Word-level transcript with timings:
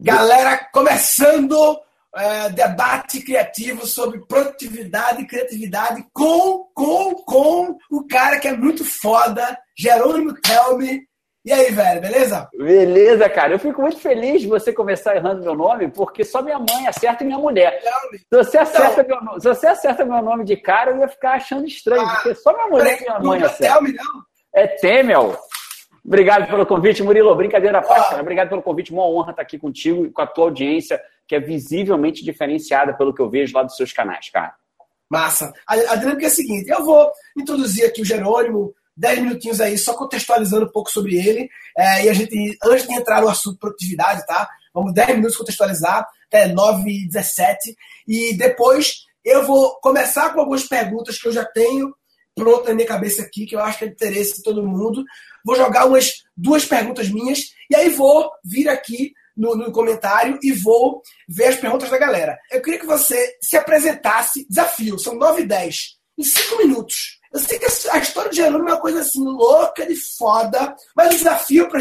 Galera, 0.00 0.68
começando 0.72 1.78
é, 2.16 2.48
debate 2.50 3.20
criativo 3.22 3.86
sobre 3.86 4.20
produtividade 4.26 5.22
e 5.22 5.26
criatividade 5.26 6.04
com, 6.12 6.68
com, 6.74 7.14
com 7.14 7.78
o 7.90 8.06
cara 8.06 8.38
que 8.38 8.48
é 8.48 8.56
muito 8.56 8.84
foda, 8.84 9.56
Jerônimo 9.76 10.34
Telme. 10.40 11.02
E 11.44 11.52
aí, 11.52 11.70
velho, 11.70 12.00
beleza? 12.00 12.48
Beleza, 12.56 13.28
cara. 13.28 13.52
Eu 13.52 13.58
fico 13.58 13.82
muito 13.82 13.98
feliz 13.98 14.40
de 14.40 14.48
você 14.48 14.72
começar 14.72 15.14
errando 15.14 15.44
meu 15.44 15.54
nome, 15.54 15.90
porque 15.90 16.24
só 16.24 16.40
minha 16.40 16.58
mãe 16.58 16.86
acerta 16.88 17.22
e 17.22 17.26
minha 17.26 17.38
mulher. 17.38 17.82
Se 17.82 18.26
você, 18.30 18.58
acerta 18.58 19.02
então, 19.02 19.22
meu, 19.22 19.38
se 19.38 19.48
você 19.48 19.66
acerta 19.66 20.06
meu 20.06 20.22
nome 20.22 20.44
de 20.44 20.56
cara, 20.56 20.92
eu 20.92 21.00
ia 21.00 21.08
ficar 21.08 21.32
achando 21.32 21.66
estranho, 21.66 22.00
ah, 22.00 22.14
porque 22.14 22.34
só 22.34 22.52
minha 22.54 22.68
mulher 22.68 22.98
e 22.98 23.02
minha 23.02 23.18
mãe 23.20 23.42
é 23.42 23.44
acertam. 23.44 23.74
Telme, 23.74 23.92
não? 23.92 24.22
É 24.54 24.66
Temel. 24.68 25.38
Obrigado 26.04 26.46
pelo 26.46 26.66
convite, 26.66 27.02
Murilo. 27.02 27.34
Brincadeira 27.34 27.78
à 27.78 27.82
parte, 27.82 28.10
cara. 28.10 28.22
Obrigado 28.22 28.50
pelo 28.50 28.62
convite. 28.62 28.92
Uma 28.92 29.08
honra 29.08 29.30
estar 29.30 29.42
aqui 29.42 29.58
contigo 29.58 30.04
e 30.04 30.10
com 30.10 30.20
a 30.20 30.26
tua 30.26 30.44
audiência, 30.44 31.00
que 31.26 31.34
é 31.34 31.40
visivelmente 31.40 32.22
diferenciada 32.22 32.92
pelo 32.94 33.14
que 33.14 33.22
eu 33.22 33.30
vejo 33.30 33.54
lá 33.54 33.62
dos 33.62 33.76
seus 33.76 33.92
canais, 33.92 34.28
cara. 34.28 34.54
Massa. 35.08 35.52
A, 35.66 35.74
a 35.74 35.96
dinâmica 35.96 36.24
é 36.24 36.26
a 36.26 36.30
seguinte: 36.30 36.68
eu 36.68 36.84
vou 36.84 37.10
introduzir 37.36 37.86
aqui 37.86 38.02
o 38.02 38.04
Jerônimo, 38.04 38.74
10 38.96 39.20
minutinhos 39.20 39.60
aí, 39.60 39.78
só 39.78 39.94
contextualizando 39.94 40.66
um 40.66 40.70
pouco 40.70 40.90
sobre 40.90 41.16
ele. 41.16 41.48
É, 41.76 42.04
e 42.04 42.08
a 42.10 42.12
gente, 42.12 42.58
antes 42.62 42.86
de 42.86 42.94
entrar 42.94 43.22
no 43.22 43.28
assunto 43.28 43.58
produtividade, 43.58 44.26
tá? 44.26 44.48
Vamos 44.74 44.92
10 44.92 45.16
minutos 45.16 45.36
contextualizar, 45.36 46.06
até 46.26 46.48
9 46.48 46.90
e 46.90 47.06
17. 47.06 47.76
E 48.06 48.36
depois 48.36 49.06
eu 49.24 49.46
vou 49.46 49.78
começar 49.80 50.34
com 50.34 50.40
algumas 50.40 50.64
perguntas 50.64 51.18
que 51.18 51.28
eu 51.28 51.32
já 51.32 51.44
tenho 51.44 51.94
pronto 52.34 52.68
na 52.68 52.74
minha 52.74 52.86
cabeça 52.86 53.22
aqui, 53.22 53.46
que 53.46 53.54
eu 53.54 53.60
acho 53.60 53.78
que 53.78 53.84
é 53.84 53.88
de 53.88 53.94
interesse 53.94 54.36
de 54.36 54.42
todo 54.42 54.66
mundo. 54.66 55.04
Vou 55.44 55.56
jogar 55.56 55.86
umas 55.86 56.24
duas 56.36 56.64
perguntas 56.64 57.08
minhas 57.08 57.52
e 57.70 57.76
aí 57.76 57.88
vou 57.90 58.30
vir 58.44 58.68
aqui 58.68 59.12
no, 59.36 59.56
no, 59.56 59.72
comentário 59.72 60.38
e 60.42 60.52
vou 60.52 61.02
ver 61.28 61.46
as 61.46 61.56
perguntas 61.56 61.90
da 61.90 61.98
galera. 61.98 62.38
Eu 62.50 62.62
queria 62.62 62.80
que 62.80 62.86
você 62.86 63.36
se 63.40 63.56
apresentasse. 63.56 64.46
Desafio, 64.48 64.98
são 64.98 65.14
9 65.16 65.42
e 65.42 65.46
10. 65.46 65.96
Em 66.16 66.22
5 66.22 66.58
minutos. 66.58 67.18
Eu 67.32 67.40
sei 67.40 67.58
que 67.58 67.64
a 67.64 67.98
história 67.98 68.30
de 68.30 68.36
Jerônimo 68.36 68.68
é 68.68 68.72
uma 68.72 68.80
coisa 68.80 69.00
assim 69.00 69.24
louca 69.24 69.84
de 69.84 69.96
foda, 69.96 70.76
mas 70.94 71.08
o 71.08 71.18
desafio 71.18 71.68
para 71.68 71.80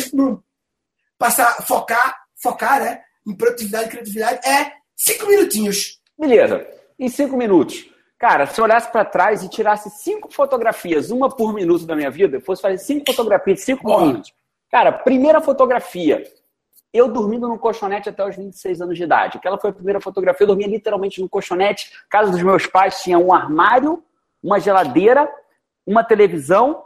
passar, 1.18 1.64
focar, 1.68 2.18
focar, 2.42 2.82
né? 2.82 3.02
Em 3.26 3.36
produtividade 3.36 3.86
e 3.86 3.92
criatividade 3.92 4.48
é 4.48 4.74
5 4.96 5.28
minutinhos. 5.28 6.02
Beleza. 6.20 6.68
Em 6.98 7.08
5 7.08 7.38
minutos. 7.38 7.93
Cara, 8.24 8.46
se 8.46 8.58
eu 8.58 8.64
olhasse 8.64 8.90
para 8.90 9.04
trás 9.04 9.44
e 9.44 9.50
tirasse 9.50 9.90
cinco 9.90 10.32
fotografias, 10.32 11.12
uma 11.12 11.28
por 11.28 11.54
minuto 11.54 11.86
da 11.86 11.94
minha 11.94 12.10
vida, 12.10 12.40
fosse 12.40 12.62
fazer 12.62 12.78
cinco 12.78 13.12
fotografias, 13.12 13.60
cinco 13.60 13.84
Boa. 13.84 14.00
minutos. 14.00 14.34
Cara, 14.72 14.94
primeira 14.94 15.42
fotografia, 15.42 16.24
eu 16.94 17.10
dormindo 17.10 17.50
no 17.50 17.60
colchonete 17.60 18.08
até 18.08 18.26
os 18.26 18.38
26 18.38 18.80
anos 18.80 18.96
de 18.96 19.04
idade. 19.04 19.38
Aquela 19.38 19.60
foi 19.60 19.72
a 19.72 19.74
primeira 19.74 20.00
fotografia, 20.00 20.46
eu 20.46 20.48
dormia 20.48 20.68
literalmente 20.68 21.20
no 21.20 21.28
colchonete. 21.28 21.92
Casa 22.10 22.32
dos 22.32 22.42
meus 22.42 22.66
pais 22.66 23.02
tinha 23.02 23.20
um 23.20 23.34
armário, 23.34 24.02
uma 24.42 24.58
geladeira, 24.58 25.30
uma 25.86 26.02
televisão, 26.02 26.82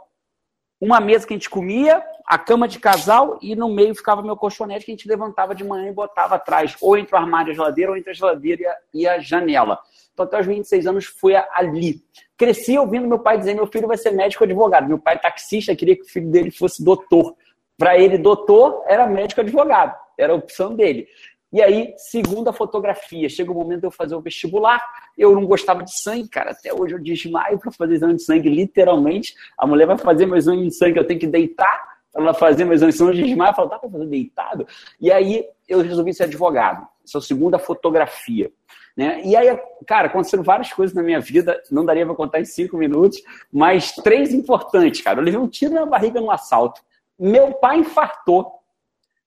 uma 0.80 0.98
mesa 0.98 1.24
que 1.24 1.34
a 1.34 1.36
gente 1.36 1.48
comia, 1.48 2.02
a 2.26 2.36
cama 2.36 2.66
de 2.66 2.80
casal 2.80 3.38
e 3.40 3.54
no 3.54 3.68
meio 3.68 3.94
ficava 3.94 4.22
meu 4.22 4.36
colchonete 4.36 4.84
que 4.84 4.90
a 4.90 4.94
gente 4.96 5.08
levantava 5.08 5.54
de 5.54 5.62
manhã 5.62 5.88
e 5.88 5.94
botava 5.94 6.34
atrás, 6.34 6.76
ou 6.82 6.98
entre 6.98 7.14
o 7.14 7.18
armário 7.18 7.50
e 7.50 7.52
a 7.52 7.54
geladeira, 7.54 7.92
ou 7.92 7.96
entre 7.96 8.10
a 8.10 8.14
geladeira 8.14 8.76
e 8.92 9.06
a 9.06 9.20
janela. 9.20 9.78
Então, 10.18 10.26
até 10.26 10.40
os 10.40 10.46
26 10.46 10.86
anos 10.88 11.04
foi 11.04 11.36
ali. 11.36 12.02
Cresci 12.36 12.76
ouvindo 12.76 13.06
meu 13.06 13.20
pai 13.20 13.38
dizer: 13.38 13.54
meu 13.54 13.68
filho 13.68 13.86
vai 13.86 13.96
ser 13.96 14.10
médico 14.10 14.42
advogado. 14.42 14.88
Meu 14.88 14.98
pai 14.98 15.14
é 15.14 15.18
taxista, 15.18 15.76
queria 15.76 15.94
que 15.94 16.02
o 16.02 16.08
filho 16.08 16.28
dele 16.28 16.50
fosse 16.50 16.82
doutor. 16.84 17.36
Para 17.76 17.96
ele, 17.96 18.18
doutor 18.18 18.82
era 18.88 19.06
médico 19.06 19.40
advogado, 19.40 19.94
era 20.18 20.32
a 20.32 20.36
opção 20.36 20.74
dele. 20.74 21.06
E 21.52 21.62
aí, 21.62 21.94
segunda 21.96 22.52
fotografia. 22.52 23.28
Chega 23.28 23.52
o 23.52 23.54
momento 23.54 23.80
de 23.80 23.86
eu 23.86 23.90
fazer 23.92 24.16
o 24.16 24.20
vestibular. 24.20 24.82
Eu 25.16 25.34
não 25.34 25.46
gostava 25.46 25.84
de 25.84 25.96
sangue, 25.96 26.28
cara. 26.28 26.50
Até 26.50 26.74
hoje 26.74 26.94
eu 26.94 26.98
desmaio 26.98 27.58
para 27.58 27.70
fazer 27.70 27.94
exame 27.94 28.16
de 28.16 28.24
sangue, 28.24 28.48
literalmente. 28.48 29.34
A 29.56 29.66
mulher 29.66 29.86
vai 29.86 29.96
fazer 29.96 30.26
meu 30.26 30.36
exame 30.36 30.66
de 30.66 30.74
sangue, 30.74 30.98
eu 30.98 31.06
tenho 31.06 31.20
que 31.20 31.28
deitar 31.28 32.00
para 32.12 32.22
ela 32.22 32.34
fazer 32.34 32.64
meu 32.64 32.74
exame 32.74 32.90
de 32.90 32.98
sangue. 32.98 33.20
Eu 33.20 33.26
desmaio. 33.26 33.50
Eu 33.50 33.54
falo, 33.54 33.68
dá 33.68 33.78
para 33.78 33.88
fazer 33.88 34.06
deitado? 34.06 34.66
E 35.00 35.12
aí, 35.12 35.46
eu 35.68 35.80
resolvi 35.80 36.12
ser 36.12 36.24
advogado. 36.24 36.86
Essa 37.04 37.18
é 37.18 37.20
a 37.20 37.22
segunda 37.22 37.58
fotografia. 37.58 38.50
Né? 38.98 39.22
E 39.24 39.36
aí, 39.36 39.56
cara, 39.86 40.08
aconteceram 40.08 40.42
várias 40.42 40.72
coisas 40.72 40.92
na 40.92 41.04
minha 41.04 41.20
vida, 41.20 41.62
não 41.70 41.84
daria 41.84 42.04
para 42.04 42.16
contar 42.16 42.40
em 42.40 42.44
cinco 42.44 42.76
minutos, 42.76 43.22
mas 43.52 43.92
três 43.92 44.34
importantes, 44.34 45.00
cara. 45.02 45.20
Eu 45.20 45.24
levei 45.24 45.38
um 45.38 45.46
tiro 45.46 45.72
na 45.72 45.86
barriga 45.86 46.20
no 46.20 46.32
assalto. 46.32 46.80
Meu 47.16 47.52
pai 47.52 47.78
infartou. 47.78 48.58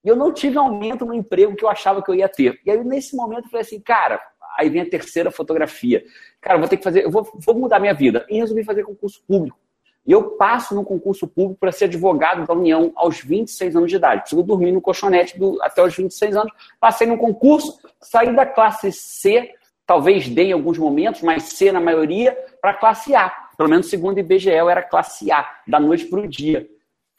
E 0.04 0.10
eu 0.10 0.16
não 0.18 0.34
tive 0.34 0.58
aumento 0.58 1.06
no 1.06 1.14
emprego 1.14 1.56
que 1.56 1.64
eu 1.64 1.70
achava 1.70 2.04
que 2.04 2.12
eu 2.12 2.16
ia 2.16 2.28
ter. 2.28 2.60
E 2.66 2.70
aí, 2.70 2.84
nesse 2.84 3.16
momento, 3.16 3.46
eu 3.46 3.50
falei 3.50 3.62
assim, 3.62 3.80
cara, 3.80 4.20
aí 4.60 4.68
vem 4.70 4.82
a 4.82 4.90
terceira 4.90 5.32
fotografia. 5.32 6.04
Cara, 6.42 6.60
vou 6.60 6.68
ter 6.68 6.76
que 6.76 6.84
fazer, 6.84 7.06
eu 7.06 7.12
vou, 7.12 7.26
vou 7.34 7.56
mudar 7.56 7.80
minha 7.80 7.94
vida. 7.94 8.26
E 8.30 8.40
resolvi 8.40 8.66
fazer 8.66 8.84
concurso 8.84 9.24
público. 9.26 9.58
E 10.06 10.12
eu 10.12 10.32
passo 10.32 10.76
no 10.76 10.84
concurso 10.84 11.26
público 11.26 11.58
para 11.58 11.72
ser 11.72 11.86
advogado 11.86 12.46
da 12.46 12.54
União 12.54 12.92
aos 12.94 13.22
26 13.22 13.74
anos 13.78 13.90
de 13.90 13.96
idade. 13.96 14.22
Preciso 14.22 14.44
dormir 14.44 14.74
no 14.74 14.82
colchonete 14.82 15.40
do, 15.40 15.62
até 15.62 15.82
os 15.82 15.96
26 15.96 16.36
anos. 16.36 16.52
Passei 16.78 17.08
no 17.08 17.18
concurso, 17.18 17.80
saí 18.02 18.36
da 18.36 18.46
classe 18.46 18.92
C 18.92 19.54
talvez 19.92 20.30
dê 20.30 20.44
em 20.44 20.54
alguns 20.54 20.78
momentos, 20.78 21.22
mas 21.22 21.44
C 21.44 21.70
na 21.70 21.82
maioria, 21.82 22.32
para 22.62 22.74
classe 22.74 23.14
A. 23.14 23.30
Pelo 23.58 23.68
menos 23.68 23.90
segundo 23.90 24.16
o 24.16 24.22
IBGE 24.22 24.50
era 24.50 24.82
classe 24.82 25.30
A, 25.30 25.46
da 25.68 25.82
noite 25.82 26.06
para 26.06 26.22
o 26.22 26.28
dia. 26.30 26.66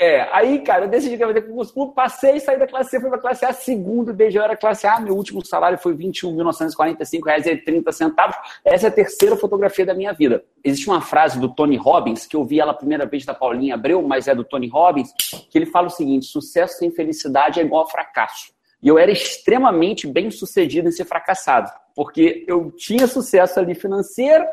É, 0.00 0.22
aí, 0.32 0.60
cara, 0.60 0.86
eu 0.86 0.88
decidi 0.88 1.18
que 1.18 1.22
eu 1.22 1.28
ia 1.28 1.34
ter 1.34 1.42
concurso 1.42 1.74
público, 1.74 1.94
passei, 1.94 2.40
saí 2.40 2.58
da 2.58 2.66
classe 2.66 2.88
C, 2.88 2.98
fui 2.98 3.10
para 3.10 3.18
classe 3.18 3.44
A, 3.44 3.52
segundo 3.52 4.08
o 4.08 4.12
IBGE 4.12 4.38
era 4.38 4.56
classe 4.56 4.86
A, 4.86 4.98
meu 4.98 5.14
último 5.14 5.44
salário 5.44 5.76
foi 5.76 5.92
R$ 5.92 5.98
21.945,30. 5.98 8.34
Essa 8.64 8.86
é 8.86 8.88
a 8.88 8.90
terceira 8.90 9.36
fotografia 9.36 9.84
da 9.84 9.92
minha 9.92 10.14
vida. 10.14 10.42
Existe 10.64 10.88
uma 10.88 11.02
frase 11.02 11.38
do 11.38 11.54
Tony 11.54 11.76
Robbins, 11.76 12.24
que 12.24 12.36
eu 12.36 12.42
vi 12.42 12.58
ela 12.58 12.70
a 12.70 12.74
primeira 12.74 13.04
vez 13.04 13.26
da 13.26 13.34
Paulinha 13.34 13.74
Abreu, 13.74 14.00
mas 14.00 14.28
é 14.28 14.34
do 14.34 14.44
Tony 14.44 14.68
Robbins, 14.68 15.12
que 15.50 15.58
ele 15.58 15.66
fala 15.66 15.88
o 15.88 15.90
seguinte, 15.90 16.24
sucesso 16.24 16.78
sem 16.78 16.90
felicidade 16.90 17.60
é 17.60 17.62
igual 17.62 17.84
a 17.84 17.90
fracasso. 17.90 18.50
E 18.82 18.88
eu 18.88 18.98
era 18.98 19.10
extremamente 19.10 20.06
bem 20.06 20.30
sucedido 20.30 20.88
em 20.88 20.92
ser 20.92 21.04
fracassado, 21.04 21.70
porque 21.94 22.44
eu 22.48 22.70
tinha 22.72 23.06
sucesso 23.06 23.60
ali 23.60 23.74
financeiro, 23.74 24.44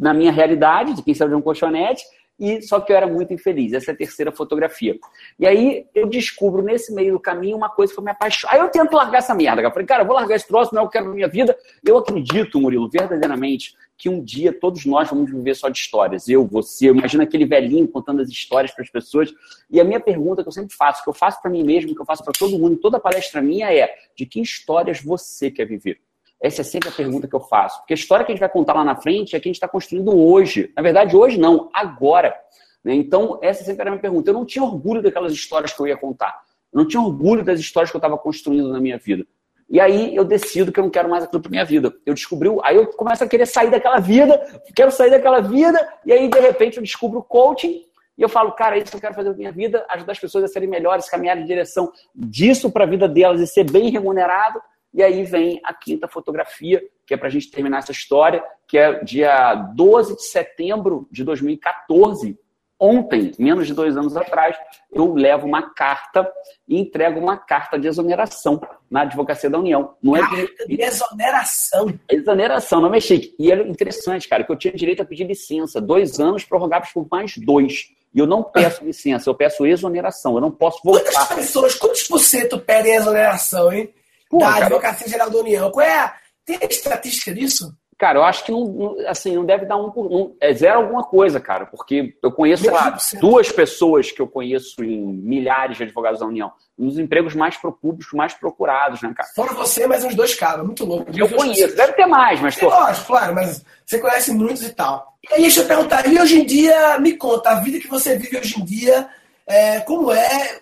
na 0.00 0.12
minha 0.12 0.32
realidade, 0.32 0.94
de 0.94 1.02
quem 1.02 1.14
sabe 1.14 1.30
de 1.30 1.36
um 1.36 1.42
colchonete, 1.42 2.02
e 2.40 2.60
só 2.62 2.80
que 2.80 2.92
eu 2.92 2.96
era 2.96 3.06
muito 3.06 3.32
infeliz. 3.32 3.72
Essa 3.72 3.92
é 3.92 3.94
a 3.94 3.96
terceira 3.96 4.32
fotografia. 4.32 4.98
E 5.38 5.46
aí 5.46 5.86
eu 5.94 6.08
descubro 6.08 6.60
nesse 6.60 6.92
meio 6.92 7.12
do 7.12 7.20
caminho 7.20 7.56
uma 7.56 7.68
coisa 7.68 7.92
que 7.92 7.98
eu 8.00 8.02
me 8.02 8.10
apaixono. 8.10 8.52
Aí 8.52 8.58
eu 8.58 8.68
tento 8.68 8.94
largar 8.94 9.18
essa 9.18 9.34
merda. 9.34 9.62
Eu 9.62 9.70
falei, 9.70 9.86
cara, 9.86 10.02
eu 10.02 10.06
vou 10.06 10.16
largar 10.16 10.34
esse 10.34 10.48
troço, 10.48 10.74
não 10.74 10.82
é 10.82 10.84
o 10.84 10.88
que 10.88 10.96
eu 10.98 11.02
quero 11.02 11.10
na 11.10 11.14
minha 11.14 11.28
vida. 11.28 11.56
Eu 11.86 11.98
acredito, 11.98 12.60
Murilo, 12.60 12.90
verdadeiramente, 12.90 13.76
que 14.02 14.08
um 14.08 14.20
dia 14.20 14.52
todos 14.52 14.84
nós 14.84 15.08
vamos 15.08 15.30
viver 15.30 15.54
só 15.54 15.68
de 15.68 15.78
histórias. 15.78 16.28
Eu, 16.28 16.44
você, 16.44 16.88
eu 16.88 16.94
imagino 16.94 17.22
aquele 17.22 17.46
velhinho 17.46 17.86
contando 17.86 18.20
as 18.20 18.28
histórias 18.28 18.72
para 18.72 18.82
as 18.82 18.90
pessoas. 18.90 19.32
E 19.70 19.80
a 19.80 19.84
minha 19.84 20.00
pergunta 20.00 20.42
que 20.42 20.48
eu 20.48 20.52
sempre 20.52 20.74
faço, 20.74 21.04
que 21.04 21.08
eu 21.08 21.14
faço 21.14 21.40
para 21.40 21.48
mim 21.48 21.62
mesmo, 21.62 21.94
que 21.94 22.00
eu 22.00 22.04
faço 22.04 22.24
para 22.24 22.32
todo 22.36 22.58
mundo, 22.58 22.76
toda 22.78 22.98
palestra 22.98 23.40
minha 23.40 23.72
é: 23.72 23.94
de 24.16 24.26
que 24.26 24.40
histórias 24.40 25.00
você 25.00 25.52
quer 25.52 25.66
viver? 25.66 26.00
Essa 26.42 26.62
é 26.62 26.64
sempre 26.64 26.88
a 26.88 26.92
pergunta 26.92 27.28
que 27.28 27.36
eu 27.36 27.38
faço. 27.38 27.78
Porque 27.78 27.92
a 27.92 27.94
história 27.94 28.26
que 28.26 28.32
a 28.32 28.34
gente 28.34 28.40
vai 28.40 28.48
contar 28.48 28.72
lá 28.72 28.84
na 28.84 28.96
frente 28.96 29.36
é 29.36 29.38
que 29.38 29.48
a 29.48 29.50
gente 29.50 29.54
está 29.54 29.68
construindo 29.68 30.10
hoje. 30.18 30.72
Na 30.76 30.82
verdade, 30.82 31.14
hoje 31.14 31.38
não, 31.38 31.70
agora. 31.72 32.34
Né? 32.82 32.96
Então, 32.96 33.38
essa 33.40 33.62
sempre 33.62 33.82
era 33.82 33.90
a 33.90 33.92
minha 33.92 34.02
pergunta. 34.02 34.28
Eu 34.28 34.34
não 34.34 34.44
tinha 34.44 34.64
orgulho 34.64 35.00
daquelas 35.00 35.32
histórias 35.32 35.72
que 35.72 35.80
eu 35.80 35.86
ia 35.86 35.96
contar. 35.96 36.42
Eu 36.72 36.80
não 36.80 36.88
tinha 36.88 37.00
orgulho 37.00 37.44
das 37.44 37.60
histórias 37.60 37.92
que 37.92 37.96
eu 37.96 38.00
estava 38.00 38.18
construindo 38.18 38.68
na 38.72 38.80
minha 38.80 38.98
vida. 38.98 39.24
E 39.72 39.80
aí 39.80 40.14
eu 40.14 40.22
decido 40.22 40.70
que 40.70 40.78
eu 40.78 40.84
não 40.84 40.90
quero 40.90 41.08
mais 41.08 41.24
aquilo 41.24 41.40
para 41.40 41.50
minha 41.50 41.64
vida. 41.64 41.90
Eu 42.04 42.12
descobri, 42.12 42.50
aí 42.62 42.76
eu 42.76 42.86
começo 42.88 43.24
a 43.24 43.26
querer 43.26 43.46
sair 43.46 43.70
daquela 43.70 43.98
vida, 43.98 44.38
quero 44.76 44.92
sair 44.92 45.08
daquela 45.08 45.40
vida, 45.40 45.80
e 46.04 46.12
aí 46.12 46.28
de 46.28 46.38
repente 46.38 46.76
eu 46.76 46.82
descubro 46.82 47.20
o 47.20 47.22
coaching 47.22 47.82
e 48.18 48.20
eu 48.20 48.28
falo, 48.28 48.52
cara, 48.52 48.76
é 48.76 48.82
isso 48.82 48.94
eu 48.94 49.00
quero 49.00 49.14
fazer 49.14 49.30
na 49.30 49.34
minha 49.34 49.50
vida, 49.50 49.82
ajudar 49.88 50.12
as 50.12 50.18
pessoas 50.18 50.44
a 50.44 50.48
serem 50.48 50.68
melhores, 50.68 51.08
caminhar 51.08 51.38
em 51.38 51.46
direção 51.46 51.90
disso 52.14 52.70
para 52.70 52.84
a 52.84 52.86
vida 52.86 53.08
delas 53.08 53.40
e 53.40 53.46
ser 53.46 53.64
bem 53.64 53.88
remunerado. 53.88 54.60
E 54.92 55.02
aí 55.02 55.24
vem 55.24 55.58
a 55.64 55.72
quinta 55.72 56.06
fotografia, 56.06 56.82
que 57.06 57.14
é 57.14 57.16
para 57.16 57.28
a 57.28 57.30
gente 57.30 57.50
terminar 57.50 57.78
essa 57.78 57.92
história, 57.92 58.44
que 58.68 58.76
é 58.76 59.02
dia 59.02 59.54
12 59.54 60.16
de 60.16 60.24
setembro 60.24 61.08
de 61.10 61.24
2014, 61.24 62.38
Ontem, 62.84 63.30
menos 63.38 63.68
de 63.68 63.74
dois 63.74 63.96
anos 63.96 64.16
atrás, 64.16 64.56
eu 64.92 65.14
levo 65.14 65.46
uma 65.46 65.72
carta 65.72 66.28
e 66.66 66.80
entrego 66.80 67.20
uma 67.20 67.36
carta 67.36 67.78
de 67.78 67.86
exoneração 67.86 68.60
na 68.90 69.02
Advocacia 69.02 69.48
da 69.48 69.56
União. 69.56 69.94
Não 70.02 70.16
é 70.16 70.20
carta 70.20 70.66
de 70.66 70.82
exoneração. 70.82 71.96
Exoneração, 72.10 72.80
não 72.80 72.92
é 72.92 72.98
chique. 72.98 73.36
E 73.38 73.52
é 73.52 73.62
interessante, 73.68 74.28
cara, 74.28 74.42
que 74.42 74.50
eu 74.50 74.56
tinha 74.56 74.74
direito 74.74 75.00
a 75.00 75.04
pedir 75.04 75.22
licença, 75.22 75.80
dois 75.80 76.18
anos 76.18 76.44
prorrogados 76.44 76.90
por 76.90 77.06
mais 77.08 77.36
dois. 77.36 77.84
E 78.12 78.18
eu 78.18 78.26
não 78.26 78.42
peço 78.42 78.84
licença, 78.84 79.30
eu 79.30 79.34
peço 79.36 79.64
exoneração. 79.64 80.34
Eu 80.34 80.40
não 80.40 80.50
posso 80.50 80.80
voltar. 80.82 81.12
Quantas 81.12 81.28
pessoas, 81.36 81.74
quantos 81.76 82.02
por 82.02 82.18
cento 82.18 82.58
pedem 82.58 82.96
exoneração, 82.96 83.72
hein? 83.72 83.94
Pô, 84.28 84.38
da 84.38 84.46
cara, 84.46 84.66
Advocacia 84.66 85.06
Geral 85.06 85.30
da 85.30 85.38
União. 85.38 85.70
Qual 85.70 85.86
é 85.86 86.00
a... 86.00 86.16
Tem 86.44 86.58
estatística 86.68 87.32
disso? 87.32 87.72
Cara, 87.98 88.18
eu 88.18 88.24
acho 88.24 88.44
que 88.44 88.50
não, 88.50 88.96
assim, 89.06 89.36
não 89.36 89.44
deve 89.44 89.64
dar 89.64 89.76
um 89.76 89.90
por 89.90 90.06
um. 90.06 90.34
É 90.40 90.52
zero 90.52 90.80
alguma 90.80 91.04
coisa, 91.04 91.38
cara, 91.38 91.66
porque 91.66 92.16
eu 92.22 92.32
conheço, 92.32 92.64
sei 92.64 92.72
lá, 92.72 92.98
duas 93.20 93.52
pessoas 93.52 94.10
que 94.10 94.20
eu 94.20 94.26
conheço 94.26 94.82
em 94.82 95.00
milhares 95.00 95.76
de 95.76 95.84
advogados 95.84 96.18
da 96.18 96.26
União. 96.26 96.50
Nos 96.76 96.98
empregos 96.98 97.34
mais 97.34 97.56
pro 97.56 97.72
público, 97.72 98.16
mais 98.16 98.34
procurados, 98.34 99.00
né, 99.02 99.12
cara? 99.16 99.28
Fora 99.36 99.54
você, 99.54 99.86
mais 99.86 100.02
uns 100.04 100.16
dois 100.16 100.34
caras, 100.34 100.64
muito 100.66 100.84
louco. 100.84 101.12
Eu 101.16 101.28
conheço, 101.28 101.76
deve 101.76 101.92
ter 101.92 102.06
mais, 102.06 102.40
mas. 102.40 102.56
Pô... 102.56 102.68
Lógico, 102.68 103.06
claro, 103.06 103.34
mas 103.34 103.64
você 103.86 104.00
conhece 104.00 104.32
muitos 104.32 104.62
e 104.62 104.74
tal. 104.74 105.16
E 105.30 105.34
aí, 105.34 105.42
deixa 105.42 105.60
eu 105.60 105.66
perguntar, 105.66 106.06
e 106.08 106.20
hoje 106.20 106.40
em 106.40 106.44
dia, 106.44 106.98
me 106.98 107.16
conta, 107.16 107.50
a 107.50 107.60
vida 107.60 107.78
que 107.78 107.88
você 107.88 108.18
vive 108.18 108.38
hoje 108.38 108.60
em 108.60 108.64
dia, 108.64 109.08
é, 109.46 109.80
como 109.80 110.10
é? 110.10 110.58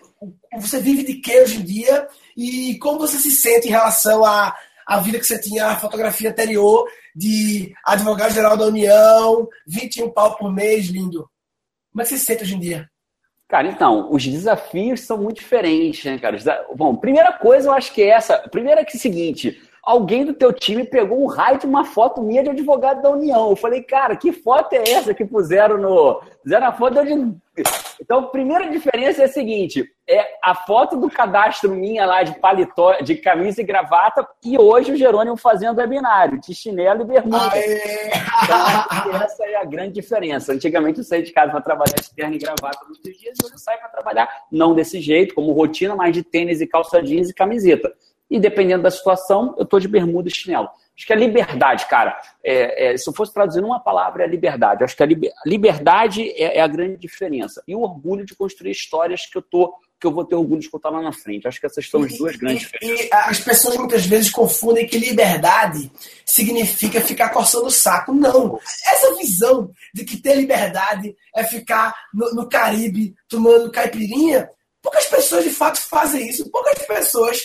Você 0.59 0.79
vive 0.79 1.03
de 1.03 1.15
quê 1.15 1.41
hoje 1.41 1.59
em 1.59 1.63
dia? 1.63 2.07
E 2.37 2.77
como 2.77 2.99
você 2.99 3.17
se 3.17 3.31
sente 3.31 3.67
em 3.67 3.71
relação 3.71 4.23
à, 4.23 4.55
à 4.85 4.99
vida 4.99 5.19
que 5.19 5.25
você 5.25 5.39
tinha, 5.39 5.67
a 5.67 5.75
fotografia 5.75 6.29
anterior? 6.29 6.87
de 7.15 7.73
advogado-geral 7.85 8.57
da 8.57 8.65
União, 8.65 9.47
21 9.67 10.09
pau 10.11 10.35
por 10.37 10.51
mês, 10.51 10.87
lindo. 10.87 11.29
Como 11.91 12.01
é 12.01 12.03
que 12.03 12.09
você 12.09 12.17
se 12.17 12.25
sente 12.25 12.43
hoje 12.43 12.55
em 12.55 12.59
dia? 12.59 12.89
Cara, 13.47 13.67
então, 13.67 14.11
os 14.11 14.25
desafios 14.25 15.01
são 15.01 15.17
muito 15.17 15.39
diferentes, 15.39 16.05
né, 16.05 16.17
cara? 16.17 16.37
Bom, 16.73 16.95
primeira 16.95 17.33
coisa 17.33 17.67
eu 17.67 17.73
acho 17.73 17.93
que 17.93 18.01
é 18.01 18.07
essa. 18.07 18.37
Primeira 18.49 18.81
é 18.81 18.85
que 18.85 18.95
é 18.95 18.97
o 18.97 19.01
seguinte: 19.01 19.61
alguém 19.83 20.23
do 20.23 20.33
teu 20.33 20.53
time 20.53 20.85
pegou 20.85 21.21
um 21.21 21.27
raio 21.27 21.59
de 21.59 21.65
uma 21.65 21.83
foto 21.83 22.21
minha 22.21 22.41
de 22.41 22.49
advogado 22.49 23.01
da 23.01 23.09
União. 23.09 23.49
Eu 23.49 23.57
falei, 23.57 23.83
cara, 23.83 24.15
que 24.15 24.31
foto 24.31 24.71
é 24.71 24.91
essa 24.91 25.13
que 25.13 25.25
puseram 25.25 25.77
no. 25.77 26.21
Fizeram 26.41 26.67
a 26.67 26.71
foto 26.71 27.03
de. 27.03 27.11
Então, 27.99 28.19
a 28.19 28.27
primeira 28.27 28.69
diferença 28.69 29.21
é 29.21 29.25
a 29.25 29.27
seguinte: 29.27 29.85
é 30.11 30.37
a 30.43 30.53
foto 30.53 30.97
do 30.97 31.09
cadastro 31.09 31.71
minha 31.71 32.05
lá 32.05 32.21
de 32.21 32.37
paletó, 32.39 32.93
de 33.01 33.15
camisa 33.15 33.61
e 33.61 33.63
gravata, 33.63 34.27
e 34.43 34.57
hoje 34.57 34.91
o 34.91 34.97
Jerônimo 34.97 35.37
fazendo 35.37 35.77
webinário, 35.77 36.39
de 36.41 36.53
chinelo 36.53 37.03
e 37.03 37.05
bermuda. 37.05 37.51
Então, 38.43 39.21
essa 39.21 39.45
é 39.45 39.55
a 39.55 39.63
grande 39.63 39.93
diferença. 39.93 40.51
Antigamente 40.51 40.99
eu 40.99 41.03
saía 41.03 41.23
de 41.23 41.31
casa 41.31 41.51
para 41.51 41.61
trabalhar 41.61 41.95
de 41.95 42.13
terno 42.13 42.35
e 42.35 42.39
gravata 42.39 42.79
todos 42.81 42.97
os 42.97 43.17
dias, 43.17 43.37
hoje 43.41 43.53
eu 43.53 43.59
saio 43.59 43.79
para 43.79 43.89
trabalhar 43.89 44.29
não 44.51 44.75
desse 44.75 44.99
jeito, 44.99 45.33
como 45.33 45.53
rotina, 45.53 45.95
mas 45.95 46.13
de 46.13 46.23
tênis 46.23 46.59
e 46.59 46.67
calça 46.67 47.01
jeans 47.01 47.29
e 47.29 47.33
camiseta. 47.33 47.93
E 48.29 48.39
dependendo 48.39 48.83
da 48.83 48.91
situação, 48.91 49.55
eu 49.57 49.63
estou 49.63 49.79
de 49.79 49.87
bermuda 49.87 50.27
e 50.27 50.31
chinelo. 50.31 50.69
Acho 50.97 51.07
que 51.07 51.13
a 51.13 51.15
liberdade, 51.17 51.85
cara, 51.87 52.17
é, 52.43 52.93
é, 52.93 52.97
se 52.97 53.09
eu 53.09 53.13
fosse 53.13 53.33
traduzir 53.33 53.61
numa 53.61 53.79
palavra, 53.79 54.23
é 54.23 54.27
liberdade. 54.27 54.83
Acho 54.83 54.95
que 54.95 55.03
a 55.03 55.05
liber, 55.05 55.31
liberdade 55.45 56.29
é, 56.31 56.57
é, 56.57 56.61
a 56.61 56.67
grande 56.67 56.97
diferença. 56.97 57.63
E 57.67 57.75
o 57.75 57.81
orgulho 57.81 58.25
de 58.25 58.35
construir 58.35 58.71
histórias 58.71 59.25
que 59.25 59.37
eu 59.37 59.41
tô 59.41 59.73
que 60.01 60.07
eu 60.07 60.11
vou 60.11 60.25
ter 60.25 60.33
orgulho 60.35 60.59
de 60.59 60.69
contar 60.69 60.89
lá 60.89 60.99
na 60.99 61.13
frente. 61.13 61.47
Acho 61.47 61.59
que 61.59 61.67
essas 61.67 61.87
são 61.87 62.01
as 62.01 62.17
duas 62.17 62.35
grandes 62.35 62.63
e, 62.63 62.65
diferenças. 62.65 63.05
E 63.05 63.09
as 63.13 63.39
pessoas 63.39 63.77
muitas 63.77 64.03
vezes 64.07 64.31
confundem 64.31 64.87
que 64.87 64.97
liberdade 64.97 65.91
significa 66.25 66.99
ficar 66.99 67.29
coçando 67.29 67.67
o 67.67 67.71
saco. 67.71 68.11
Não. 68.11 68.59
Essa 68.87 69.15
visão 69.15 69.71
de 69.93 70.03
que 70.03 70.17
ter 70.17 70.35
liberdade 70.35 71.15
é 71.35 71.43
ficar 71.43 71.93
no, 72.11 72.33
no 72.33 72.49
Caribe 72.49 73.13
tomando 73.29 73.71
caipirinha, 73.71 74.49
poucas 74.81 75.05
pessoas 75.05 75.43
de 75.43 75.51
fato 75.51 75.79
fazem 75.79 76.27
isso. 76.27 76.49
Poucas 76.49 76.83
pessoas 76.87 77.39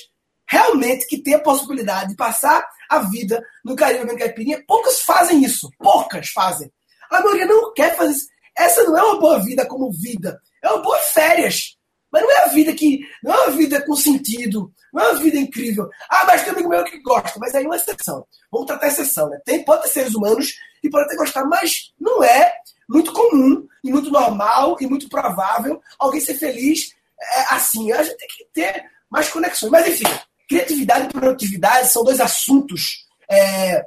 realmente 0.48 1.06
que 1.06 1.18
tem 1.18 1.34
a 1.34 1.40
possibilidade 1.40 2.10
de 2.10 2.16
passar 2.16 2.66
a 2.88 3.00
vida 3.00 3.44
no 3.62 3.76
Caribe 3.76 4.04
bebendo 4.04 4.18
caipirinha, 4.18 4.64
poucas 4.66 5.00
fazem 5.00 5.44
isso. 5.44 5.68
Poucas 5.78 6.30
fazem. 6.30 6.72
A 7.10 7.20
maioria 7.20 7.44
não 7.44 7.74
quer 7.74 7.94
fazer 7.94 8.12
isso. 8.12 8.28
Essa 8.56 8.82
não 8.84 8.96
é 8.96 9.02
uma 9.02 9.20
boa 9.20 9.38
vida 9.44 9.66
como 9.66 9.92
vida. 9.92 10.40
É 10.64 10.68
uma 10.70 10.82
boa 10.82 10.98
férias. 11.00 11.76
Mas 12.12 12.22
não 12.22 12.30
é 12.30 12.44
a 12.44 12.48
vida 12.48 12.72
que. 12.74 13.00
Não 13.22 13.32
é 13.32 13.46
uma 13.46 13.56
vida 13.56 13.84
com 13.84 13.96
sentido. 13.96 14.72
Não 14.92 15.02
é 15.02 15.10
uma 15.10 15.22
vida 15.22 15.36
incrível. 15.36 15.88
Ah, 16.10 16.24
mas 16.26 16.42
tem 16.42 16.52
amigo 16.52 16.68
meu 16.68 16.84
que 16.84 17.00
gosta. 17.02 17.38
Mas 17.38 17.54
aí 17.54 17.64
é 17.64 17.66
uma 17.66 17.76
exceção. 17.76 18.26
Vamos 18.50 18.66
tratar 18.66 18.88
exceção, 18.88 19.28
né? 19.28 19.38
Tem, 19.44 19.64
pode 19.64 19.82
ter 19.82 19.88
seres 19.88 20.14
humanos 20.14 20.54
que 20.80 20.90
podem 20.90 21.08
ter 21.08 21.16
gostado, 21.16 21.48
mas 21.48 21.92
não 21.98 22.22
é 22.22 22.52
muito 22.88 23.12
comum 23.12 23.66
e 23.84 23.90
muito 23.90 24.10
normal 24.10 24.76
e 24.80 24.86
muito 24.86 25.08
provável 25.08 25.80
alguém 25.98 26.20
ser 26.20 26.34
feliz 26.34 26.92
é, 27.20 27.54
assim. 27.54 27.92
A 27.92 28.02
gente 28.02 28.16
tem 28.16 28.28
que 28.28 28.46
ter 28.52 28.84
mais 29.10 29.28
conexões. 29.28 29.70
Mas 29.70 29.88
enfim, 29.88 30.04
Criatividade 30.48 31.06
e 31.06 31.12
produtividade 31.12 31.90
são 31.90 32.04
dois 32.04 32.20
assuntos 32.20 33.04
é, 33.28 33.82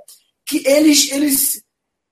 que 0.46 0.62
eles, 0.68 1.10
eles, 1.12 1.64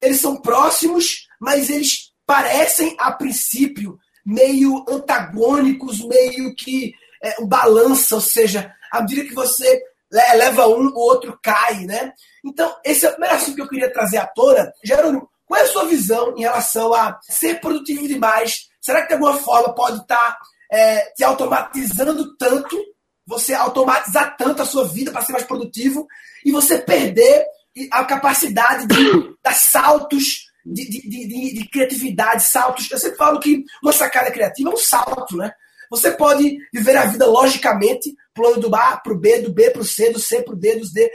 eles 0.02 0.22
são 0.22 0.42
próximos, 0.42 1.28
mas 1.40 1.70
eles 1.70 2.14
parecem, 2.26 2.96
a 2.98 3.12
princípio, 3.12 4.00
meio 4.28 4.84
antagônicos, 4.90 6.06
meio 6.06 6.54
que 6.54 6.94
é, 7.24 7.46
balança, 7.46 8.16
ou 8.16 8.22
seja, 8.22 8.76
à 8.92 9.02
medida 9.02 9.24
que 9.24 9.34
você 9.34 9.82
leva 10.12 10.68
um, 10.68 10.88
o 10.88 11.00
outro 11.00 11.40
cai, 11.42 11.86
né? 11.86 12.12
Então, 12.44 12.76
esse 12.84 13.06
é 13.06 13.10
o 13.10 13.12
primeiro 13.14 13.36
assunto 13.36 13.56
que 13.56 13.62
eu 13.62 13.70
queria 13.70 13.92
trazer 13.92 14.18
à 14.18 14.28
tona. 14.28 14.72
Jerônimo, 14.84 15.30
qual 15.46 15.62
é 15.62 15.64
a 15.64 15.68
sua 15.68 15.86
visão 15.86 16.36
em 16.38 16.42
relação 16.42 16.94
a 16.94 17.18
ser 17.22 17.62
produtivo 17.62 18.06
demais? 18.06 18.68
Será 18.82 19.02
que 19.02 19.08
de 19.08 19.14
alguma 19.14 19.38
forma 19.38 19.74
pode 19.74 20.02
estar 20.02 20.18
tá, 20.18 20.38
é, 20.72 21.14
te 21.14 21.24
automatizando 21.24 22.36
tanto 22.38 22.78
você 23.26 23.54
automatizar 23.54 24.38
tanto 24.38 24.62
a 24.62 24.66
sua 24.66 24.88
vida 24.88 25.12
para 25.12 25.22
ser 25.22 25.34
mais 25.34 25.44
produtivo 25.44 26.08
e 26.46 26.52
você 26.52 26.78
perder 26.78 27.46
a 27.92 28.06
capacidade 28.06 28.88
de 28.88 29.36
dar 29.44 29.54
saltos 29.54 30.47
de, 30.74 30.90
de, 30.90 31.02
de, 31.10 31.54
de, 31.54 31.70
criatividade, 31.70 32.44
saltos. 32.44 32.90
Eu 32.92 32.98
sempre 32.98 33.18
falo 33.18 33.40
que 33.40 33.64
uma 33.82 33.94
sacada 33.94 34.32
criativa 34.32 34.70
é 34.70 34.74
um 34.74 34.78
salto, 34.78 35.38
né? 35.38 35.52
Você 35.90 36.12
pode 36.12 36.58
viver 36.74 36.98
a 36.98 37.06
vida 37.06 37.26
logicamente, 37.26 38.14
pulando 38.34 38.60
do 38.60 38.76
A 38.76 38.98
para 38.98 39.14
o 39.14 39.18
B, 39.18 39.40
do 39.40 39.54
B 39.54 39.72
para 39.72 39.82
o 39.82 39.86
C, 39.86 40.12
do 40.12 40.20
C 40.20 40.42
para 40.42 40.54
o 40.54 40.58
D, 40.58 40.76
dos 40.76 40.92
D. 40.92 41.10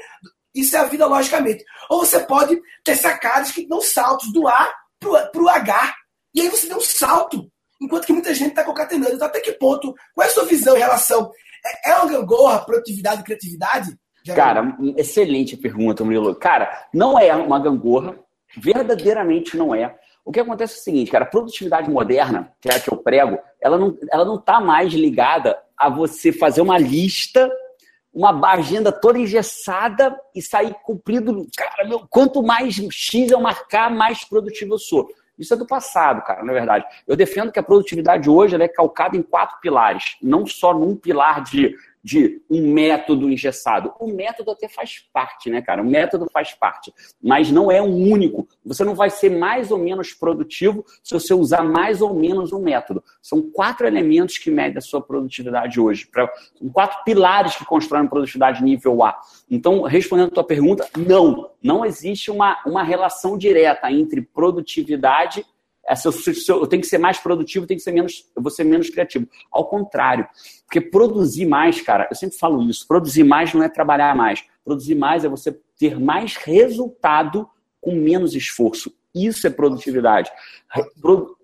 Isso 0.54 0.76
é 0.76 0.80
a 0.80 0.84
vida 0.84 1.06
logicamente. 1.06 1.64
Ou 1.90 2.00
você 2.00 2.20
pode 2.20 2.58
ter 2.82 2.96
sacadas 2.96 3.50
que 3.52 3.66
dão 3.66 3.80
saltos 3.80 4.32
do 4.32 4.48
A 4.48 4.72
para 4.98 5.42
o 5.42 5.48
H. 5.48 5.94
E 6.34 6.40
aí 6.40 6.48
você 6.48 6.66
deu 6.66 6.78
um 6.78 6.82
salto. 6.82 7.50
Enquanto 7.80 8.06
que 8.06 8.12
muita 8.12 8.34
gente 8.34 8.50
está 8.50 8.64
concatenando. 8.64 9.14
Então, 9.14 9.26
até 9.26 9.40
que 9.40 9.52
ponto? 9.52 9.94
Qual 10.14 10.26
é 10.26 10.30
a 10.30 10.32
sua 10.32 10.44
visão 10.44 10.76
em 10.76 10.80
relação 10.80 11.30
é, 11.64 11.90
é 11.90 11.96
uma 11.96 12.10
gangorra, 12.10 12.64
produtividade 12.64 13.20
e 13.20 13.24
criatividade? 13.24 13.98
Cara, 14.34 14.76
excelente 14.96 15.56
pergunta, 15.56 16.04
Murilo. 16.04 16.34
Cara, 16.36 16.86
não 16.94 17.18
é 17.18 17.34
uma 17.34 17.58
gangorra, 17.58 18.16
verdadeiramente 18.56 19.56
não 19.56 19.74
é. 19.74 19.94
O 20.24 20.30
que 20.30 20.40
acontece 20.40 20.74
é 20.74 20.76
o 20.76 20.82
seguinte, 20.82 21.10
cara, 21.10 21.24
a 21.24 21.28
produtividade 21.28 21.90
moderna, 21.90 22.52
que 22.60 22.68
é 22.68 22.76
a 22.76 22.80
que 22.80 22.92
eu 22.92 22.96
prego, 22.96 23.38
ela 23.60 23.76
não, 23.76 23.98
ela 24.10 24.24
não 24.24 24.38
tá 24.38 24.60
mais 24.60 24.92
ligada 24.92 25.58
a 25.76 25.88
você 25.88 26.32
fazer 26.32 26.60
uma 26.60 26.78
lista, 26.78 27.50
uma 28.14 28.52
agenda 28.52 28.92
toda 28.92 29.18
engessada 29.18 30.16
e 30.34 30.40
sair 30.40 30.74
cumprido. 30.84 31.46
Cara, 31.56 31.88
meu, 31.88 32.06
quanto 32.08 32.42
mais 32.42 32.76
X 32.90 33.30
eu 33.30 33.40
marcar, 33.40 33.90
mais 33.90 34.24
produtivo 34.24 34.74
eu 34.74 34.78
sou. 34.78 35.08
Isso 35.38 35.54
é 35.54 35.56
do 35.56 35.66
passado, 35.66 36.22
cara, 36.22 36.44
na 36.44 36.52
verdade. 36.52 36.84
Eu 37.06 37.16
defendo 37.16 37.50
que 37.50 37.58
a 37.58 37.62
produtividade 37.62 38.28
hoje 38.28 38.54
é 38.54 38.68
calcada 38.68 39.16
em 39.16 39.22
quatro 39.22 39.58
pilares, 39.60 40.16
não 40.22 40.46
só 40.46 40.74
num 40.74 40.94
pilar 40.94 41.42
de 41.42 41.74
de 42.02 42.42
um 42.50 42.72
método 42.72 43.30
engessado. 43.30 43.92
O 44.00 44.08
método 44.08 44.50
até 44.50 44.68
faz 44.68 45.04
parte, 45.12 45.48
né, 45.50 45.62
cara? 45.62 45.82
O 45.82 45.86
método 45.86 46.26
faz 46.32 46.52
parte, 46.52 46.92
mas 47.22 47.50
não 47.50 47.70
é 47.70 47.80
um 47.80 48.10
único. 48.10 48.48
Você 48.64 48.84
não 48.84 48.94
vai 48.94 49.10
ser 49.10 49.30
mais 49.30 49.70
ou 49.70 49.78
menos 49.78 50.12
produtivo 50.12 50.84
se 51.02 51.14
você 51.14 51.32
usar 51.32 51.62
mais 51.62 52.02
ou 52.02 52.14
menos 52.14 52.52
um 52.52 52.60
método. 52.60 53.02
São 53.20 53.42
quatro 53.42 53.86
elementos 53.86 54.38
que 54.38 54.50
medem 54.50 54.78
a 54.78 54.80
sua 54.80 55.00
produtividade 55.00 55.80
hoje. 55.80 56.06
Pra, 56.06 56.30
são 56.58 56.68
quatro 56.70 57.04
pilares 57.04 57.54
que 57.54 57.64
constroem 57.64 58.08
produtividade 58.08 58.62
nível 58.62 59.04
A. 59.04 59.18
Então, 59.50 59.82
respondendo 59.82 60.28
a 60.28 60.34
tua 60.34 60.44
pergunta, 60.44 60.88
não. 60.96 61.50
Não 61.62 61.84
existe 61.84 62.30
uma, 62.30 62.60
uma 62.66 62.82
relação 62.82 63.38
direta 63.38 63.90
entre 63.92 64.20
produtividade 64.22 65.44
é, 65.92 66.52
eu, 66.52 66.66
tenho 66.66 66.82
que 66.82 66.88
ser 66.88 66.98
mais 66.98 67.18
produtivo, 67.18 67.66
tem 67.66 67.76
que 67.76 67.82
ser 67.82 67.92
menos, 67.92 68.30
eu 68.34 68.42
vou 68.42 68.50
ser 68.50 68.64
menos 68.64 68.90
criativo. 68.90 69.28
Ao 69.50 69.66
contrário, 69.66 70.26
porque 70.64 70.80
produzir 70.80 71.46
mais, 71.46 71.80
cara, 71.80 72.08
eu 72.10 72.16
sempre 72.16 72.36
falo 72.38 72.62
isso, 72.68 72.86
produzir 72.86 73.24
mais 73.24 73.52
não 73.52 73.62
é 73.62 73.68
trabalhar 73.68 74.14
mais. 74.16 74.44
Produzir 74.64 74.94
mais 74.94 75.24
é 75.24 75.28
você 75.28 75.58
ter 75.78 75.98
mais 75.98 76.36
resultado 76.36 77.48
com 77.80 77.94
menos 77.94 78.34
esforço. 78.34 78.92
Isso 79.14 79.46
é 79.46 79.50
produtividade. 79.50 80.30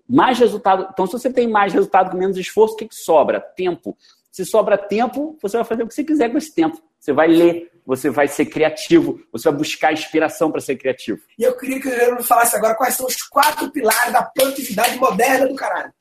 Mais 0.07 0.39
resultado. 0.39 0.87
Então, 0.91 1.05
se 1.05 1.13
você 1.13 1.31
tem 1.31 1.47
mais 1.47 1.73
resultado 1.73 2.09
com 2.09 2.17
menos 2.17 2.37
esforço, 2.37 2.73
o 2.73 2.77
que, 2.77 2.87
que 2.87 2.95
sobra? 2.95 3.39
Tempo. 3.39 3.95
Se 4.31 4.45
sobra 4.45 4.77
tempo, 4.77 5.37
você 5.41 5.57
vai 5.57 5.65
fazer 5.65 5.83
o 5.83 5.87
que 5.87 5.93
você 5.93 6.03
quiser 6.03 6.29
com 6.31 6.37
esse 6.37 6.53
tempo. 6.53 6.81
Você 6.99 7.13
vai 7.13 7.27
ler, 7.27 7.71
você 7.85 8.09
vai 8.09 8.27
ser 8.27 8.45
criativo, 8.45 9.19
você 9.31 9.49
vai 9.49 9.57
buscar 9.57 9.93
inspiração 9.93 10.51
para 10.51 10.61
ser 10.61 10.75
criativo. 10.75 11.19
E 11.37 11.43
eu 11.43 11.57
queria 11.57 11.79
que 11.79 11.87
o 11.87 11.91
Leandro 11.91 12.23
falasse 12.23 12.55
agora 12.55 12.75
quais 12.75 12.95
são 12.95 13.05
os 13.05 13.15
quatro 13.23 13.71
pilares 13.71 14.13
da 14.13 14.23
produtividade 14.23 14.97
moderna 14.97 15.47
do 15.47 15.55
caralho. 15.55 15.91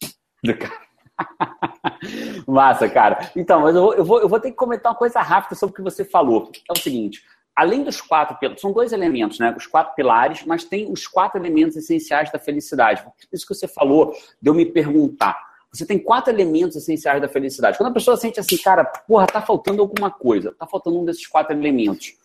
Do 0.43 0.57
caralho. 0.57 0.88
Massa, 2.47 2.88
cara. 2.88 3.31
Então, 3.35 3.62
mas 3.62 3.75
eu 3.75 3.83
vou, 3.83 3.95
eu, 3.95 4.05
vou, 4.05 4.21
eu 4.21 4.28
vou 4.28 4.40
ter 4.40 4.50
que 4.50 4.57
comentar 4.57 4.93
uma 4.93 4.99
coisa 4.99 5.21
rápida 5.21 5.55
sobre 5.55 5.73
o 5.73 5.76
que 5.76 5.83
você 5.83 6.05
falou. 6.05 6.50
É 6.69 6.73
o 6.73 6.78
seguinte: 6.78 7.23
além 7.57 7.83
dos 7.83 8.00
quatro 8.00 8.37
pilares, 8.38 8.61
são 8.61 8.73
dois 8.73 8.93
elementos, 8.93 9.38
né? 9.38 9.55
Os 9.57 9.67
quatro 9.67 9.95
pilares, 9.95 10.45
mas 10.45 10.64
tem 10.64 10.90
os 10.90 11.07
quatro 11.07 11.40
elementos 11.40 11.76
essenciais 11.76 12.31
da 12.31 12.38
felicidade. 12.38 13.05
Isso 13.33 13.47
que 13.47 13.55
você 13.55 13.67
falou, 13.67 14.14
de 14.40 14.49
eu 14.49 14.55
me 14.55 14.67
perguntar. 14.67 15.48
Você 15.78 15.87
tem 15.87 15.99
quatro 15.99 16.32
elementos 16.32 16.76
essenciais 16.76 17.20
da 17.20 17.28
felicidade. 17.28 17.78
Quando 17.78 17.90
a 17.90 17.94
pessoa 17.94 18.16
sente 18.16 18.40
assim, 18.40 18.56
cara, 18.56 18.85
porra, 18.85 19.28
tá 19.28 19.40
faltando 19.40 19.80
alguma 19.80 20.11
coisa, 20.11 20.52
tá 20.58 20.66
faltando 20.66 20.99
um 20.99 21.04
desses 21.04 21.25
quatro 21.25 21.56
elementos. 21.56 22.16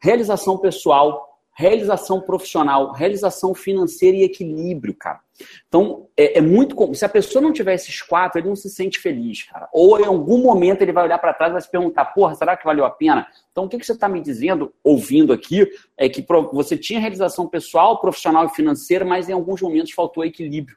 Realização 0.00 0.58
pessoal, 0.58 1.38
realização 1.54 2.20
profissional, 2.20 2.90
realização 2.92 3.54
financeira 3.54 4.16
e 4.16 4.24
equilíbrio, 4.24 4.92
cara. 4.92 5.20
Então, 5.68 6.08
é, 6.16 6.38
é 6.38 6.40
muito. 6.40 6.94
Se 6.94 7.04
a 7.04 7.08
pessoa 7.08 7.40
não 7.40 7.52
tiver 7.52 7.74
esses 7.74 8.02
quatro, 8.02 8.40
ele 8.40 8.48
não 8.48 8.56
se 8.56 8.68
sente 8.68 8.98
feliz, 8.98 9.44
cara. 9.44 9.68
Ou 9.72 10.00
em 10.00 10.04
algum 10.04 10.42
momento 10.42 10.82
ele 10.82 10.92
vai 10.92 11.04
olhar 11.04 11.18
para 11.18 11.32
trás 11.32 11.50
e 11.50 11.52
vai 11.52 11.62
se 11.62 11.70
perguntar: 11.70 12.06
porra, 12.06 12.34
será 12.34 12.56
que 12.56 12.64
valeu 12.64 12.84
a 12.84 12.90
pena? 12.90 13.28
Então, 13.52 13.64
o 13.64 13.68
que, 13.68 13.78
que 13.78 13.86
você 13.86 13.92
está 13.92 14.08
me 14.08 14.20
dizendo, 14.20 14.74
ouvindo 14.82 15.32
aqui, 15.32 15.64
é 15.96 16.08
que 16.08 16.26
você 16.52 16.76
tinha 16.76 16.98
realização 16.98 17.46
pessoal, 17.46 18.00
profissional 18.00 18.46
e 18.46 18.50
financeira, 18.50 19.04
mas 19.04 19.28
em 19.28 19.32
alguns 19.32 19.62
momentos 19.62 19.92
faltou 19.92 20.24
equilíbrio. 20.24 20.76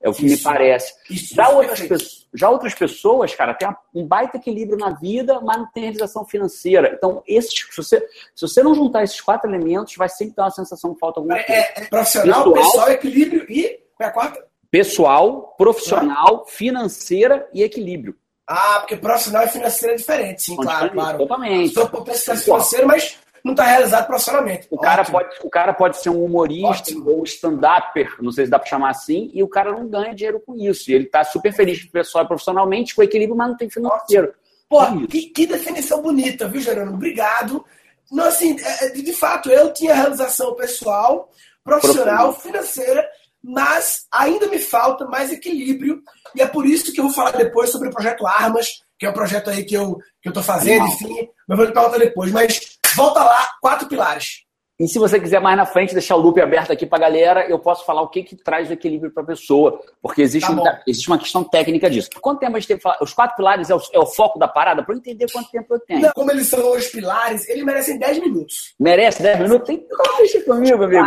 É 0.00 0.08
o 0.08 0.12
que 0.12 0.26
isso, 0.26 0.36
me 0.36 0.42
parece. 0.42 0.94
Isso, 1.10 1.34
já, 1.34 1.48
outras 1.48 1.80
pessoas, 1.80 2.26
já 2.34 2.50
outras 2.50 2.74
pessoas, 2.74 3.34
cara, 3.34 3.54
tem 3.54 3.68
um 3.94 4.06
baita 4.06 4.36
equilíbrio 4.36 4.78
na 4.78 4.90
vida, 4.90 5.40
mas 5.40 5.56
não 5.56 5.66
tem 5.70 5.84
realização 5.84 6.24
financeira. 6.24 6.92
Então, 6.96 7.22
esses, 7.26 7.52
se, 7.52 7.76
você, 7.76 8.00
se 8.34 8.46
você 8.46 8.62
não 8.62 8.74
juntar 8.74 9.04
esses 9.04 9.20
quatro 9.20 9.50
elementos, 9.50 9.94
vai 9.96 10.08
sempre 10.08 10.34
ter 10.34 10.42
uma 10.42 10.50
sensação 10.50 10.92
que 10.94 11.00
falta 11.00 11.20
alguma 11.20 11.38
é, 11.38 11.42
coisa. 11.42 11.60
É, 11.60 11.74
é 11.76 11.84
profissional, 11.86 12.52
pessoal, 12.52 12.64
pessoal, 12.64 12.90
equilíbrio 12.90 13.46
e. 13.50 13.80
Qual 13.96 14.06
é 14.06 14.10
a 14.10 14.12
quarta? 14.12 14.46
Pessoal, 14.70 15.54
profissional, 15.56 16.44
financeira 16.46 17.48
e 17.54 17.62
equilíbrio. 17.62 18.14
Ah, 18.48 18.78
porque 18.80 18.96
profissional 18.96 19.44
e 19.44 19.48
financeira 19.48 19.94
é 19.94 19.96
diferente, 19.96 20.42
sim, 20.42 20.56
claro, 20.56 20.92
claro. 20.92 21.18
Totalmente. 21.18 21.74
Sou 21.74 21.88
financeiro, 22.36 22.86
mas 22.86 23.18
não 23.46 23.52
está 23.52 23.64
realizado 23.64 24.08
profissionalmente. 24.08 24.66
O 24.68 24.76
cara, 24.76 25.04
pode, 25.04 25.36
o 25.44 25.48
cara 25.48 25.72
pode 25.72 25.98
ser 25.98 26.10
um 26.10 26.24
humorista 26.24 26.90
Ótimo. 26.90 27.10
ou 27.10 27.22
stand-upper, 27.22 28.16
não 28.20 28.32
sei 28.32 28.44
se 28.44 28.50
dá 28.50 28.58
para 28.58 28.68
chamar 28.68 28.90
assim, 28.90 29.30
e 29.32 29.40
o 29.40 29.48
cara 29.48 29.70
não 29.70 29.88
ganha 29.88 30.12
dinheiro 30.12 30.42
com 30.44 30.56
isso. 30.56 30.90
E 30.90 30.94
ele 30.94 31.04
está 31.04 31.22
super 31.22 31.52
feliz 31.52 31.84
pessoal 31.84 32.24
e 32.24 32.26
profissionalmente, 32.26 32.92
com 32.92 33.04
equilíbrio, 33.04 33.36
mas 33.36 33.48
não 33.48 33.56
tem 33.56 33.70
financeiro. 33.70 34.34
Pô, 34.68 34.80
que, 35.06 35.30
que, 35.30 35.46
definição 35.46 36.02
bonita, 36.02 36.48
viu, 36.48 36.60
Gerônimo? 36.60 36.96
Obrigado. 36.96 37.64
Não, 38.10 38.24
assim, 38.24 38.56
é, 38.60 38.86
é, 38.86 38.90
de 38.90 39.12
fato, 39.12 39.48
eu 39.48 39.72
tinha 39.72 39.94
realização 39.94 40.56
pessoal, 40.56 41.30
profissional, 41.62 42.32
financeira, 42.34 43.08
mas 43.40 44.06
ainda 44.12 44.48
me 44.48 44.58
falta 44.58 45.06
mais 45.06 45.30
equilíbrio. 45.30 46.02
E 46.34 46.42
é 46.42 46.48
por 46.48 46.66
isso 46.66 46.92
que 46.92 46.98
eu 46.98 47.04
vou 47.04 47.12
falar 47.12 47.30
depois 47.30 47.70
sobre 47.70 47.88
o 47.88 47.92
projeto 47.92 48.26
Armas, 48.26 48.80
que 48.98 49.06
é 49.06 49.10
um 49.10 49.14
projeto 49.14 49.50
aí 49.50 49.64
que 49.64 49.74
eu, 49.74 49.98
que 50.20 50.28
eu 50.28 50.32
tô 50.32 50.42
fazendo, 50.42 50.84
enfim, 50.86 51.28
mas 51.46 51.56
vou 51.56 51.66
perguntar 51.68 51.96
depois. 51.98 52.32
Mas 52.32 52.75
Volta 52.96 53.22
lá, 53.22 53.46
quatro 53.60 53.86
pilares. 53.86 54.46
E 54.80 54.88
se 54.88 54.98
você 54.98 55.20
quiser 55.20 55.38
mais 55.38 55.56
na 55.56 55.66
frente 55.66 55.92
deixar 55.92 56.16
o 56.16 56.18
loop 56.18 56.40
aberto 56.40 56.70
aqui 56.70 56.86
para 56.86 56.96
a 56.98 57.00
galera, 57.08 57.46
eu 57.48 57.58
posso 57.58 57.84
falar 57.84 58.00
o 58.00 58.08
que, 58.08 58.22
que 58.22 58.36
traz 58.36 58.70
o 58.70 58.72
equilíbrio 58.72 59.10
para 59.12 59.22
a 59.22 59.26
pessoa, 59.26 59.80
porque 60.00 60.22
existe, 60.22 60.46
tá 60.46 60.52
um, 60.52 60.64
existe 60.86 61.08
uma 61.08 61.18
questão 61.18 61.44
técnica 61.44 61.90
disso. 61.90 62.08
Quanto 62.20 62.40
tempo 62.40 62.56
a 62.56 62.60
gente 62.60 62.68
teve 62.68 62.80
Os 63.00 63.12
quatro 63.12 63.36
pilares 63.36 63.68
é 63.68 63.74
o, 63.74 63.80
é 63.92 63.98
o 63.98 64.06
foco 64.06 64.38
da 64.38 64.48
parada? 64.48 64.82
Para 64.82 64.94
eu 64.94 64.98
entender 64.98 65.30
quanto 65.30 65.50
tempo 65.50 65.74
eu 65.74 65.80
tenho. 65.80 66.00
Não, 66.00 66.12
como 66.12 66.30
eles 66.30 66.46
são 66.48 66.74
os 66.74 66.86
pilares, 66.88 67.46
eles 67.48 67.64
merecem 67.64 67.98
10 67.98 68.18
minutos. 68.20 68.74
Merece 68.80 69.22
10 69.22 69.40
minutos? 69.40 69.66
Tem 69.66 69.78
que 69.78 70.40
comigo, 70.40 70.84
amigo. 70.84 71.06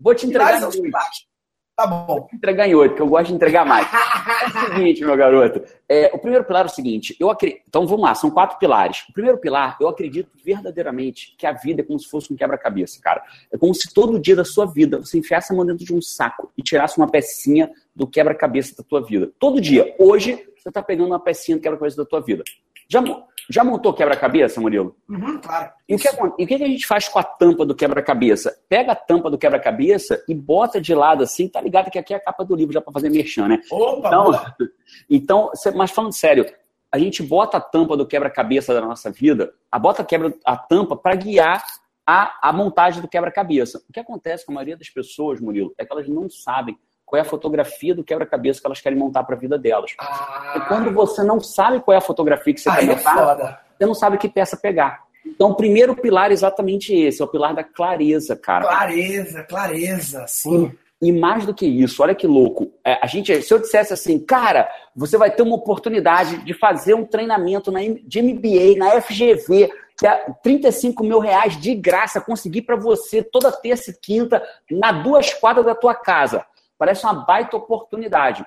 Vou 0.00 0.14
te 0.14 0.26
entregar. 0.26 0.56
Pilares 0.58 1.31
Tá 1.74 1.86
bom. 1.86 2.28
Entregar 2.32 2.68
em 2.68 2.74
oito, 2.74 2.94
que 2.94 3.00
eu 3.00 3.06
gosto 3.06 3.28
de 3.28 3.34
entregar 3.34 3.64
mais. 3.64 3.86
é 3.90 4.46
o 4.46 4.74
seguinte, 4.74 5.04
meu 5.04 5.16
garoto. 5.16 5.62
É, 5.88 6.10
o 6.12 6.18
primeiro 6.18 6.44
pilar 6.44 6.64
é 6.64 6.66
o 6.66 6.70
seguinte. 6.70 7.16
Eu 7.18 7.30
acredito, 7.30 7.62
então 7.66 7.86
vamos 7.86 8.02
lá, 8.02 8.14
são 8.14 8.30
quatro 8.30 8.58
pilares. 8.58 9.04
O 9.08 9.12
primeiro 9.12 9.38
pilar, 9.38 9.78
eu 9.80 9.88
acredito 9.88 10.30
verdadeiramente 10.44 11.34
que 11.38 11.46
a 11.46 11.52
vida 11.52 11.80
é 11.80 11.84
como 11.84 11.98
se 11.98 12.08
fosse 12.08 12.32
um 12.32 12.36
quebra-cabeça, 12.36 13.00
cara. 13.00 13.22
É 13.50 13.56
como 13.56 13.74
se 13.74 13.92
todo 13.92 14.20
dia 14.20 14.36
da 14.36 14.44
sua 14.44 14.66
vida 14.66 14.98
você 14.98 15.18
enfiasse 15.18 15.52
a 15.52 15.56
mão 15.56 15.64
dentro 15.64 15.84
de 15.84 15.94
um 15.94 16.02
saco 16.02 16.52
e 16.56 16.62
tirasse 16.62 16.98
uma 16.98 17.10
pecinha 17.10 17.70
do 17.96 18.06
quebra-cabeça 18.06 18.76
da 18.76 18.84
tua 18.84 19.00
vida. 19.00 19.30
Todo 19.38 19.60
dia. 19.60 19.94
Hoje, 19.98 20.46
você 20.56 20.68
está 20.68 20.82
pegando 20.82 21.08
uma 21.08 21.20
pecinha 21.20 21.56
do 21.56 21.62
quebra-cabeça 21.62 21.96
da 21.96 22.04
tua 22.04 22.20
vida. 22.20 22.44
Já, 22.92 23.02
já 23.48 23.64
montou 23.64 23.94
quebra-cabeça, 23.94 24.60
Murilo? 24.60 24.94
Uhum, 25.08 25.40
claro. 25.40 25.70
E 25.88 25.94
o, 25.94 25.98
que, 25.98 26.08
e 26.38 26.44
o 26.44 26.46
que 26.46 26.54
a 26.54 26.58
gente 26.58 26.86
faz 26.86 27.08
com 27.08 27.18
a 27.18 27.24
tampa 27.24 27.64
do 27.64 27.74
quebra-cabeça? 27.74 28.54
Pega 28.68 28.92
a 28.92 28.94
tampa 28.94 29.30
do 29.30 29.38
quebra-cabeça 29.38 30.22
e 30.28 30.34
bota 30.34 30.78
de 30.78 30.94
lado 30.94 31.22
assim, 31.22 31.48
tá 31.48 31.58
ligado 31.62 31.90
que 31.90 31.98
aqui 31.98 32.12
é 32.12 32.18
a 32.18 32.20
capa 32.20 32.44
do 32.44 32.54
livro 32.54 32.74
já 32.74 32.82
para 32.82 32.92
fazer 32.92 33.08
merchan, 33.08 33.48
né? 33.48 33.60
Opa, 33.70 34.08
então, 34.08 34.30
então, 35.08 35.50
mas 35.74 35.90
falando 35.90 36.12
sério, 36.12 36.44
a 36.92 36.98
gente 36.98 37.22
bota 37.22 37.56
a 37.56 37.60
tampa 37.62 37.96
do 37.96 38.06
quebra-cabeça 38.06 38.74
da 38.74 38.82
nossa 38.82 39.10
vida, 39.10 39.54
a 39.70 39.78
bota 39.78 40.04
quebra 40.04 40.34
a 40.44 40.54
tampa 40.54 40.94
para 40.94 41.14
guiar 41.14 41.64
a, 42.06 42.50
a 42.50 42.52
montagem 42.52 43.00
do 43.00 43.08
quebra-cabeça. 43.08 43.82
O 43.88 43.92
que 43.92 44.00
acontece 44.00 44.44
com 44.44 44.52
a 44.52 44.56
maioria 44.56 44.76
das 44.76 44.90
pessoas, 44.90 45.40
Murilo, 45.40 45.72
é 45.78 45.86
que 45.86 45.92
elas 45.92 46.06
não 46.06 46.28
sabem 46.28 46.76
qual 47.12 47.18
é 47.18 47.20
a 47.20 47.28
fotografia 47.28 47.94
do 47.94 48.02
quebra-cabeça 48.02 48.58
que 48.58 48.66
elas 48.66 48.80
querem 48.80 48.98
montar 48.98 49.22
para 49.24 49.36
a 49.36 49.38
vida 49.38 49.58
delas. 49.58 49.92
Ah. 49.98 50.54
E 50.56 50.60
quando 50.62 50.90
você 50.90 51.22
não 51.22 51.38
sabe 51.40 51.78
qual 51.80 51.94
é 51.94 51.98
a 51.98 52.00
fotografia 52.00 52.54
que 52.54 52.60
você 52.60 52.70
quer 52.70 52.86
montar, 52.86 53.62
você 53.78 53.84
não 53.84 53.92
sabe 53.92 54.16
que 54.16 54.30
peça 54.30 54.56
pegar. 54.56 55.02
Então, 55.26 55.50
o 55.50 55.54
primeiro 55.54 55.94
pilar 55.94 56.30
é 56.30 56.32
exatamente 56.32 56.94
esse, 56.94 57.20
é 57.20 57.24
o 57.26 57.28
pilar 57.28 57.54
da 57.54 57.62
clareza, 57.62 58.34
cara. 58.34 58.66
Clareza, 58.66 59.42
clareza, 59.42 60.24
sim. 60.26 60.72
E, 61.02 61.08
e 61.10 61.12
mais 61.12 61.44
do 61.44 61.52
que 61.52 61.66
isso, 61.66 62.02
olha 62.02 62.14
que 62.14 62.26
louco. 62.26 62.72
É, 62.82 62.98
a 63.02 63.06
gente, 63.06 63.42
se 63.42 63.52
eu 63.52 63.58
dissesse 63.58 63.92
assim, 63.92 64.18
cara, 64.18 64.66
você 64.96 65.18
vai 65.18 65.30
ter 65.30 65.42
uma 65.42 65.56
oportunidade 65.56 66.42
de 66.42 66.54
fazer 66.54 66.94
um 66.94 67.04
treinamento 67.04 67.70
na, 67.70 67.80
de 68.06 68.22
MBA 68.22 68.78
na 68.78 68.98
FGV, 69.02 69.70
que 69.98 70.06
é 70.06 70.32
35 70.42 71.04
mil 71.04 71.18
reais 71.18 71.60
de 71.60 71.74
graça, 71.74 72.22
conseguir 72.22 72.62
para 72.62 72.76
você 72.76 73.22
toda 73.22 73.52
terça 73.52 73.90
e 73.90 74.00
quinta, 74.00 74.42
na 74.70 74.92
duas 74.92 75.34
quadras 75.34 75.66
da 75.66 75.74
tua 75.74 75.94
casa. 75.94 76.46
Parece 76.82 77.04
uma 77.04 77.14
baita 77.14 77.56
oportunidade. 77.56 78.44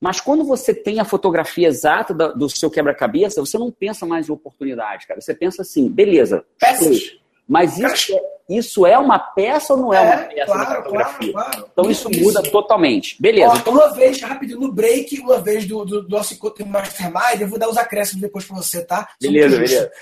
Mas 0.00 0.20
quando 0.20 0.44
você 0.44 0.72
tem 0.72 1.00
a 1.00 1.04
fotografia 1.04 1.66
exata 1.66 2.14
do 2.14 2.48
seu 2.48 2.70
quebra-cabeça, 2.70 3.40
você 3.40 3.58
não 3.58 3.72
pensa 3.72 4.06
mais 4.06 4.28
em 4.28 4.32
oportunidade, 4.32 5.04
cara. 5.04 5.20
Você 5.20 5.34
pensa 5.34 5.62
assim, 5.62 5.88
beleza. 5.88 6.44
Peças. 6.60 7.16
Mas 7.48 7.76
isso, 7.80 8.14
é, 8.14 8.20
isso 8.48 8.86
é 8.86 8.96
uma 8.96 9.18
peça 9.18 9.74
ou 9.74 9.80
não 9.80 9.92
é, 9.92 9.96
é 9.96 10.00
uma 10.00 10.16
peça 10.18 10.46
claro, 10.46 10.68
da 10.68 10.76
fotografia? 10.76 11.32
Claro, 11.32 11.50
claro. 11.50 11.68
Então 11.72 11.90
isso, 11.90 12.08
isso, 12.08 12.22
muda 12.22 12.40
totalmente. 12.44 13.20
Beleza. 13.20 13.50
Ó, 13.50 13.56
então... 13.56 13.72
Uma 13.72 13.92
vez, 13.92 14.20
rapidinho, 14.20 14.60
no 14.60 14.70
break, 14.70 15.18
uma 15.18 15.40
vez 15.40 15.66
do, 15.66 15.84
do, 15.84 16.02
do 16.02 16.08
nosso 16.08 16.34
encontro 16.34 16.64
Mastermind, 16.64 17.40
eu 17.40 17.48
vou 17.48 17.58
dar 17.58 17.68
os 17.68 17.76
acréscimos 17.76 18.22
depois 18.22 18.44
para 18.44 18.54
você, 18.58 18.84
tá? 18.84 19.08
Beleza, 19.20 19.56
beleza. 19.56 19.92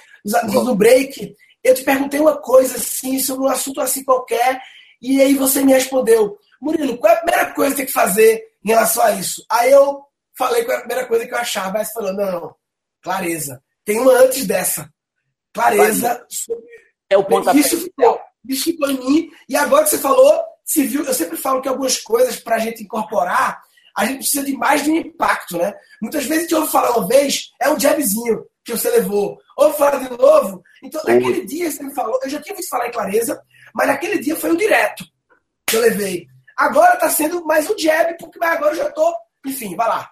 No, 0.52 0.64
no 0.64 0.74
break, 0.74 1.34
eu 1.64 1.74
te 1.74 1.82
perguntei 1.82 2.20
uma 2.20 2.36
coisa 2.36 2.76
assim, 2.76 3.18
sobre 3.18 3.44
um 3.44 3.48
assunto 3.48 3.80
assim 3.80 4.04
qualquer, 4.04 4.60
e 5.00 5.18
aí 5.22 5.32
você 5.32 5.64
me 5.64 5.72
respondeu 5.72 6.36
Murilo, 6.60 6.98
qual 6.98 7.12
é 7.12 7.16
a 7.16 7.20
primeira 7.20 7.54
coisa 7.54 7.70
que 7.70 7.76
tem 7.78 7.86
que 7.86 7.92
fazer 7.92 8.42
em 8.64 8.68
relação 8.68 9.02
a 9.02 9.12
isso? 9.12 9.44
Aí 9.50 9.72
eu 9.72 10.02
falei 10.36 10.64
qual 10.64 10.76
é 10.76 10.78
a 10.78 10.84
primeira 10.84 11.06
coisa 11.06 11.26
que 11.26 11.32
eu 11.32 11.38
achava, 11.38 11.72
mas 11.72 11.92
falou, 11.92 12.12
não, 12.12 12.32
não, 12.32 12.54
clareza. 13.02 13.62
Tem 13.84 13.98
uma 13.98 14.12
antes 14.12 14.46
dessa. 14.46 14.88
Clareza 15.52 16.24
sobre. 16.28 16.64
É 17.08 17.16
o 17.16 17.24
pontapé. 17.24 17.58
Isso 17.58 17.78
ficou, 17.78 18.20
isso 18.48 18.64
ficou 18.64 18.90
em 18.90 18.98
mim. 18.98 19.30
E 19.48 19.56
agora 19.56 19.84
que 19.84 19.90
você 19.90 19.98
falou, 19.98 20.40
se 20.64 20.86
viu, 20.86 21.04
eu 21.04 21.14
sempre 21.14 21.36
falo 21.36 21.60
que 21.60 21.68
algumas 21.68 21.98
coisas 21.98 22.38
para 22.38 22.56
a 22.56 22.58
gente 22.58 22.84
incorporar, 22.84 23.60
a 23.96 24.06
gente 24.06 24.18
precisa 24.18 24.44
de 24.44 24.56
mais 24.56 24.84
de 24.84 24.90
um 24.90 24.96
impacto, 24.96 25.58
né? 25.58 25.74
Muitas 26.00 26.24
vezes 26.24 26.38
a 26.38 26.42
gente 26.42 26.54
ouve 26.54 26.70
falar 26.70 26.96
uma 26.96 27.08
vez, 27.08 27.50
é 27.60 27.68
um 27.68 27.78
jabzinho 27.78 28.46
que 28.64 28.72
você 28.72 28.88
levou. 28.90 29.38
Ouve 29.56 29.76
falar 29.76 29.98
de 29.98 30.16
novo. 30.16 30.62
Então, 30.82 31.02
naquele 31.04 31.44
dia 31.44 31.70
você 31.70 31.82
me 31.82 31.92
falou, 31.92 32.18
eu 32.22 32.30
já 32.30 32.40
tinha 32.40 32.54
visto 32.54 32.70
falar 32.70 32.88
em 32.88 32.92
clareza, 32.92 33.42
mas 33.74 33.88
naquele 33.88 34.18
dia 34.18 34.36
foi 34.36 34.52
um 34.52 34.56
direto 34.56 35.04
que 35.66 35.76
eu 35.76 35.80
levei. 35.80 36.26
Agora 36.60 36.92
está 36.92 37.08
sendo 37.08 37.42
mais 37.46 37.70
um 37.70 37.78
jab, 37.78 38.14
porque 38.18 38.38
agora 38.44 38.72
eu 38.72 38.76
já 38.76 38.88
estou. 38.88 39.14
Enfim, 39.46 39.74
vai 39.74 39.88
lá. 39.88 40.10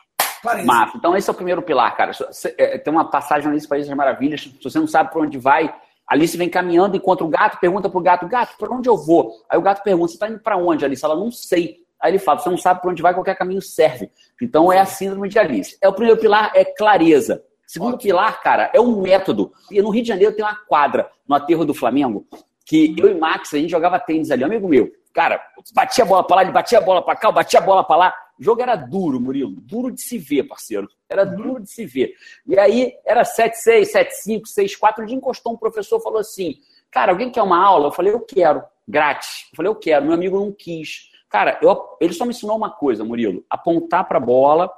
Massa. 0.64 0.97
Então, 0.97 1.14
esse 1.14 1.28
é 1.28 1.33
o 1.33 1.37
primeiro 1.37 1.61
pilar, 1.61 1.95
cara. 1.95 2.12
É, 2.57 2.78
tem 2.78 2.90
uma 2.90 3.11
passagem 3.11 3.50
Alice 3.50 3.69
País 3.69 3.87
das 3.87 3.95
Maravilhas. 3.95 4.40
Se 4.40 4.64
você 4.64 4.78
não 4.78 4.87
sabe 4.87 5.11
para 5.11 5.21
onde 5.21 5.37
vai, 5.37 5.71
Alice 6.07 6.35
vem 6.38 6.49
caminhando, 6.49 6.97
encontra 6.97 7.23
o 7.23 7.28
gato, 7.28 7.61
pergunta 7.61 7.90
pro 7.90 8.00
gato: 8.00 8.26
Gato, 8.26 8.57
para 8.57 8.73
onde 8.73 8.88
eu 8.88 8.97
vou? 8.97 9.31
Aí 9.47 9.59
o 9.59 9.62
gato 9.62 9.83
pergunta: 9.83 10.09
Você 10.09 10.14
está 10.14 10.26
indo 10.26 10.38
para 10.38 10.57
onde, 10.57 10.87
Alice? 10.87 11.05
Ela 11.05 11.17
não 11.17 11.31
sei. 11.31 11.81
Aí 12.00 12.12
ele 12.12 12.19
fala: 12.19 12.38
Você 12.38 12.49
não 12.49 12.57
sabe 12.57 12.81
para 12.81 12.90
onde 12.90 13.02
vai, 13.02 13.12
qualquer 13.12 13.37
caminho 13.37 13.61
serve. 13.61 14.11
Então, 14.40 14.73
é 14.73 14.78
a 14.78 14.87
síndrome 14.87 15.28
de 15.28 15.38
Alice. 15.38 15.76
É 15.83 15.88
o 15.88 15.93
primeiro 15.93 16.19
pilar, 16.19 16.50
é 16.55 16.64
clareza. 16.64 17.45
Segundo 17.67 17.97
Ótimo. 17.97 18.05
pilar, 18.05 18.40
cara, 18.40 18.71
é 18.73 18.81
um 18.81 19.02
método. 19.02 19.52
E 19.71 19.83
no 19.83 19.90
Rio 19.90 20.00
de 20.02 20.09
Janeiro 20.09 20.35
tem 20.35 20.43
uma 20.43 20.57
quadra 20.67 21.11
no 21.28 21.35
aterro 21.35 21.67
do 21.67 21.75
Flamengo 21.75 22.26
que 22.69 22.95
eu 22.99 23.11
e 23.11 23.14
Max, 23.14 23.55
a 23.55 23.57
gente 23.57 23.71
jogava 23.71 23.99
tênis 23.99 24.31
ali, 24.31 24.45
amigo 24.45 24.69
meu. 24.69 24.93
Cara, 25.12 25.41
batia 25.75 26.05
a 26.05 26.07
bola 26.07 26.25
pra 26.25 26.37
lá, 26.37 26.43
ele 26.43 26.53
batia 26.53 26.79
a 26.79 26.81
bola 26.81 27.03
pra 27.03 27.17
cá, 27.17 27.33
batia 27.33 27.61
a 27.61 27.62
bola 27.62 27.83
pra 27.83 27.97
lá. 27.97 28.15
O 28.38 28.45
jogo 28.45 28.62
era 28.62 28.77
duro, 28.77 29.21
Murilo. 29.21 29.61
Duro 29.61 29.91
de 29.91 30.00
se 30.00 30.17
ver, 30.17 30.45
parceiro. 30.45 30.88
Era 31.09 31.25
uhum. 31.25 31.37
duro 31.37 31.61
de 31.61 31.71
se 31.71 31.85
ver. 31.85 32.15
E 32.47 32.59
aí, 32.59 32.95
era 33.05 33.23
7-6, 33.23 33.93
7-5, 34.27 34.43
6-4. 34.47 35.03
Um 35.03 35.07
dia 35.07 35.17
encostou 35.17 35.53
um 35.53 35.57
professor 35.57 36.00
falou 36.00 36.21
assim: 36.21 36.57
Cara, 36.91 37.12
alguém 37.12 37.31
quer 37.31 37.43
uma 37.43 37.62
aula? 37.62 37.88
Eu 37.88 37.93
falei: 37.93 38.12
Eu 38.12 38.21
quero. 38.21 38.62
Grátis. 38.87 39.49
Eu 39.53 39.57
falei: 39.57 39.71
Eu 39.71 39.75
quero. 39.75 40.05
Meu 40.05 40.15
amigo 40.15 40.38
não 40.38 40.53
quis. 40.53 41.11
Cara, 41.29 41.59
eu, 41.61 41.97
ele 42.00 42.15
só 42.15 42.25
me 42.25 42.31
ensinou 42.31 42.57
uma 42.57 42.71
coisa, 42.71 43.05
Murilo: 43.05 43.45
apontar 43.50 44.07
pra 44.07 44.21
bola, 44.21 44.71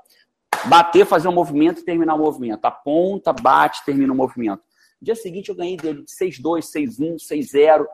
bater, 0.67 1.07
fazer 1.07 1.29
um 1.29 1.33
movimento 1.35 1.81
e 1.81 1.85
terminar 1.85 2.15
o 2.15 2.19
movimento. 2.19 2.65
Aponta, 2.65 3.33
bate, 3.33 3.85
termina 3.85 4.13
o 4.13 4.17
movimento. 4.17 4.63
No 5.01 5.05
dia 5.05 5.15
seguinte, 5.15 5.49
eu 5.49 5.55
ganhei 5.55 5.77
dele 5.77 6.03
de 6.03 6.13
6-2, 6.13 6.61
6-1, 6.63 7.17
6-0. 7.17 7.87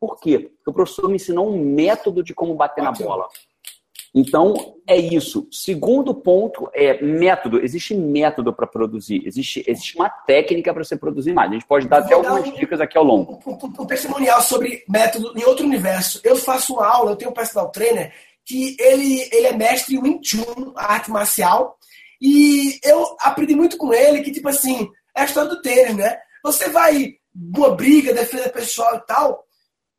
Por 0.00 0.18
quê? 0.18 0.38
Porque 0.38 0.70
o 0.70 0.72
professor 0.72 1.08
me 1.08 1.16
ensinou 1.16 1.52
um 1.52 1.62
método 1.62 2.22
de 2.22 2.34
como 2.34 2.54
bater 2.54 2.82
na 2.82 2.90
bola. 2.90 3.28
Então, 4.14 4.76
é 4.88 4.96
isso. 4.96 5.46
Segundo 5.52 6.14
ponto 6.14 6.68
é 6.74 7.00
método. 7.00 7.62
Existe 7.62 7.94
método 7.94 8.52
para 8.52 8.66
produzir. 8.66 9.22
Existe, 9.24 9.62
existe 9.66 9.94
uma 9.96 10.08
técnica 10.08 10.72
para 10.74 10.82
você 10.82 10.96
produzir 10.96 11.32
mais. 11.32 11.50
A 11.50 11.54
gente 11.54 11.66
pode 11.66 11.86
dar 11.86 11.98
até 11.98 12.14
algumas 12.14 12.48
um, 12.48 12.54
dicas 12.54 12.80
aqui 12.80 12.98
ao 12.98 13.04
longo. 13.04 13.38
Um, 13.46 13.52
um, 13.52 13.82
um, 13.82 13.86
testemunial 13.86 14.42
sobre 14.42 14.82
método 14.88 15.32
em 15.36 15.44
outro 15.44 15.64
universo. 15.64 16.20
Eu 16.24 16.34
faço 16.34 16.74
uma 16.74 16.86
aula, 16.86 17.12
eu 17.12 17.16
tenho 17.16 17.30
um 17.30 17.34
personal 17.34 17.70
trainer 17.70 18.12
que 18.44 18.76
ele, 18.80 19.28
ele 19.30 19.46
é 19.46 19.52
mestre 19.52 19.94
em 19.94 20.02
Wing 20.02 20.20
Chun, 20.24 20.72
arte 20.74 21.10
marcial. 21.10 21.78
E 22.20 22.80
eu 22.82 23.16
aprendi 23.20 23.54
muito 23.54 23.76
com 23.76 23.94
ele 23.94 24.22
que, 24.22 24.32
tipo 24.32 24.48
assim, 24.48 24.90
é 25.16 25.22
a 25.22 25.24
história 25.24 25.50
do 25.50 25.62
tênis, 25.62 25.96
né? 25.96 26.18
Você 26.42 26.68
vai 26.68 27.14
uma 27.32 27.70
briga, 27.76 28.12
defesa 28.12 28.48
pessoal 28.48 28.96
e 28.96 29.06
tal. 29.06 29.44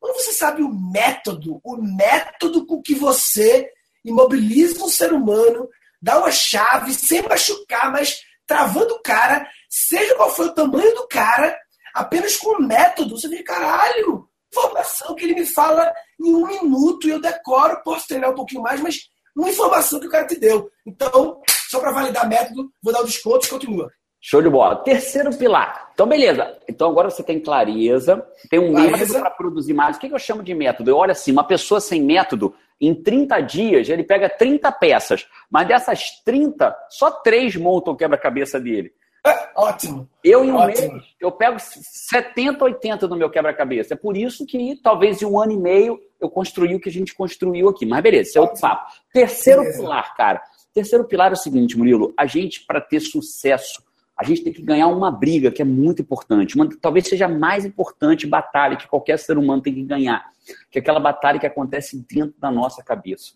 Quando 0.01 0.15
você 0.15 0.33
sabe 0.33 0.63
o 0.63 0.73
método, 0.73 1.61
o 1.63 1.77
método 1.77 2.65
com 2.65 2.81
que 2.81 2.95
você 2.95 3.69
imobiliza 4.03 4.83
um 4.83 4.89
ser 4.89 5.13
humano, 5.13 5.69
dá 6.01 6.17
uma 6.17 6.31
chave 6.31 6.91
sem 6.91 7.21
machucar, 7.21 7.91
mas 7.91 8.19
travando 8.47 8.95
o 8.95 9.01
cara, 9.03 9.47
seja 9.69 10.15
qual 10.15 10.33
for 10.33 10.47
o 10.47 10.55
tamanho 10.55 10.95
do 10.95 11.07
cara, 11.07 11.55
apenas 11.93 12.35
com 12.35 12.57
o 12.57 12.63
método, 12.63 13.15
você 13.15 13.27
vê, 13.27 13.43
caralho, 13.43 14.27
informação 14.51 15.13
que 15.13 15.23
ele 15.23 15.35
me 15.35 15.45
fala 15.45 15.93
em 16.19 16.33
um 16.33 16.47
minuto 16.47 17.07
e 17.07 17.11
eu 17.11 17.21
decoro, 17.21 17.83
posso 17.83 18.07
treinar 18.07 18.31
um 18.31 18.35
pouquinho 18.35 18.63
mais, 18.63 18.81
mas 18.81 19.01
uma 19.35 19.51
informação 19.51 19.99
que 19.99 20.07
o 20.07 20.11
cara 20.11 20.25
te 20.25 20.35
deu. 20.35 20.67
Então, 20.83 21.39
só 21.69 21.79
para 21.79 21.91
validar 21.91 22.27
método, 22.27 22.73
vou 22.81 22.91
dar 22.91 23.01
o 23.01 23.05
desconto 23.05 23.45
e 23.45 23.49
continua. 23.49 23.93
Show 24.21 24.41
de 24.41 24.49
bola. 24.49 24.75
Terceiro 24.75 25.35
pilar. 25.35 25.89
Então, 25.93 26.05
beleza. 26.05 26.55
Então, 26.69 26.89
agora 26.89 27.09
você 27.09 27.23
tem 27.23 27.39
clareza, 27.39 28.23
tem 28.49 28.59
um 28.59 28.71
clareza. 28.71 28.97
método 28.97 29.19
para 29.19 29.29
produzir 29.31 29.73
mais. 29.73 29.97
O 29.97 29.99
que 29.99 30.13
eu 30.13 30.19
chamo 30.19 30.43
de 30.43 30.53
método? 30.53 30.91
Eu 30.91 30.97
olho 30.97 31.11
assim, 31.11 31.31
uma 31.31 31.43
pessoa 31.43 31.81
sem 31.81 32.03
método, 32.03 32.53
em 32.79 32.95
30 32.95 33.41
dias, 33.41 33.89
ele 33.89 34.03
pega 34.03 34.29
30 34.29 34.71
peças, 34.71 35.27
mas 35.49 35.67
dessas 35.67 36.21
30, 36.23 36.75
só 36.89 37.11
três 37.11 37.55
montam 37.55 37.93
o 37.93 37.97
quebra-cabeça 37.97 38.59
dele. 38.59 38.91
É, 39.25 39.49
ótimo. 39.55 40.09
Eu, 40.23 40.43
em 40.43 40.51
um 40.51 40.55
Ótimo. 40.55 40.93
mês, 40.93 41.03
eu 41.19 41.31
pego 41.31 41.57
70, 41.59 42.63
80 42.63 43.07
no 43.07 43.15
meu 43.15 43.29
quebra-cabeça. 43.29 43.93
É 43.93 43.97
por 43.97 44.17
isso 44.17 44.47
que, 44.47 44.79
talvez, 44.81 45.21
em 45.21 45.25
um 45.25 45.39
ano 45.39 45.51
e 45.51 45.57
meio, 45.57 45.99
eu 46.19 46.27
construí 46.27 46.73
o 46.73 46.79
que 46.79 46.89
a 46.89 46.91
gente 46.91 47.13
construiu 47.13 47.69
aqui. 47.69 47.85
Mas 47.85 48.01
beleza, 48.01 48.29
isso 48.29 48.37
é 48.39 48.41
outro 48.41 48.59
papo. 48.59 48.91
Terceiro 49.13 49.61
beleza. 49.61 49.79
pilar, 49.79 50.15
cara. 50.15 50.41
Terceiro 50.73 51.05
pilar 51.05 51.29
é 51.29 51.33
o 51.33 51.37
seguinte, 51.37 51.77
Murilo. 51.77 52.11
A 52.17 52.25
gente, 52.25 52.65
para 52.65 52.81
ter 52.81 52.99
sucesso, 52.99 53.83
a 54.21 54.23
gente 54.23 54.43
tem 54.43 54.53
que 54.53 54.61
ganhar 54.61 54.87
uma 54.87 55.09
briga 55.09 55.51
que 55.51 55.61
é 55.61 55.65
muito 55.65 56.01
importante. 56.01 56.55
Uma, 56.55 56.69
talvez 56.79 57.07
seja 57.07 57.25
a 57.25 57.29
mais 57.29 57.65
importante 57.65 58.27
batalha 58.27 58.77
que 58.77 58.87
qualquer 58.87 59.17
ser 59.17 59.37
humano 59.37 59.61
tem 59.61 59.73
que 59.73 59.83
ganhar 59.83 60.31
que 60.69 60.79
é 60.79 60.81
aquela 60.81 60.99
batalha 60.99 61.39
que 61.39 61.45
acontece 61.45 62.05
dentro 62.09 62.35
da 62.39 62.51
nossa 62.51 62.83
cabeça. 62.83 63.33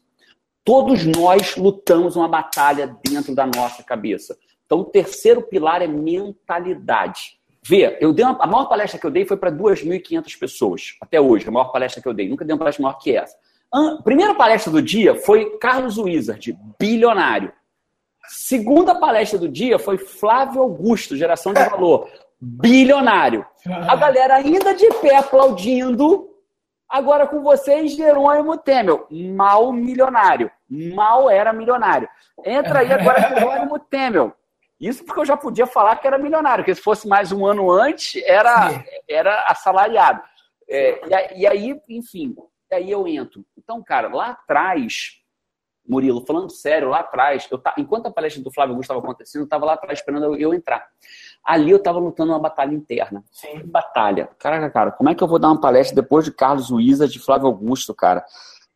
Todos 0.63 1.05
nós 1.05 1.55
lutamos 1.55 2.15
uma 2.15 2.27
batalha 2.27 2.97
dentro 3.07 3.35
da 3.35 3.45
nossa 3.45 3.83
cabeça. 3.83 4.37
Então, 4.65 4.79
o 4.79 4.85
terceiro 4.85 5.43
pilar 5.43 5.81
é 5.81 5.87
mentalidade. 5.87 7.39
Vê, 7.63 7.97
eu 8.01 8.11
dei 8.13 8.25
uma, 8.25 8.43
a 8.43 8.47
maior 8.47 8.65
palestra 8.65 8.99
que 8.99 9.05
eu 9.05 9.11
dei 9.11 9.25
foi 9.25 9.37
para 9.37 9.51
2.500 9.51 10.39
pessoas, 10.39 10.95
até 11.01 11.21
hoje, 11.21 11.47
a 11.47 11.51
maior 11.51 11.71
palestra 11.71 12.01
que 12.01 12.07
eu 12.07 12.13
dei. 12.13 12.27
Nunca 12.27 12.43
dei 12.43 12.53
uma 12.53 12.59
palestra 12.59 12.81
maior 12.81 12.97
que 12.97 13.15
essa. 13.15 13.35
A 13.71 14.01
primeira 14.03 14.33
palestra 14.33 14.71
do 14.71 14.81
dia 14.81 15.15
foi 15.15 15.57
Carlos 15.57 15.97
Wizard, 15.97 16.57
bilionário. 16.79 17.51
Segunda 18.27 18.95
palestra 18.95 19.39
do 19.39 19.47
dia 19.47 19.79
foi 19.79 19.97
Flávio 19.97 20.61
Augusto, 20.61 21.17
geração 21.17 21.53
de 21.53 21.63
valor, 21.63 22.09
bilionário. 22.39 23.45
A 23.65 23.95
galera 23.95 24.35
ainda 24.35 24.73
de 24.73 24.87
pé 24.95 25.17
aplaudindo 25.17 26.35
Agora 26.87 27.27
com 27.27 27.41
vocês, 27.41 27.95
Jerônimo 27.95 28.57
Temel, 28.57 29.07
mal 29.09 29.73
milionário. 29.73 30.51
Mal 30.69 31.29
era 31.29 31.51
milionário. 31.51 32.07
Entra 32.45 32.79
aí 32.79 32.93
agora 32.93 33.21
Jerônimo 33.35 33.79
Temel. 33.79 34.33
Isso 34.79 35.03
porque 35.03 35.21
eu 35.21 35.25
já 35.25 35.35
podia 35.35 35.65
falar 35.65 35.95
que 35.97 36.05
era 36.05 36.17
milionário, 36.17 36.63
porque 36.63 36.75
se 36.75 36.81
fosse 36.81 37.07
mais 37.07 37.31
um 37.31 37.45
ano 37.45 37.71
antes, 37.71 38.21
era, 38.25 38.83
era 39.09 39.45
assalariado. 39.47 40.21
É, 40.69 41.35
e, 41.37 41.47
aí, 41.47 41.79
enfim, 41.89 42.35
aí 42.71 42.91
eu 42.91 43.07
entro. 43.07 43.43
Então, 43.57 43.83
cara, 43.83 44.07
lá 44.07 44.29
atrás, 44.29 45.21
Murilo, 45.87 46.25
falando 46.25 46.49
sério, 46.49 46.89
lá 46.89 46.99
atrás, 46.99 47.47
eu 47.51 47.61
enquanto 47.77 48.07
a 48.07 48.11
palestra 48.11 48.41
do 48.43 48.51
Flávio 48.51 48.73
Augusto 48.73 48.91
estava 48.91 48.99
acontecendo, 48.99 49.41
eu 49.41 49.45
estava 49.45 49.65
lá 49.65 49.73
atrás 49.73 49.99
esperando 49.99 50.25
eu, 50.25 50.35
eu 50.35 50.53
entrar. 50.53 50.87
Ali 51.43 51.71
eu 51.71 51.77
estava 51.77 51.99
lutando 51.99 52.31
uma 52.31 52.39
batalha 52.39 52.73
interna. 52.73 53.23
Sim. 53.31 53.61
Batalha. 53.65 54.29
Caraca, 54.39 54.69
cara, 54.69 54.91
como 54.91 55.09
é 55.09 55.15
que 55.15 55.23
eu 55.23 55.27
vou 55.27 55.37
dar 55.37 55.49
uma 55.49 55.61
palestra 55.61 55.95
depois 55.95 56.25
de 56.25 56.31
Carlos 56.31 56.69
Luiza, 56.69 57.07
de 57.07 57.19
Flávio 57.19 57.47
Augusto, 57.47 57.93
cara? 57.93 58.25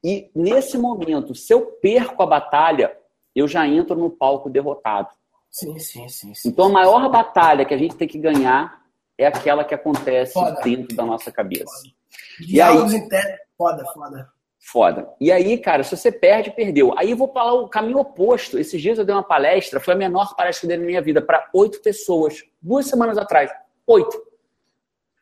E 0.04 0.30
nesse 0.36 0.78
momento, 0.78 1.34
se 1.36 1.54
eu 1.54 1.66
perco 1.82 2.22
a 2.24 2.26
batalha, 2.26 2.96
eu 3.36 3.48
já 3.48 3.68
entro 3.68 3.96
no 3.96 4.10
palco 4.10 4.50
derrotado. 4.50 5.10
Sim, 5.50 5.78
sim, 5.80 6.08
sim. 6.08 6.34
sim 6.36 6.50
então 6.50 6.66
a 6.66 6.70
maior 6.70 7.04
sim. 7.06 7.12
batalha 7.12 7.66
que 7.66 7.74
a 7.74 7.78
gente 7.78 7.96
tem 7.96 8.08
que 8.08 8.20
ganhar 8.20 8.80
é 9.18 9.26
aquela 9.26 9.64
que 9.64 9.74
acontece 9.74 10.34
foda. 10.34 10.62
dentro 10.62 10.96
da 10.96 11.06
nossa 11.06 11.32
cabeça. 11.32 11.66
Foda. 11.66 12.00
E 12.48 12.62
aí, 12.62 12.78
internos, 12.78 13.40
foda, 13.58 13.84
foda. 13.94 14.39
Foda. 14.72 15.10
E 15.20 15.32
aí, 15.32 15.58
cara, 15.58 15.84
se 15.84 15.98
você 15.98 16.12
perde, 16.12 16.52
perdeu. 16.52 16.94
Aí 16.96 17.10
eu 17.10 17.18
vou 17.18 17.28
falar 17.28 17.54
o 17.54 17.68
caminho 17.68 17.98
oposto. 17.98 18.60
Esses 18.60 18.80
dias 18.80 19.00
eu 19.00 19.06
dei 19.06 19.16
uma 19.16 19.24
palestra, 19.24 19.80
foi 19.80 19.96
a 19.96 19.98
menor 19.98 20.36
palestra 20.36 20.62
que 20.62 20.66
eu 20.66 20.68
dei 20.70 20.78
na 20.78 20.86
minha 20.86 21.02
vida, 21.02 21.24
para 21.24 21.50
oito 21.54 21.82
pessoas. 21.82 22.44
Duas 22.62 22.86
semanas 22.86 23.18
atrás. 23.18 23.52
Oito. 23.88 24.22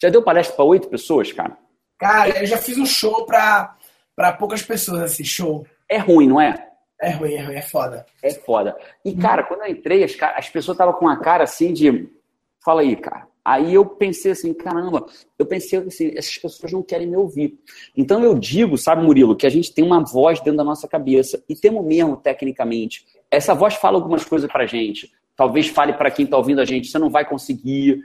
Já 0.02 0.10
deu 0.10 0.22
palestra 0.22 0.54
para 0.54 0.66
oito 0.66 0.90
pessoas, 0.90 1.32
cara? 1.32 1.58
Cara, 1.98 2.42
eu 2.42 2.46
já 2.46 2.58
fiz 2.58 2.78
um 2.78 2.86
show 2.86 3.26
para 3.26 3.78
poucas 4.38 4.62
pessoas, 4.62 5.02
assim, 5.02 5.24
show. 5.24 5.66
É 5.90 5.98
ruim, 5.98 6.28
não 6.28 6.42
é? 6.42 6.68
É 7.00 7.12
ruim, 7.12 7.36
é 7.36 7.42
ruim, 7.42 7.56
é 7.56 7.62
foda. 7.62 8.06
É 8.22 8.34
foda. 8.34 8.78
E, 9.06 9.16
cara, 9.16 9.44
quando 9.44 9.62
eu 9.62 9.72
entrei, 9.72 10.04
as, 10.04 10.14
as 10.36 10.50
pessoas 10.50 10.76
estavam 10.76 10.94
com 10.94 11.06
uma 11.06 11.22
cara 11.22 11.46
assim 11.46 11.72
de. 11.72 12.10
Fala 12.66 12.82
aí, 12.82 12.98
cara. 12.98 13.26
Aí 13.48 13.76
eu 13.76 13.86
pensei 13.86 14.34
assim, 14.34 14.54
caramba, 14.54 15.06
eu 15.40 15.46
pensei 15.46 15.80
assim, 15.80 16.12
essas 16.18 16.38
pessoas 16.38 16.70
não 16.74 16.84
querem 16.84 17.08
me 17.08 17.16
ouvir. 17.16 17.58
Então 17.96 18.22
eu 18.22 18.38
digo, 18.38 18.78
sabe, 18.78 19.02
Murilo, 19.02 19.38
que 19.38 19.48
a 19.48 19.50
gente 19.50 19.74
tem 19.74 19.86
uma 19.86 20.04
voz 20.04 20.42
dentro 20.42 20.58
da 20.58 20.66
nossa 20.66 20.86
cabeça 20.86 21.42
e 21.48 21.56
temos 21.56 21.86
mesmo, 21.86 22.18
tecnicamente. 22.18 23.06
Essa 23.32 23.56
voz 23.56 23.76
fala 23.76 23.96
algumas 23.96 24.26
coisas 24.26 24.52
pra 24.52 24.66
gente. 24.66 25.14
Talvez 25.34 25.70
fale 25.70 25.94
para 25.94 26.12
quem 26.12 26.26
está 26.26 26.36
ouvindo 26.36 26.60
a 26.60 26.66
gente, 26.66 26.90
você 26.90 27.00
não 27.00 27.10
vai 27.10 27.24
conseguir, 27.24 28.04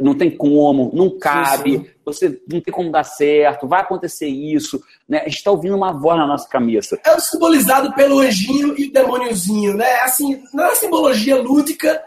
não 0.00 0.14
tem 0.14 0.30
como, 0.30 0.92
não 0.94 1.18
cabe, 1.18 1.78
sim, 1.78 1.84
sim. 1.84 1.90
você 2.04 2.40
não 2.48 2.60
tem 2.60 2.72
como 2.72 2.92
dar 2.92 3.02
certo, 3.02 3.66
vai 3.66 3.80
acontecer 3.80 4.28
isso. 4.28 4.80
Né? 5.08 5.18
A 5.18 5.24
gente 5.24 5.38
está 5.38 5.50
ouvindo 5.50 5.74
uma 5.74 5.92
voz 5.92 6.16
na 6.16 6.28
nossa 6.28 6.48
cabeça. 6.48 6.96
É 7.04 7.12
o 7.12 7.18
simbolizado 7.18 7.92
pelo 7.94 8.20
anjinho 8.20 8.72
e 8.78 8.86
o 8.86 8.92
demôniozinho, 8.92 9.74
né? 9.74 10.02
Assim, 10.02 10.40
não 10.54 10.62
é 10.62 10.68
uma 10.68 10.76
simbologia 10.76 11.42
lúdica, 11.42 12.00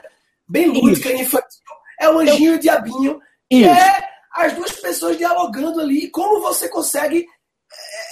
bem 0.47 0.69
lúdica 0.69 1.11
e 1.11 1.23
infantil 1.23 1.59
é 1.99 2.09
o 2.09 2.19
anjinho 2.19 2.53
e 2.53 2.55
o 2.55 2.59
diabinho. 2.59 3.19
E 3.51 3.63
é 3.65 4.09
as 4.33 4.53
duas 4.53 4.71
pessoas 4.73 5.17
dialogando 5.17 5.81
ali. 5.81 6.09
Como 6.09 6.41
você 6.41 6.69
consegue. 6.69 7.25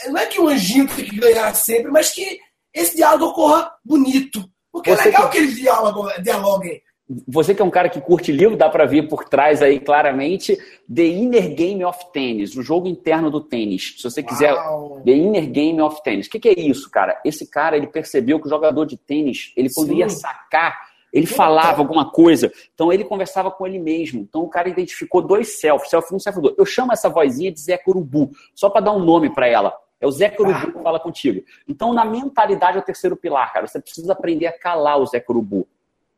É, 0.04 0.10
não 0.10 0.20
é 0.20 0.26
que 0.26 0.40
o 0.40 0.48
anjinho 0.48 0.88
tem 0.88 1.06
que 1.06 1.20
ganhar 1.20 1.54
sempre, 1.56 1.92
mas 1.92 2.10
que 2.10 2.40
esse 2.74 2.96
diálogo 2.96 3.26
ocorra 3.32 3.72
bonito. 3.84 4.44
Porque 4.72 4.92
é 4.92 4.96
você 4.96 5.02
é 5.04 5.06
legal 5.06 5.30
que, 5.30 5.38
que 5.38 5.44
eles 5.44 5.56
dialogam, 5.56 6.22
dialoguem. 6.22 6.82
Você 7.26 7.56
que 7.56 7.62
é 7.62 7.66
um 7.66 7.70
cara 7.70 7.88
que 7.88 8.02
curte 8.02 8.34
livro, 8.34 8.58
dá 8.58 8.70
para 8.70 8.86
ver 8.86 9.08
por 9.08 9.24
trás 9.24 9.62
aí 9.62 9.80
claramente 9.80 10.58
The 10.94 11.06
Inner 11.06 11.56
Game 11.56 11.84
of 11.86 12.12
Tennis, 12.12 12.54
o 12.56 12.62
jogo 12.62 12.86
interno 12.86 13.32
do 13.32 13.40
tênis. 13.40 13.96
Se 13.98 14.04
você 14.04 14.22
quiser, 14.22 14.54
Uau. 14.54 15.02
The 15.06 15.14
Inner 15.14 15.50
Game 15.50 15.82
of 15.82 16.04
Tennis. 16.04 16.28
O 16.28 16.30
que, 16.30 16.40
que, 16.40 16.50
é 16.50 16.60
isso, 16.60 16.92
cara? 16.92 17.20
Esse 17.24 17.50
cara 17.50 17.78
ele 17.78 17.88
percebeu 17.88 18.42
que 18.42 18.48
o 18.48 18.50
jogador 18.50 18.86
de 18.86 18.98
tênis 18.98 19.54
ele 19.56 19.74
poderia 19.74 20.10
sacar 20.10 20.78
ele 21.12 21.26
falava 21.26 21.82
alguma 21.82 22.12
coisa, 22.12 22.52
então 22.74 22.92
ele 22.92 23.04
conversava 23.04 23.50
com 23.50 23.66
ele 23.66 23.80
mesmo. 23.80 24.22
Então 24.22 24.44
o 24.44 24.50
cara 24.50 24.70
identificou 24.70 25.22
dois 25.22 25.60
selfies, 25.60 25.90
selfie 25.90 26.16
1 26.16 26.20
selfie 26.20 26.42
2. 26.42 26.56
Eu 26.58 26.66
chamo 26.66 26.92
essa 26.92 27.10
vozinha 27.10 27.52
de 27.52 27.60
Zé 27.60 27.78
Corubu, 27.78 28.32
só 28.54 28.70
para 28.70 28.82
dar 28.82 28.92
um 28.92 29.04
nome 29.04 29.34
para 29.34 29.48
ela. 29.48 29.74
É 30.00 30.06
o 30.06 30.12
Zé 30.12 30.30
Corubu 30.30 30.58
ah. 30.58 30.72
que 30.72 30.84
fala 30.84 31.00
contigo. 31.00 31.44
Então, 31.68 31.94
na 31.94 32.06
mentalidade 32.06 32.78
é 32.78 32.80
o 32.80 32.84
terceiro 32.84 33.16
pilar, 33.16 33.52
cara. 33.52 33.66
Você 33.66 33.80
precisa 33.80 34.14
aprender 34.14 34.46
a 34.46 34.52
calar 34.52 35.00
o 35.00 35.06
Zé 35.06 35.20
Corubu. 35.20 35.68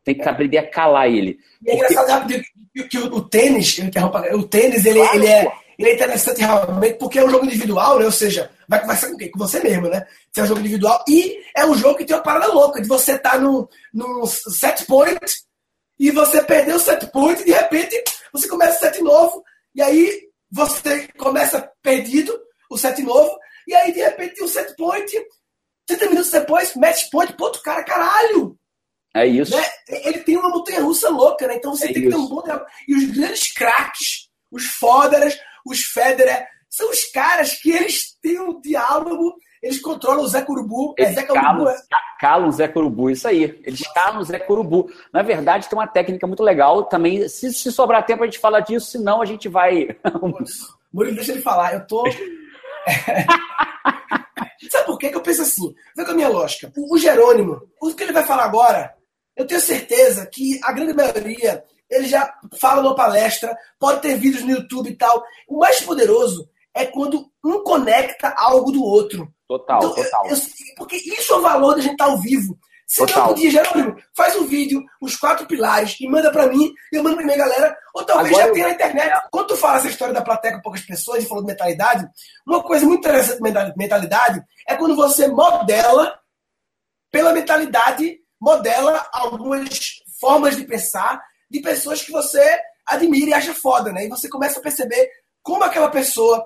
Tem 0.04 0.14
que 0.14 0.28
aprender 0.28 0.58
a 0.58 0.68
calar 0.68 1.08
ele. 1.08 1.38
E 1.64 1.70
é 1.70 1.76
porque... 1.76 1.92
engraçado 1.92 2.26
que, 2.26 2.84
que 2.88 2.98
o, 2.98 3.14
o, 3.14 3.22
tênis, 3.22 3.78
o 4.34 4.42
tênis, 4.42 4.84
ele, 4.84 5.00
claro, 5.00 5.16
ele 5.16 5.26
é 5.26 5.52
ele 5.80 5.88
é 5.88 5.94
interessante 5.94 6.40
realmente 6.40 6.98
porque 6.98 7.18
é 7.18 7.24
um 7.24 7.30
jogo 7.30 7.46
individual, 7.46 7.98
né? 7.98 8.04
Ou 8.04 8.12
seja, 8.12 8.50
vai 8.70 8.80
conversar 8.80 9.08
com 9.08 9.16
quem? 9.16 9.30
Com 9.32 9.38
você 9.40 9.60
mesmo, 9.60 9.88
né? 9.88 10.06
Se 10.32 10.38
é 10.38 10.44
um 10.44 10.46
jogo 10.46 10.60
individual. 10.60 11.04
E 11.08 11.42
é 11.56 11.66
um 11.66 11.74
jogo 11.74 11.98
que 11.98 12.04
tem 12.04 12.14
uma 12.14 12.22
parada 12.22 12.52
louca 12.52 12.80
de 12.80 12.86
você 12.86 13.16
estar 13.16 13.32
tá 13.32 13.38
num, 13.38 13.66
num 13.92 14.24
set 14.26 14.86
point 14.86 15.18
e 15.98 16.12
você 16.12 16.40
perdeu 16.40 16.76
o 16.76 16.80
set 16.80 17.04
point 17.08 17.42
e 17.42 17.46
de 17.46 17.52
repente 17.52 18.00
você 18.32 18.46
começa 18.46 18.76
o 18.76 18.80
set 18.80 19.02
novo 19.02 19.42
e 19.74 19.82
aí 19.82 20.22
você 20.48 21.08
começa 21.18 21.68
perdido 21.82 22.32
o 22.70 22.78
set 22.78 23.02
novo 23.02 23.36
e 23.66 23.74
aí 23.74 23.92
de 23.92 24.00
repente 24.00 24.40
o 24.40 24.48
set 24.48 24.72
point 24.76 25.12
30 25.88 26.08
minutos 26.08 26.30
depois, 26.30 26.76
match 26.76 27.10
point, 27.10 27.32
ponto, 27.32 27.60
cara, 27.62 27.82
caralho! 27.82 28.56
É 29.12 29.26
isso. 29.26 29.56
Né? 29.56 29.64
Ele 29.88 30.20
tem 30.20 30.36
uma 30.36 30.48
montanha 30.48 30.80
russa 30.80 31.08
louca, 31.08 31.48
né? 31.48 31.56
Então 31.56 31.74
você 31.74 31.86
é 31.86 31.92
tem 31.92 32.04
isso. 32.04 32.12
que 32.12 32.16
ter 32.16 32.22
um 32.22 32.28
bom 32.28 32.44
E 32.86 32.94
os 32.94 33.10
grandes 33.10 33.52
craques, 33.52 34.28
os 34.52 34.64
foderas, 34.66 35.36
os 35.66 35.80
Federer, 35.80 36.46
são 36.70 36.88
os 36.90 37.04
caras 37.06 37.60
que 37.60 37.70
eles 37.70 38.16
têm 38.22 38.40
um 38.40 38.60
diálogo 38.60 39.34
eles 39.62 39.80
controlam 39.80 40.24
o 40.24 40.28
Zé 40.28 40.40
Curubu. 40.42 40.94
É 40.98 41.02
eles 41.02 41.18
é 41.18 41.20
Zé 41.20 41.26
Curubu, 41.26 41.68
é. 41.68 41.76
calam 42.18 42.48
o 42.48 42.52
Zé 42.52 42.66
Curubu, 42.66 43.10
isso 43.10 43.28
aí. 43.28 43.60
Eles 43.62 43.82
calam 43.92 44.20
o 44.20 44.24
Zé 44.24 44.38
Curubu. 44.38 44.90
Na 45.12 45.22
verdade, 45.22 45.68
tem 45.68 45.78
uma 45.78 45.86
técnica 45.86 46.26
muito 46.26 46.42
legal 46.42 46.84
também. 46.84 47.28
Se, 47.28 47.52
se 47.52 47.70
sobrar 47.70 48.06
tempo, 48.06 48.22
a 48.22 48.26
gente 48.26 48.38
fala 48.38 48.60
disso, 48.60 48.92
senão 48.92 49.20
a 49.20 49.26
gente 49.26 49.48
vai. 49.48 49.88
Murilo, 50.92 51.16
deixa 51.16 51.32
ele 51.32 51.42
falar. 51.42 51.74
Eu 51.74 51.86
tô. 51.86 52.04
Sabe 54.70 54.86
por 54.86 54.98
quê? 54.98 55.10
que 55.10 55.16
eu 55.16 55.22
penso 55.22 55.42
assim? 55.42 55.74
Vê 55.96 56.04
com 56.04 56.12
a 56.12 56.14
minha 56.14 56.28
lógica. 56.28 56.72
O 56.76 56.96
Jerônimo, 56.96 57.60
o 57.80 57.92
que 57.94 58.02
ele 58.02 58.12
vai 58.12 58.24
falar 58.24 58.44
agora, 58.44 58.94
eu 59.36 59.46
tenho 59.46 59.60
certeza 59.60 60.26
que 60.26 60.58
a 60.62 60.72
grande 60.72 60.94
maioria 60.94 61.62
ele 61.90 62.06
já 62.06 62.32
fala 62.58 62.82
numa 62.82 62.94
palestra, 62.94 63.54
pode 63.78 64.00
ter 64.00 64.16
vídeos 64.16 64.44
no 64.44 64.52
YouTube 64.52 64.88
e 64.88 64.96
tal. 64.96 65.22
O 65.48 65.58
mais 65.58 65.82
poderoso 65.82 66.48
é 66.74 66.86
quando 66.86 67.30
um 67.44 67.62
conecta 67.62 68.34
algo 68.36 68.70
do 68.70 68.82
outro. 68.82 69.28
Total, 69.48 69.78
então, 69.78 69.94
total. 69.94 70.26
Eu, 70.26 70.36
eu, 70.36 70.42
porque 70.76 70.96
isso 70.96 71.32
é 71.32 71.36
o 71.36 71.42
valor 71.42 71.74
de 71.74 71.80
a 71.80 71.82
gente 71.82 71.92
estar 71.92 72.04
ao 72.06 72.18
vivo. 72.18 72.58
Se 72.90 73.00
não 73.02 73.28
podia, 73.28 73.50
Jerônimo, 73.52 73.96
faz 74.16 74.34
um 74.34 74.46
vídeo, 74.46 74.84
os 75.00 75.14
quatro 75.14 75.46
pilares, 75.46 75.96
e 76.00 76.08
manda 76.08 76.28
para 76.32 76.48
mim, 76.48 76.72
eu 76.92 77.04
mando 77.04 77.14
pra 77.14 77.24
minha 77.24 77.38
galera, 77.38 77.76
ou 77.94 78.04
talvez 78.04 78.34
Agora 78.34 78.48
já 78.48 78.52
tenha 78.52 78.66
na 78.66 78.74
internet. 78.74 79.08
É. 79.12 79.20
Quando 79.30 79.46
tu 79.46 79.56
fala 79.56 79.78
essa 79.78 79.88
história 79.88 80.12
da 80.12 80.22
plateia 80.22 80.56
com 80.56 80.62
poucas 80.62 80.80
pessoas 80.80 81.22
e 81.22 81.26
falou 81.28 81.44
de 81.44 81.52
mentalidade, 81.52 82.04
uma 82.44 82.60
coisa 82.64 82.84
muito 82.84 82.98
interessante 82.98 83.40
de 83.40 83.78
mentalidade 83.78 84.42
é 84.68 84.74
quando 84.74 84.96
você 84.96 85.28
modela, 85.28 86.18
pela 87.12 87.32
mentalidade, 87.32 88.18
modela 88.40 89.08
algumas 89.12 89.68
formas 90.20 90.56
de 90.56 90.64
pensar 90.64 91.22
de 91.48 91.60
pessoas 91.60 92.02
que 92.02 92.10
você 92.10 92.58
admira 92.84 93.30
e 93.30 93.34
acha 93.34 93.54
foda, 93.54 93.92
né? 93.92 94.06
E 94.06 94.08
você 94.08 94.28
começa 94.28 94.58
a 94.58 94.62
perceber 94.62 95.08
como 95.44 95.62
aquela 95.62 95.90
pessoa 95.90 96.44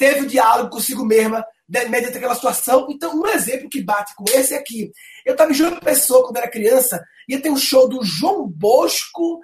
teve 0.00 0.22
o 0.22 0.26
diálogo 0.26 0.70
consigo 0.70 1.04
mesma 1.04 1.44
mediante 1.68 2.16
aquela 2.16 2.34
situação. 2.34 2.86
Então, 2.88 3.14
um 3.14 3.26
exemplo 3.26 3.68
que 3.68 3.84
bate 3.84 4.14
com 4.16 4.24
esse 4.32 4.54
é 4.54 4.62
que 4.62 4.90
eu 5.26 5.32
estava 5.32 5.50
em 5.50 5.54
João 5.54 5.78
Pessoa 5.78 6.24
quando 6.24 6.38
era 6.38 6.50
criança, 6.50 7.04
ia 7.28 7.40
ter 7.40 7.50
um 7.50 7.56
show 7.56 7.86
do 7.86 8.02
João 8.02 8.48
Bosco, 8.48 9.40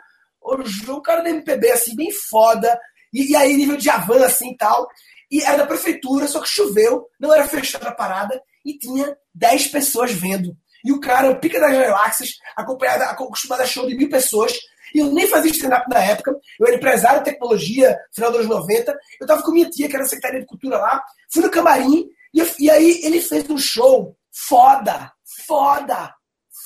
João, 0.65 1.03
cara 1.03 1.21
da 1.21 1.29
MPB, 1.29 1.71
assim, 1.71 1.95
bem 1.95 2.11
foda, 2.11 2.81
e, 3.13 3.33
e 3.33 3.37
aí 3.37 3.55
nível 3.55 3.77
de 3.77 3.91
avan, 3.91 4.25
assim, 4.25 4.53
e 4.53 4.57
tal. 4.57 4.89
E 5.31 5.43
era 5.43 5.59
da 5.59 5.67
prefeitura, 5.67 6.27
só 6.27 6.41
que 6.41 6.49
choveu, 6.49 7.07
não 7.21 7.35
era 7.35 7.47
fechada 7.47 7.91
a 7.91 7.95
parada, 7.95 8.41
e 8.65 8.79
tinha 8.79 9.15
10 9.35 9.69
pessoas 9.69 10.11
vendo. 10.11 10.57
E 10.83 10.91
o 10.91 11.01
cara, 11.01 11.31
o 11.31 11.39
pica 11.39 11.61
das 11.61 11.71
galáxias, 11.71 12.31
acompanhado, 12.57 13.03
acostumado 13.03 13.61
a 13.61 13.67
show 13.67 13.87
de 13.87 13.95
mil 13.95 14.09
pessoas, 14.09 14.57
e 14.95 14.99
eu 14.99 15.13
nem 15.13 15.27
fazia 15.27 15.51
stand-up 15.51 15.89
na 15.89 16.01
época. 16.01 16.33
Eu 16.59 16.67
era 16.67 16.77
empresário 16.77 17.19
de 17.21 17.27
tecnologia, 17.27 17.99
final 18.15 18.31
dos 18.31 18.41
anos 18.41 18.57
90. 18.57 18.99
Eu 19.21 19.27
tava 19.27 19.43
com 19.43 19.53
minha 19.53 19.69
tia, 19.69 19.89
que 19.89 19.97
era 19.97 20.05
secretaria 20.05 20.41
de 20.41 20.47
cultura 20.47 20.79
lá. 20.79 21.03
Fui 21.33 21.43
no 21.43 21.51
camarim. 21.51 22.07
E, 22.35 22.43
e 22.61 22.71
aí 22.71 23.01
ele 23.03 23.21
fez 23.21 23.49
um 23.49 23.59
show 23.59 24.17
foda. 24.33 25.13
Foda. 25.47 26.15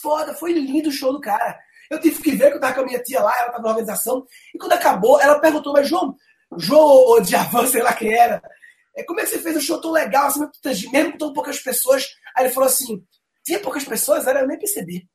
Foda. 0.02 0.34
Foi 0.34 0.52
lindo 0.52 0.88
o 0.88 0.92
show 0.92 1.12
do 1.12 1.20
cara. 1.20 1.58
Eu 1.90 2.00
tive 2.00 2.22
que 2.22 2.30
ver 2.32 2.50
que 2.50 2.56
eu 2.56 2.60
tava 2.60 2.74
com 2.74 2.80
a 2.82 2.84
minha 2.84 3.02
tia 3.02 3.20
lá, 3.20 3.36
ela 3.36 3.50
tava 3.50 3.62
na 3.62 3.68
organização. 3.70 4.24
E 4.54 4.58
quando 4.58 4.72
acabou, 4.72 5.20
ela 5.20 5.40
perguntou, 5.40 5.72
mas 5.72 5.88
João, 5.88 6.14
João 6.56 6.86
ou 6.86 7.20
Djavan, 7.20 7.66
sei 7.66 7.82
lá 7.82 7.92
quem 7.92 8.14
era, 8.14 8.40
é, 8.96 9.02
como 9.02 9.20
é 9.20 9.24
que 9.24 9.30
você 9.30 9.38
fez 9.38 9.56
um 9.56 9.60
show 9.60 9.80
tão 9.80 9.90
legal, 9.90 10.26
assim, 10.26 10.40
mesmo 10.92 11.12
com 11.12 11.18
tão 11.18 11.32
poucas 11.32 11.58
pessoas? 11.58 12.06
Aí 12.36 12.44
ele 12.44 12.54
falou 12.54 12.68
assim, 12.68 13.02
tinha 13.44 13.58
poucas 13.58 13.84
pessoas? 13.84 14.26
Era, 14.26 14.40
eu 14.40 14.46
nem 14.46 14.58
percebi. 14.58 15.08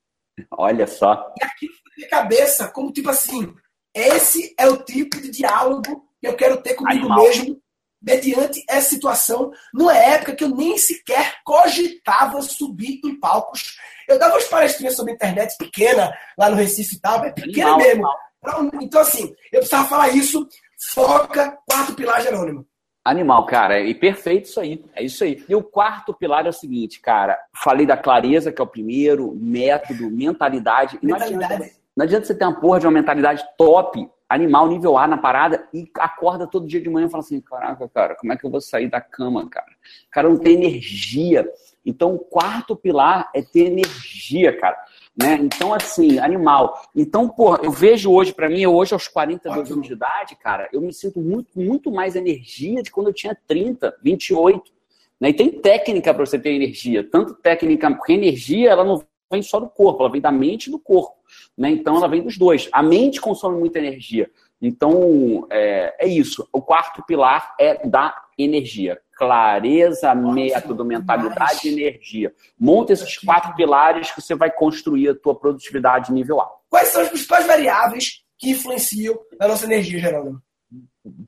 Olha 0.51 0.87
só. 0.87 1.33
E 1.41 1.45
aqui 1.45 1.67
minha 1.97 2.09
cabeça 2.09 2.67
como 2.69 2.91
tipo 2.91 3.09
assim: 3.09 3.53
esse 3.93 4.53
é 4.57 4.67
o 4.67 4.83
tipo 4.83 5.21
de 5.21 5.31
diálogo 5.31 6.07
que 6.19 6.27
eu 6.27 6.35
quero 6.35 6.61
ter 6.61 6.73
comigo 6.73 7.05
Animal. 7.05 7.23
mesmo, 7.23 7.61
mediante 8.01 8.63
essa 8.69 8.89
situação, 8.89 9.51
numa 9.73 9.95
época 9.97 10.35
que 10.35 10.43
eu 10.43 10.49
nem 10.49 10.77
sequer 10.77 11.37
cogitava 11.43 12.41
subir 12.41 12.99
em 13.03 13.19
palcos. 13.19 13.77
Eu 14.07 14.19
dava 14.19 14.33
umas 14.33 14.47
palestrinhas 14.47 14.95
sobre 14.95 15.13
internet 15.13 15.55
pequena, 15.57 16.13
lá 16.37 16.49
no 16.49 16.55
Recife 16.55 16.95
e 16.95 16.99
tal, 16.99 17.23
é 17.25 17.31
pequena 17.31 17.73
Animal, 17.73 18.19
mesmo. 18.43 18.81
Então, 18.81 19.01
assim, 19.01 19.33
eu 19.51 19.59
precisava 19.59 19.87
falar 19.87 20.09
isso. 20.09 20.47
Foca, 20.93 21.57
quarto 21.65 21.95
pilar, 21.95 22.21
Jerônimo. 22.21 22.67
Animal, 23.05 23.45
cara, 23.45 23.79
e 23.79 23.93
perfeito 23.93 24.45
isso 24.45 24.59
aí. 24.59 24.83
É 24.95 25.03
isso 25.03 25.23
aí. 25.23 25.45
E 25.47 25.53
o 25.53 25.61
quarto 25.61 26.11
pilar 26.11 26.47
é 26.47 26.49
o 26.49 26.53
seguinte, 26.53 26.99
cara. 26.99 27.37
Falei 27.53 27.85
da 27.85 27.95
clareza, 27.95 28.51
que 28.51 28.59
é 28.59 28.63
o 28.63 28.67
primeiro, 28.67 29.31
método, 29.39 30.09
mentalidade. 30.09 30.97
Mentalidade. 31.03 31.71
Não 31.95 32.03
adianta 32.03 32.25
você 32.25 32.33
ter 32.33 32.43
uma 32.43 32.59
porra 32.59 32.79
de 32.79 32.87
uma 32.87 32.91
mentalidade 32.91 33.45
top, 33.59 34.09
animal, 34.27 34.67
nível 34.67 34.97
A 34.97 35.07
na 35.07 35.19
parada, 35.19 35.67
e 35.71 35.87
acorda 35.99 36.47
todo 36.47 36.65
dia 36.65 36.81
de 36.81 36.89
manhã 36.89 37.05
e 37.05 37.11
fala 37.11 37.21
assim: 37.23 37.39
caraca, 37.39 37.87
cara, 37.87 38.15
como 38.15 38.33
é 38.33 38.37
que 38.37 38.43
eu 38.43 38.49
vou 38.49 38.59
sair 38.59 38.89
da 38.89 38.99
cama, 38.99 39.47
cara? 39.47 39.71
O 40.07 40.11
cara 40.11 40.27
não 40.27 40.37
tem 40.37 40.55
energia. 40.55 41.47
Então, 41.85 42.15
o 42.15 42.19
quarto 42.19 42.75
pilar 42.75 43.29
é 43.35 43.43
ter 43.43 43.67
energia, 43.67 44.57
cara. 44.57 44.77
Né? 45.17 45.39
Então, 45.41 45.73
assim, 45.73 46.19
animal. 46.19 46.82
Então, 46.93 47.30
porra, 47.30 47.60
eu 47.63 47.71
vejo 47.71 48.12
hoje, 48.12 48.34
para 48.34 48.49
mim, 48.49 48.65
hoje 48.65 48.93
aos 48.93 49.08
42 49.08 49.71
anos 49.71 49.88
de 49.88 49.93
idade, 49.93 50.36
cara, 50.36 50.67
eu 50.73 50.82
me 50.82 50.91
sinto 50.91 51.21
muito, 51.21 51.58
muito 51.58 51.89
mais 51.89 52.15
energia 52.15 52.84
de 52.84 52.91
quando 52.91 53.08
eu 53.08 53.13
tinha 53.13 53.38
30, 53.47 53.95
28. 54.04 54.71
Né? 55.19 55.30
E 55.30 55.34
tem 55.34 55.49
técnica 55.49 56.13
para 56.13 56.25
você 56.25 56.38
ter 56.38 56.51
energia. 56.51 57.08
Tanto 57.10 57.34
técnica, 57.36 57.89
porque 57.95 58.12
energia, 58.12 58.71
ela 58.71 58.84
não 58.84 59.01
vem 59.32 59.41
só 59.41 59.60
do 59.60 59.69
corpo, 59.69 60.04
ela 60.04 60.12
vem 60.12 60.21
da 60.21 60.32
mente 60.32 60.67
e 60.67 60.71
do 60.71 60.80
corpo. 60.80 61.15
Né? 61.58 61.69
Então 61.69 61.95
ela 61.95 62.08
vem 62.08 62.21
dos 62.21 62.38
dois. 62.38 62.67
A 62.71 62.84
mente 62.84 63.21
consome 63.21 63.58
muita 63.58 63.80
energia. 63.80 64.30
Então 64.62 65.47
é, 65.49 65.95
é 65.99 66.08
isso. 66.08 66.47
O 66.51 66.62
quarto 66.62 67.04
pilar 67.06 67.56
é 67.60 67.88
da 67.88 68.24
energia. 68.37 68.99
Clareza, 69.15 70.13
método, 70.13 70.83
mentalidade 70.83 71.67
e 71.67 71.71
energia. 71.71 72.33
Monta 72.59 72.93
esses 72.93 73.17
quatro 73.17 73.55
pilares 73.55 74.11
que 74.11 74.21
você 74.21 74.35
vai 74.35 74.51
construir 74.51 75.09
a 75.09 75.15
tua 75.15 75.35
produtividade 75.35 76.11
nível 76.11 76.41
A. 76.41 76.49
Quais 76.69 76.89
são 76.89 77.01
as 77.01 77.09
principais 77.09 77.47
variáveis 77.47 78.23
que 78.37 78.51
influenciam 78.51 79.17
na 79.39 79.47
nossa 79.47 79.65
energia, 79.65 79.99
Geraldo? 79.99 80.41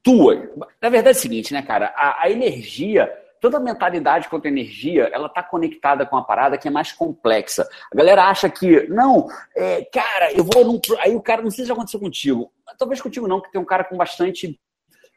Duas. 0.04 0.50
Na 0.82 0.90
verdade 0.90 1.18
é 1.18 1.20
o 1.20 1.22
seguinte, 1.22 1.54
né, 1.54 1.62
cara? 1.62 1.94
a, 1.96 2.24
a 2.24 2.30
energia 2.30 3.10
tanto 3.40 3.58
a 3.58 3.60
mentalidade 3.60 4.30
quanto 4.30 4.46
a 4.46 4.50
energia, 4.50 5.10
ela 5.14 5.28
está 5.28 5.44
conectada 5.44 6.06
com 6.06 6.18
a 6.18 6.24
parada 6.24 6.58
que 6.58 6.68
é 6.68 6.72
mais 6.72 6.92
complexa. 6.92 7.68
A 7.92 7.96
galera 7.96 8.26
acha 8.26 8.50
que, 8.50 8.88
não, 8.88 9.28
é, 9.56 9.86
cara, 9.86 10.34
eu 10.34 10.44
vou 10.44 10.66
num. 10.66 10.80
Aí 11.00 11.16
o 11.16 11.22
cara, 11.22 11.42
não 11.42 11.52
sei 11.52 11.64
se 11.64 11.70
já 11.70 11.74
aconteceu 11.74 12.00
contigo. 12.00 12.52
Talvez 12.78 13.02
contigo 13.02 13.28
não, 13.28 13.42
que 13.42 13.52
tem 13.52 13.62
um 13.62 13.66
cara 13.66 13.84
com 13.84 13.96
bastante 13.96 14.60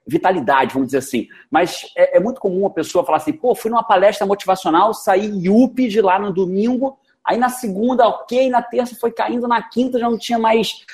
vitalidade, 0.07 0.73
vamos 0.73 0.89
dizer 0.89 0.99
assim. 0.99 1.29
Mas 1.51 1.87
é, 1.97 2.17
é 2.17 2.21
muito 2.21 2.41
comum 2.41 2.67
a 2.67 2.71
pessoa 2.71 3.05
falar 3.05 3.19
assim, 3.19 3.33
pô, 3.33 3.55
fui 3.55 3.71
numa 3.71 3.85
palestra 3.85 4.27
motivacional, 4.27 4.93
saí 4.95 5.31
yuppie 5.45 5.89
de 5.89 6.01
lá 6.01 6.19
no 6.19 6.33
domingo, 6.33 6.99
aí 7.25 7.39
na 7.39 7.49
segunda, 7.49 8.09
ok, 8.09 8.49
na 8.51 8.63
terça 8.63 8.97
foi 8.99 9.13
caindo, 9.13 9.47
na 9.47 9.63
quinta 9.63 9.99
já 9.99 10.09
não 10.09 10.19
tinha 10.19 10.39
mais 10.39 10.85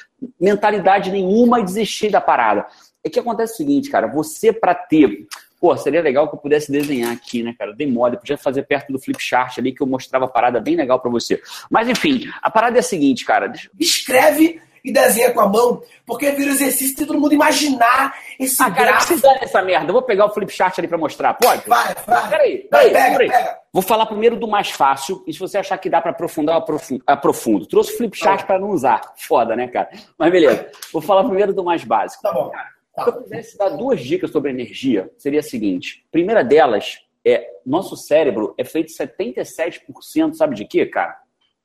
mentalidade 0.40 1.10
nenhuma 1.10 1.60
e 1.60 1.64
desisti 1.64 2.10
da 2.10 2.20
parada. 2.20 2.66
É 3.04 3.08
que 3.08 3.20
acontece 3.20 3.54
o 3.54 3.56
seguinte, 3.56 3.90
cara, 3.90 4.06
você 4.06 4.52
para 4.52 4.74
ter 4.74 5.26
Pô, 5.58 5.74
seria 5.76 6.02
legal 6.02 6.28
que 6.28 6.34
eu 6.34 6.38
pudesse 6.38 6.70
desenhar 6.70 7.10
aqui, 7.10 7.42
né, 7.42 7.54
cara? 7.58 7.72
Dei 7.72 7.90
mole, 7.90 8.18
podia 8.18 8.36
fazer 8.36 8.64
perto 8.64 8.92
do 8.92 8.98
flip 8.98 9.22
chart 9.22 9.58
ali 9.58 9.72
que 9.72 9.82
eu 9.82 9.86
mostrava 9.86 10.26
a 10.26 10.28
parada 10.28 10.60
bem 10.60 10.76
legal 10.76 11.00
para 11.00 11.10
você. 11.10 11.40
Mas 11.70 11.88
enfim, 11.88 12.30
a 12.42 12.50
parada 12.50 12.76
é 12.76 12.80
a 12.80 12.82
seguinte, 12.82 13.24
cara. 13.24 13.50
Escreve 13.80 14.60
e 14.86 14.92
desenha 14.92 15.32
com 15.32 15.40
a 15.40 15.48
mão, 15.48 15.82
porque 16.06 16.30
vira 16.30 16.52
exercício 16.52 16.96
de 16.96 17.04
todo 17.04 17.18
mundo 17.18 17.34
imaginar 17.34 18.14
esse 18.38 18.62
ah, 18.62 18.70
cara, 18.70 18.92
gráfico. 18.92 19.20
Cara, 19.20 19.40
essa 19.42 19.60
merda. 19.60 19.88
Eu 19.88 19.94
vou 19.94 20.02
pegar 20.02 20.26
o 20.26 20.30
flip 20.32 20.52
chart 20.52 20.78
ali 20.78 20.86
para 20.86 20.96
mostrar, 20.96 21.34
pode? 21.34 21.68
Vai, 21.68 21.92
vai. 22.06 22.30
Peraí, 22.30 22.58
peraí, 22.70 22.92
pega, 22.92 23.10
peraí. 23.10 23.28
Pega. 23.28 23.58
Vou 23.72 23.82
falar 23.82 24.06
primeiro 24.06 24.36
do 24.36 24.46
mais 24.46 24.70
fácil, 24.70 25.24
e 25.26 25.32
se 25.32 25.40
você 25.40 25.58
achar 25.58 25.76
que 25.78 25.90
dá 25.90 26.00
para 26.00 26.12
aprofundar, 26.12 26.56
eu 26.56 27.00
aprofundo. 27.04 27.66
Trouxe 27.66 27.96
flip 27.96 28.16
chart 28.16 28.46
para 28.46 28.60
não 28.60 28.70
usar. 28.70 29.00
Foda, 29.16 29.56
né, 29.56 29.66
cara? 29.66 29.90
Mas 30.16 30.30
beleza. 30.30 30.70
Vou 30.92 31.02
falar 31.02 31.24
primeiro 31.24 31.52
do 31.52 31.64
mais 31.64 31.82
básico. 31.82 32.22
Tá 32.22 32.32
bom. 32.32 32.50
Cara, 32.50 32.70
se 32.96 33.08
eu 33.10 33.12
pudesse 33.12 33.58
dar 33.58 33.70
duas 33.70 34.00
dicas 34.00 34.30
sobre 34.30 34.50
energia, 34.50 35.10
seria 35.18 35.40
a 35.40 35.42
seguinte: 35.42 36.04
a 36.08 36.12
primeira 36.12 36.44
delas 36.44 37.00
é 37.26 37.44
nosso 37.66 37.96
cérebro 37.96 38.54
é 38.56 38.64
feito 38.64 38.92
77%, 38.92 40.34
sabe 40.34 40.54
de 40.54 40.64
quê, 40.64 40.86
cara? 40.86 41.18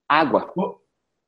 Água. 0.10 0.52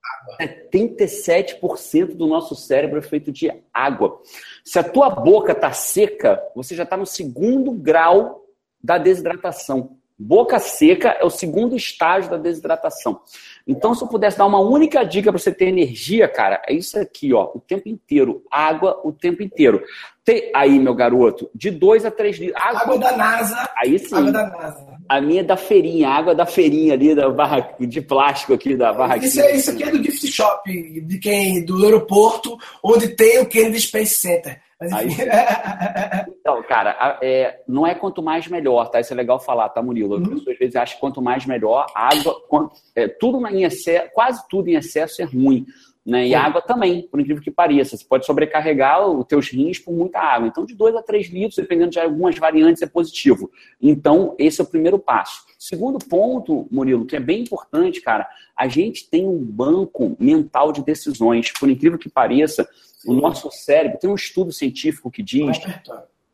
Água. 0.03 0.37
77% 0.39 2.15
do 2.15 2.27
nosso 2.27 2.55
cérebro 2.55 2.99
é 2.99 3.01
feito 3.01 3.31
de 3.31 3.51
água. 3.73 4.21
Se 4.63 4.77
a 4.79 4.83
tua 4.83 5.09
boca 5.09 5.55
tá 5.55 5.71
seca, 5.71 6.41
você 6.55 6.75
já 6.75 6.83
está 6.83 6.97
no 6.97 7.05
segundo 7.05 7.71
grau 7.71 8.45
da 8.83 8.97
desidratação. 8.97 9.97
Boca 10.17 10.60
seca 10.60 11.10
é 11.19 11.26
o 11.26 11.30
segundo 11.30 11.76
estágio 11.76 12.30
da 12.30 12.38
desidratação. 12.38 13.19
Então, 13.67 13.95
se 13.95 14.04
eu 14.04 14.08
pudesse 14.08 14.38
dar 14.38 14.45
uma 14.45 14.60
única 14.60 15.04
dica 15.04 15.32
para 15.32 15.39
você 15.39 15.52
ter 15.52 15.65
energia, 15.65 16.28
cara, 16.28 16.62
é 16.67 16.73
isso 16.73 16.99
aqui, 16.99 17.34
ó, 17.34 17.52
o 17.54 17.60
tempo 17.60 17.89
inteiro. 17.89 18.43
Água 18.52 19.02
o 19.04 19.12
tempo 19.12 19.41
inteiro. 19.41 19.82
Tem 20.23 20.52
aí, 20.56 20.80
meu 20.80 20.93
garoto, 20.93 21.49
de 21.54 21.71
2 21.71 22.06
a 22.06 22.12
3 22.12 22.38
litros. 22.38 22.62
Água, 22.62 22.82
água, 22.82 22.97
da 22.97 23.17
NASA. 23.17 23.69
Aí 23.78 23.97
sim. 23.97 24.15
Água 24.15 24.32
da 24.32 24.49
NASA. 24.49 24.93
A 25.10 25.19
minha 25.19 25.41
é 25.41 25.43
da 25.43 25.58
feirinha, 25.58 26.10
água 26.10 26.36
da 26.36 26.45
feirinha 26.45 26.93
ali, 26.93 27.13
da 27.15 27.30
barra 27.30 27.76
de 27.80 28.02
plástico 28.02 28.54
aqui 28.54 28.76
da 28.76 28.93
barra. 28.93 29.17
Isso, 29.17 29.41
é, 29.41 29.56
isso 29.56 29.71
aqui 29.71 29.84
é 29.84 29.91
do 29.91 30.02
gift 30.02 30.28
shop, 30.32 31.02
de 31.02 31.17
quem, 31.19 31.65
do 31.65 31.84
aeroporto, 31.84 32.58
onde 32.82 33.10
tem 33.10 33.39
o 33.39 33.45
Kennedy 33.45 33.82
Space 33.82 34.15
Center. 34.15 34.62
Mas, 34.79 34.91
aí, 34.93 35.07
Então, 36.39 36.62
cara, 36.63 37.17
é, 37.21 37.62
não 37.67 37.88
é 37.88 37.95
quanto 37.95 38.21
mais 38.21 38.47
melhor, 38.47 38.89
tá? 38.89 38.99
Isso 38.99 39.13
é 39.13 39.15
legal 39.15 39.39
falar, 39.39 39.69
tá, 39.69 39.81
Murilo? 39.81 40.15
As 40.15 40.21
Uhum. 40.21 40.29
pessoas 40.29 40.47
às 40.53 40.57
vezes 40.59 40.75
acham 40.75 40.95
que 40.95 40.99
quanto 41.01 41.21
mais 41.21 41.45
melhor, 41.45 41.86
água, 41.95 42.36
quanto- 42.49 42.75
é, 42.95 43.07
tudo 43.07 43.45
em 43.47 43.63
excesso, 43.63 44.09
quase 44.13 44.43
tudo 44.49 44.67
em 44.69 44.75
excesso 44.75 45.21
é 45.21 45.25
ruim. 45.25 45.65
Né? 46.05 46.25
E 46.25 46.29
Sim. 46.29 46.35
água 46.35 46.61
também, 46.61 47.03
por 47.03 47.19
incrível 47.19 47.41
que 47.41 47.51
pareça. 47.51 47.95
Você 47.95 48.03
pode 48.03 48.25
sobrecarregar 48.25 49.07
os 49.07 49.25
teus 49.25 49.49
rins 49.49 49.79
por 49.79 49.93
muita 49.93 50.19
água. 50.19 50.47
Então, 50.47 50.65
de 50.65 50.75
2 50.75 50.95
a 50.95 51.01
3 51.01 51.27
litros, 51.29 51.55
dependendo 51.55 51.91
de 51.91 51.99
algumas 51.99 52.37
variantes, 52.37 52.81
é 52.81 52.87
positivo. 52.87 53.49
Então, 53.81 54.35
esse 54.37 54.59
é 54.59 54.63
o 54.63 54.67
primeiro 54.67 54.99
passo. 54.99 55.45
Segundo 55.57 55.97
ponto, 55.99 56.67
Murilo, 56.69 57.05
que 57.05 57.15
é 57.15 57.21
bem 57.21 57.41
importante, 57.41 58.01
cara, 58.01 58.27
a 58.55 58.67
gente 58.67 59.09
tem 59.09 59.25
um 59.25 59.39
banco 59.39 60.15
mental 60.19 60.73
de 60.73 60.83
decisões. 60.83 61.51
Por 61.57 61.69
incrível 61.69 61.97
que 61.97 62.09
pareça, 62.09 62.67
o 63.05 63.13
nosso 63.13 63.49
cérebro, 63.51 63.99
tem 63.99 64.09
um 64.09 64.15
estudo 64.15 64.51
científico 64.51 65.09
que 65.09 65.23
diz. 65.23 65.57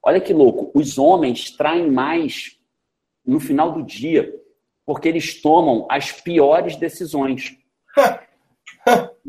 Olha 0.01 0.19
que 0.19 0.34
louco, 0.34 0.71
os 0.73 0.97
homens 0.97 1.51
traem 1.51 1.91
mais 1.91 2.58
no 3.25 3.39
final 3.39 3.71
do 3.71 3.84
dia 3.84 4.34
porque 4.89 5.08
eles 5.08 5.39
tomam 5.39 5.86
as 5.88 6.12
piores 6.12 6.75
decisões. 6.75 7.55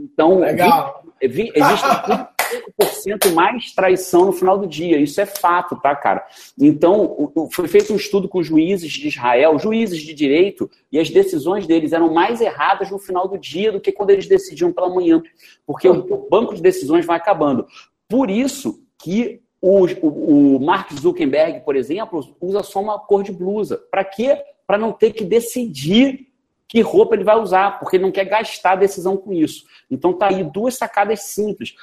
Então, 0.05 0.39
Legal. 0.41 1.03
existe 1.21 1.53
25% 1.59 3.33
mais 3.35 3.73
traição 3.73 4.25
no 4.27 4.33
final 4.33 4.59
do 4.59 4.67
dia. 4.67 4.99
Isso 4.99 5.21
é 5.21 5.27
fato, 5.27 5.77
tá, 5.81 5.95
cara? 5.95 6.25
Então, 6.59 7.33
foi 7.53 7.69
feito 7.69 7.93
um 7.93 7.97
estudo 7.97 8.29
com 8.29 8.43
juízes 8.43 8.91
de 8.93 9.09
Israel, 9.09 9.59
juízes 9.59 10.01
de 10.01 10.15
direito, 10.15 10.69
e 10.91 10.99
as 10.99 11.11
decisões 11.11 11.67
deles 11.67 11.93
eram 11.93 12.13
mais 12.13 12.41
erradas 12.41 12.91
no 12.91 12.99
final 12.99 13.29
do 13.29 13.39
dia 13.39 13.71
do 13.73 13.81
que 13.81 13.93
quando 13.93 14.11
eles 14.11 14.27
decidiam 14.27 14.73
pela 14.73 14.89
manhã. 14.89 15.23
Porque 15.67 15.89
o, 15.89 16.01
o 16.13 16.29
banco 16.29 16.55
de 16.55 16.63
decisões 16.63 17.05
vai 17.07 17.17
acabando. 17.17 17.67
Por 18.09 18.31
isso 18.31 18.83
que 19.03 19.41
o, 19.61 19.85
o- 19.87 20.57
o 20.57 20.61
Mark 20.61 20.91
Zuckerberg, 20.93 21.61
por 21.65 21.77
exemplo, 21.77 22.35
usa 22.41 22.63
só 22.63 22.81
uma 22.81 22.99
cor 22.99 23.23
de 23.23 23.31
blusa. 23.33 23.81
Para 23.91 24.05
quê? 24.05 24.39
Para 24.67 24.79
não 24.79 24.93
ter 24.93 25.13
que 25.13 25.25
decidir 25.25 26.29
que 26.71 26.81
roupa 26.81 27.17
ele 27.17 27.25
vai 27.25 27.37
usar, 27.37 27.81
porque 27.81 27.97
ele 27.97 28.05
não 28.05 28.13
quer 28.13 28.25
gastar 28.25 28.73
a 28.73 28.77
decisão 28.77 29.17
com 29.17 29.33
isso. 29.33 29.65
Então 29.91 30.13
tá 30.13 30.29
aí 30.29 30.45
duas 30.45 30.77
sacadas 30.77 31.21
simples. 31.23 31.75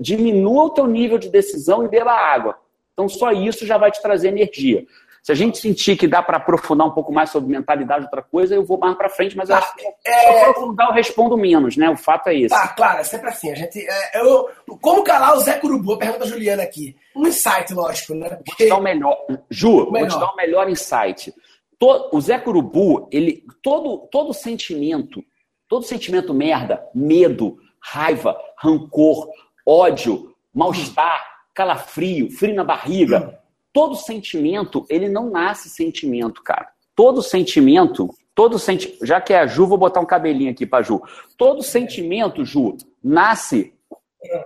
Diminua 0.00 0.64
o 0.66 0.70
teu 0.70 0.86
nível 0.86 1.18
de 1.18 1.28
decisão 1.28 1.84
e 1.84 1.88
beba 1.88 2.12
água. 2.12 2.56
Então 2.92 3.08
só 3.08 3.32
isso 3.32 3.66
já 3.66 3.76
vai 3.76 3.90
te 3.90 4.00
trazer 4.00 4.28
energia. 4.28 4.86
Se 5.20 5.32
a 5.32 5.34
gente 5.34 5.58
sentir 5.58 5.96
que 5.96 6.06
dá 6.06 6.22
para 6.22 6.36
aprofundar 6.36 6.86
um 6.86 6.92
pouco 6.92 7.12
mais 7.12 7.28
sobre 7.28 7.50
mentalidade, 7.50 8.04
outra 8.04 8.22
coisa, 8.22 8.54
eu 8.54 8.64
vou 8.64 8.78
mais 8.78 8.96
para 8.96 9.08
frente, 9.10 9.36
mas 9.36 9.50
eu 9.50 9.56
acho 9.56 9.74
que 9.74 9.84
É, 10.06 10.12
se 10.12 10.26
eu 10.26 10.38
aprofundar 10.50 10.88
eu 10.88 10.94
respondo 10.94 11.36
menos, 11.36 11.76
né? 11.76 11.90
O 11.90 11.96
fato 11.96 12.28
é 12.28 12.36
esse. 12.36 12.54
Tá, 12.54 12.68
claro, 12.68 13.00
é 13.00 13.04
sempre 13.04 13.28
assim. 13.28 13.50
A 13.50 13.54
gente, 13.56 13.80
é, 13.80 14.20
eu, 14.20 14.48
como 14.80 15.02
calar 15.02 15.34
o 15.36 15.40
Zé 15.40 15.58
Curubu? 15.58 15.98
Pergunta 15.98 16.24
a 16.24 16.28
Juliana 16.28 16.62
aqui. 16.62 16.96
Um 17.14 17.26
insight, 17.26 17.74
lógico, 17.74 18.14
né? 18.14 18.28
Vou 18.28 18.38
te 18.38 18.44
Porque, 18.44 18.68
dar 18.68 18.76
o 18.76 18.82
melhor. 18.82 19.18
Ju, 19.50 19.84
vou 19.84 19.92
Melhor. 19.92 20.08
te 20.08 20.20
dar 20.20 20.32
o 20.32 20.36
melhor 20.36 20.70
insight. 20.70 21.34
To- 21.80 22.10
o 22.12 22.20
Zé 22.20 22.38
Curubu, 22.38 23.08
ele, 23.10 23.42
todo, 23.62 24.06
todo 24.12 24.32
sentimento, 24.34 25.24
todo 25.66 25.82
sentimento 25.84 26.32
merda, 26.34 26.86
medo, 26.94 27.58
raiva, 27.80 28.38
rancor, 28.58 29.28
ódio, 29.66 30.32
mal-estar, 30.54 31.24
calafrio, 31.54 32.30
frio 32.30 32.54
na 32.54 32.62
barriga, 32.64 33.40
todo 33.72 33.96
sentimento, 33.96 34.84
ele 34.90 35.08
não 35.08 35.30
nasce 35.30 35.68
sentimento, 35.70 36.42
cara. 36.42 36.68
Todo 36.94 37.22
sentimento, 37.22 38.10
todo 38.34 38.58
senti 38.58 38.98
já 39.02 39.18
que 39.20 39.32
é 39.32 39.38
a 39.40 39.46
Ju, 39.46 39.66
vou 39.66 39.78
botar 39.78 40.00
um 40.00 40.06
cabelinho 40.06 40.50
aqui 40.50 40.66
pra 40.66 40.82
Ju. 40.82 41.00
Todo 41.38 41.62
sentimento, 41.62 42.44
Ju, 42.44 42.76
nasce 43.02 43.72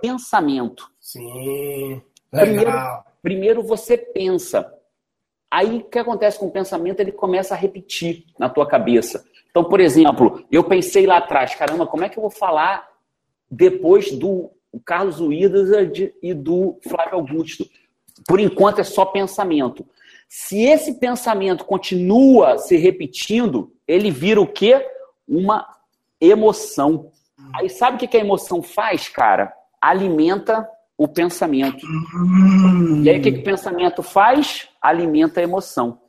pensamento. 0.01 0.89
sim, 1.01 2.01
Primeiro- 2.31 2.65
legal. 2.71 3.05
Primeiro 3.21 3.63
você 3.63 3.97
pensa. 3.97 4.71
Aí 5.49 5.77
o 5.77 5.83
que 5.83 5.99
acontece 5.99 6.39
com 6.39 6.47
o 6.47 6.51
pensamento? 6.51 6.99
Ele 6.99 7.11
começa 7.11 7.53
a 7.53 7.57
repetir 7.57 8.25
na 8.37 8.49
tua 8.49 8.67
cabeça. 8.67 9.25
Então, 9.49 9.63
por 9.63 9.79
exemplo, 9.79 10.45
eu 10.51 10.63
pensei 10.63 11.05
lá 11.05 11.17
atrás, 11.17 11.55
caramba, 11.55 11.87
como 11.87 12.03
é 12.03 12.09
que 12.09 12.17
eu 12.17 12.21
vou 12.21 12.31
falar 12.31 12.87
depois 13.49 14.11
do 14.11 14.51
Carlos 14.83 15.21
Uídas 15.21 15.69
e 16.21 16.33
do 16.33 16.77
Flávio 16.83 17.15
Augusto? 17.15 17.65
Por 18.27 18.39
enquanto 18.39 18.79
é 18.79 18.83
só 18.83 19.05
pensamento. 19.05 19.87
Se 20.27 20.61
esse 20.61 20.95
pensamento 20.95 21.63
continua 21.63 22.57
se 22.57 22.75
repetindo, 22.75 23.71
ele 23.87 24.11
vira 24.11 24.41
o 24.41 24.47
quê? 24.47 24.85
Uma 25.27 25.65
emoção. 26.19 27.11
Aí 27.53 27.69
sabe 27.69 27.95
o 27.95 27.99
que 27.99 28.07
que 28.07 28.17
a 28.17 28.21
emoção 28.21 28.61
faz, 28.61 29.07
cara? 29.07 29.53
Alimenta 29.79 30.67
o 30.97 31.07
pensamento. 31.07 31.85
E 33.03 33.09
aí 33.09 33.19
o 33.19 33.21
que, 33.21 33.31
que 33.31 33.39
o 33.39 33.43
pensamento 33.43 34.01
faz? 34.01 34.69
Alimenta 34.81 35.39
a 35.39 35.43
emoção. 35.43 35.99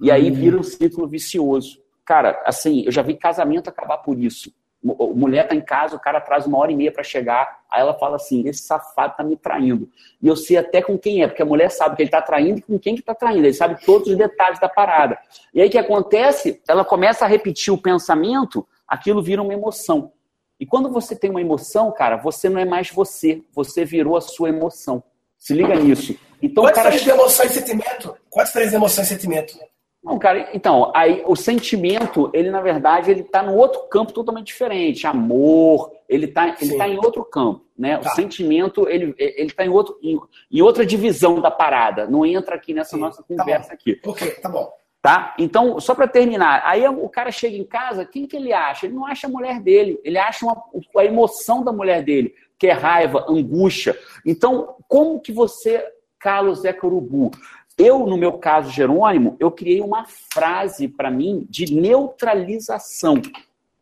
E 0.00 0.10
aí 0.10 0.30
vira 0.30 0.56
um 0.58 0.62
ciclo 0.62 1.06
vicioso. 1.06 1.80
Cara, 2.04 2.40
assim, 2.46 2.84
eu 2.86 2.92
já 2.92 3.02
vi 3.02 3.14
casamento 3.14 3.68
acabar 3.68 3.98
por 3.98 4.18
isso. 4.18 4.52
Mu- 4.82 5.12
Mulher 5.14 5.46
tá 5.46 5.54
em 5.54 5.60
casa, 5.60 5.94
o 5.94 6.00
cara 6.00 6.18
atrasa 6.18 6.48
uma 6.48 6.56
hora 6.58 6.72
e 6.72 6.74
meia 6.76 6.90
para 6.90 7.02
chegar, 7.02 7.60
aí 7.70 7.82
ela 7.82 7.92
fala 7.98 8.16
assim: 8.16 8.48
esse 8.48 8.62
safado 8.62 9.14
tá 9.16 9.22
me 9.22 9.36
traindo. 9.36 9.88
E 10.22 10.26
eu 10.26 10.34
sei 10.34 10.56
até 10.56 10.80
com 10.80 10.96
quem 10.98 11.22
é, 11.22 11.26
porque 11.28 11.42
a 11.42 11.46
mulher 11.46 11.70
sabe 11.70 11.96
que 11.96 12.02
ele 12.02 12.10
tá 12.10 12.22
traindo 12.22 12.60
e 12.60 12.62
com 12.62 12.78
quem 12.78 12.94
que 12.94 13.02
tá 13.02 13.14
traindo. 13.14 13.46
Ele 13.46 13.52
sabe 13.52 13.84
todos 13.84 14.08
os 14.08 14.16
detalhes 14.16 14.58
da 14.58 14.68
parada. 14.68 15.18
E 15.52 15.60
aí 15.60 15.68
o 15.68 15.70
que 15.70 15.76
acontece? 15.76 16.62
Ela 16.66 16.82
começa 16.84 17.26
a 17.26 17.28
repetir 17.28 17.72
o 17.74 17.78
pensamento, 17.78 18.66
aquilo 18.88 19.22
vira 19.22 19.42
uma 19.42 19.52
emoção. 19.52 20.12
E 20.60 20.66
quando 20.66 20.90
você 20.90 21.16
tem 21.16 21.30
uma 21.30 21.40
emoção, 21.40 21.90
cara, 21.90 22.18
você 22.18 22.50
não 22.50 22.60
é 22.60 22.66
mais 22.66 22.90
você, 22.90 23.42
você 23.50 23.82
virou 23.82 24.14
a 24.14 24.20
sua 24.20 24.50
emoção. 24.50 25.02
Se 25.38 25.54
liga 25.54 25.74
nisso. 25.74 26.14
Então 26.42 26.62
Qual 26.62 26.66
o 26.66 26.68
a 26.68 26.72
cara 26.74 26.90
diferença 26.90 27.16
de 27.16 27.20
emoção 27.20 27.46
e 27.46 27.48
sentimento? 27.48 28.16
Qual 28.28 28.42
a 28.42 28.46
diferença 28.46 28.70
de 28.70 28.76
emoção 28.76 29.04
e 29.04 29.06
sentimento? 29.06 29.58
não, 30.02 30.18
cara, 30.18 30.50
então, 30.54 30.90
aí 30.94 31.22
o 31.26 31.36
sentimento, 31.36 32.30
ele 32.32 32.50
na 32.50 32.60
verdade, 32.60 33.10
ele 33.10 33.22
tá 33.22 33.42
num 33.42 33.56
outro 33.56 33.82
campo 33.88 34.12
totalmente 34.12 34.46
diferente. 34.46 35.06
Amor, 35.06 35.92
ele 36.08 36.26
tá, 36.26 36.56
ele 36.60 36.72
Sim. 36.72 36.78
tá 36.78 36.88
em 36.88 36.96
outro 36.96 37.24
campo, 37.24 37.64
né? 37.78 37.96
Tá. 37.98 38.10
O 38.10 38.14
sentimento, 38.14 38.88
ele, 38.88 39.14
ele 39.18 39.50
tá 39.52 39.64
em, 39.64 39.68
outro, 39.68 39.98
em, 40.02 40.18
em 40.50 40.62
outra 40.62 40.84
divisão 40.84 41.40
da 41.40 41.50
parada. 41.50 42.06
Não 42.06 42.24
entra 42.24 42.54
aqui 42.54 42.74
nessa 42.74 42.96
Sim, 42.96 43.00
nossa 43.00 43.22
tá 43.22 43.28
conversa 43.28 43.72
aqui, 43.72 44.00
Ok, 44.04 44.30
tá 44.42 44.48
bom. 44.48 44.70
Tá? 45.02 45.34
Então, 45.38 45.80
só 45.80 45.94
para 45.94 46.06
terminar, 46.06 46.62
aí 46.64 46.86
o 46.86 47.08
cara 47.08 47.30
chega 47.30 47.56
em 47.56 47.64
casa, 47.64 48.04
quem 48.04 48.26
que 48.26 48.36
ele 48.36 48.52
acha? 48.52 48.86
Ele 48.86 48.94
não 48.94 49.06
acha 49.06 49.26
a 49.26 49.30
mulher 49.30 49.60
dele, 49.60 49.98
ele 50.04 50.18
acha 50.18 50.44
uma, 50.44 50.62
a 50.96 51.04
emoção 51.04 51.64
da 51.64 51.72
mulher 51.72 52.02
dele, 52.02 52.34
que 52.58 52.66
é 52.66 52.72
raiva, 52.72 53.24
angústia. 53.28 53.98
Então, 54.24 54.76
como 54.86 55.20
que 55.20 55.32
você 55.32 55.82
cala 56.18 56.50
o 56.50 56.54
Zé 56.54 56.72
Corubu? 56.72 57.30
Eu, 57.78 58.00
no 58.00 58.18
meu 58.18 58.34
caso, 58.34 58.70
Jerônimo, 58.70 59.36
eu 59.40 59.50
criei 59.50 59.80
uma 59.80 60.04
frase 60.30 60.86
para 60.86 61.10
mim 61.10 61.46
de 61.48 61.74
neutralização. 61.74 63.14
O 63.14 63.20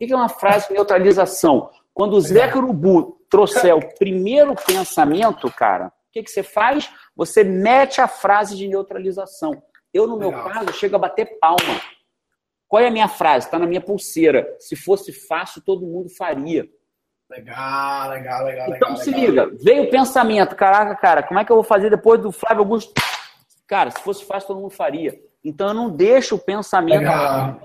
que 0.06 0.12
é 0.12 0.14
uma 0.14 0.28
frase 0.28 0.68
de 0.68 0.74
neutralização? 0.74 1.70
Quando 1.92 2.14
o 2.14 2.20
Zé 2.20 2.46
Corubu 2.46 3.18
trouxer 3.28 3.74
o 3.74 3.94
primeiro 3.96 4.54
pensamento, 4.54 5.50
cara, 5.50 5.88
o 5.88 6.12
que, 6.12 6.22
que 6.22 6.30
você 6.30 6.44
faz? 6.44 6.88
Você 7.16 7.42
mete 7.42 8.00
a 8.00 8.06
frase 8.06 8.56
de 8.56 8.68
neutralização. 8.68 9.60
Eu, 9.92 10.06
no 10.06 10.18
meu 10.18 10.30
Legal. 10.30 10.48
caso, 10.50 10.72
chego 10.72 10.96
a 10.96 10.98
bater 10.98 11.38
palma. 11.40 11.80
Qual 12.66 12.82
é 12.82 12.88
a 12.88 12.90
minha 12.90 13.08
frase? 13.08 13.46
Está 13.46 13.58
na 13.58 13.66
minha 13.66 13.80
pulseira. 13.80 14.54
Se 14.58 14.76
fosse 14.76 15.12
fácil, 15.12 15.62
todo 15.64 15.86
mundo 15.86 16.08
faria. 16.10 16.68
Legal, 17.30 18.10
legal, 18.10 18.44
legal, 18.44 18.68
Então 18.74 18.88
legal. 18.90 18.96
se 18.96 19.10
legal. 19.10 19.46
liga, 19.48 19.56
veio 19.62 19.82
o 19.84 19.90
pensamento, 19.90 20.56
caraca, 20.56 20.94
cara, 20.96 21.22
como 21.22 21.38
é 21.38 21.44
que 21.44 21.52
eu 21.52 21.56
vou 21.56 21.64
fazer 21.64 21.90
depois 21.90 22.20
do 22.20 22.32
Flávio 22.32 22.60
Augusto? 22.60 22.92
Cara, 23.66 23.90
se 23.90 24.00
fosse 24.02 24.24
fácil, 24.24 24.48
todo 24.48 24.60
mundo 24.60 24.70
faria. 24.70 25.18
Então 25.44 25.68
eu 25.68 25.74
não 25.74 25.90
deixo 25.90 26.36
o 26.36 26.38
pensamento 26.38 26.98
Legal. 27.00 27.60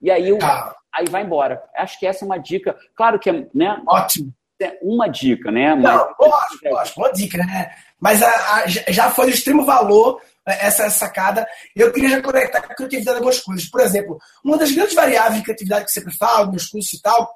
E 0.00 0.10
aí, 0.12 0.28
eu, 0.28 0.34
Legal. 0.36 0.76
aí 0.94 1.06
vai 1.10 1.22
embora. 1.24 1.60
Acho 1.74 1.98
que 1.98 2.06
essa 2.06 2.24
é 2.24 2.26
uma 2.26 2.38
dica. 2.38 2.76
Claro 2.94 3.18
que 3.18 3.28
é 3.28 3.46
né, 3.52 3.82
Ótimo. 3.86 4.32
é 4.62 4.78
uma 4.80 5.08
dica, 5.08 5.50
né? 5.50 5.74
Mas 5.74 5.82
Não, 5.84 6.14
lógico, 6.20 6.68
lógico, 6.70 7.00
uma 7.00 7.12
dica, 7.12 7.38
né? 7.38 7.74
Mas 8.00 8.22
a- 8.22 8.28
a- 8.62 8.66
já 8.68 9.10
foi 9.10 9.26
de 9.26 9.32
extremo 9.34 9.64
valor 9.64 10.20
essa 10.52 10.88
sacada. 10.90 11.46
Eu 11.74 11.92
queria 11.92 12.10
já 12.10 12.22
conectar 12.22 12.62
com 12.62 12.72
a 12.72 12.76
criatividade 12.76 13.16
algumas 13.16 13.40
coisas. 13.40 13.68
Por 13.68 13.80
exemplo, 13.80 14.18
uma 14.44 14.56
das 14.56 14.72
grandes 14.72 14.94
variáveis 14.94 15.36
de 15.36 15.44
criatividade 15.44 15.84
que 15.84 15.92
sempre 15.92 16.16
falo, 16.16 16.52
nos 16.52 16.66
cursos 16.66 16.92
e 16.92 17.02
tal, 17.02 17.28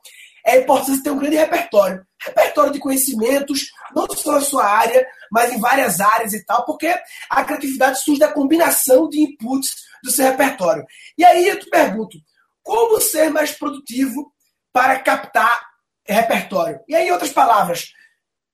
é 0.44 0.52
a 0.52 0.56
importância 0.58 0.96
de 0.96 1.02
ter 1.02 1.10
um 1.10 1.18
grande 1.18 1.36
repertório. 1.36 2.04
Repertório 2.20 2.72
de 2.72 2.78
conhecimentos, 2.78 3.66
não 3.94 4.06
só 4.08 4.32
na 4.32 4.40
sua 4.40 4.64
área, 4.64 5.06
mas 5.30 5.52
em 5.52 5.60
várias 5.60 6.00
áreas 6.00 6.32
e 6.32 6.44
tal, 6.44 6.64
porque 6.64 6.92
a 7.30 7.44
criatividade 7.44 8.02
surge 8.02 8.20
da 8.20 8.32
combinação 8.32 9.08
de 9.08 9.20
inputs 9.20 9.74
do 10.02 10.10
seu 10.10 10.26
repertório. 10.26 10.84
E 11.16 11.24
aí 11.24 11.48
eu 11.48 11.58
te 11.58 11.68
pergunto, 11.70 12.18
como 12.62 13.00
ser 13.00 13.30
mais 13.30 13.52
produtivo 13.52 14.32
para 14.72 14.98
captar 15.00 15.60
repertório? 16.06 16.80
E 16.88 16.94
aí, 16.94 17.08
em 17.08 17.12
outras 17.12 17.32
palavras, 17.32 17.92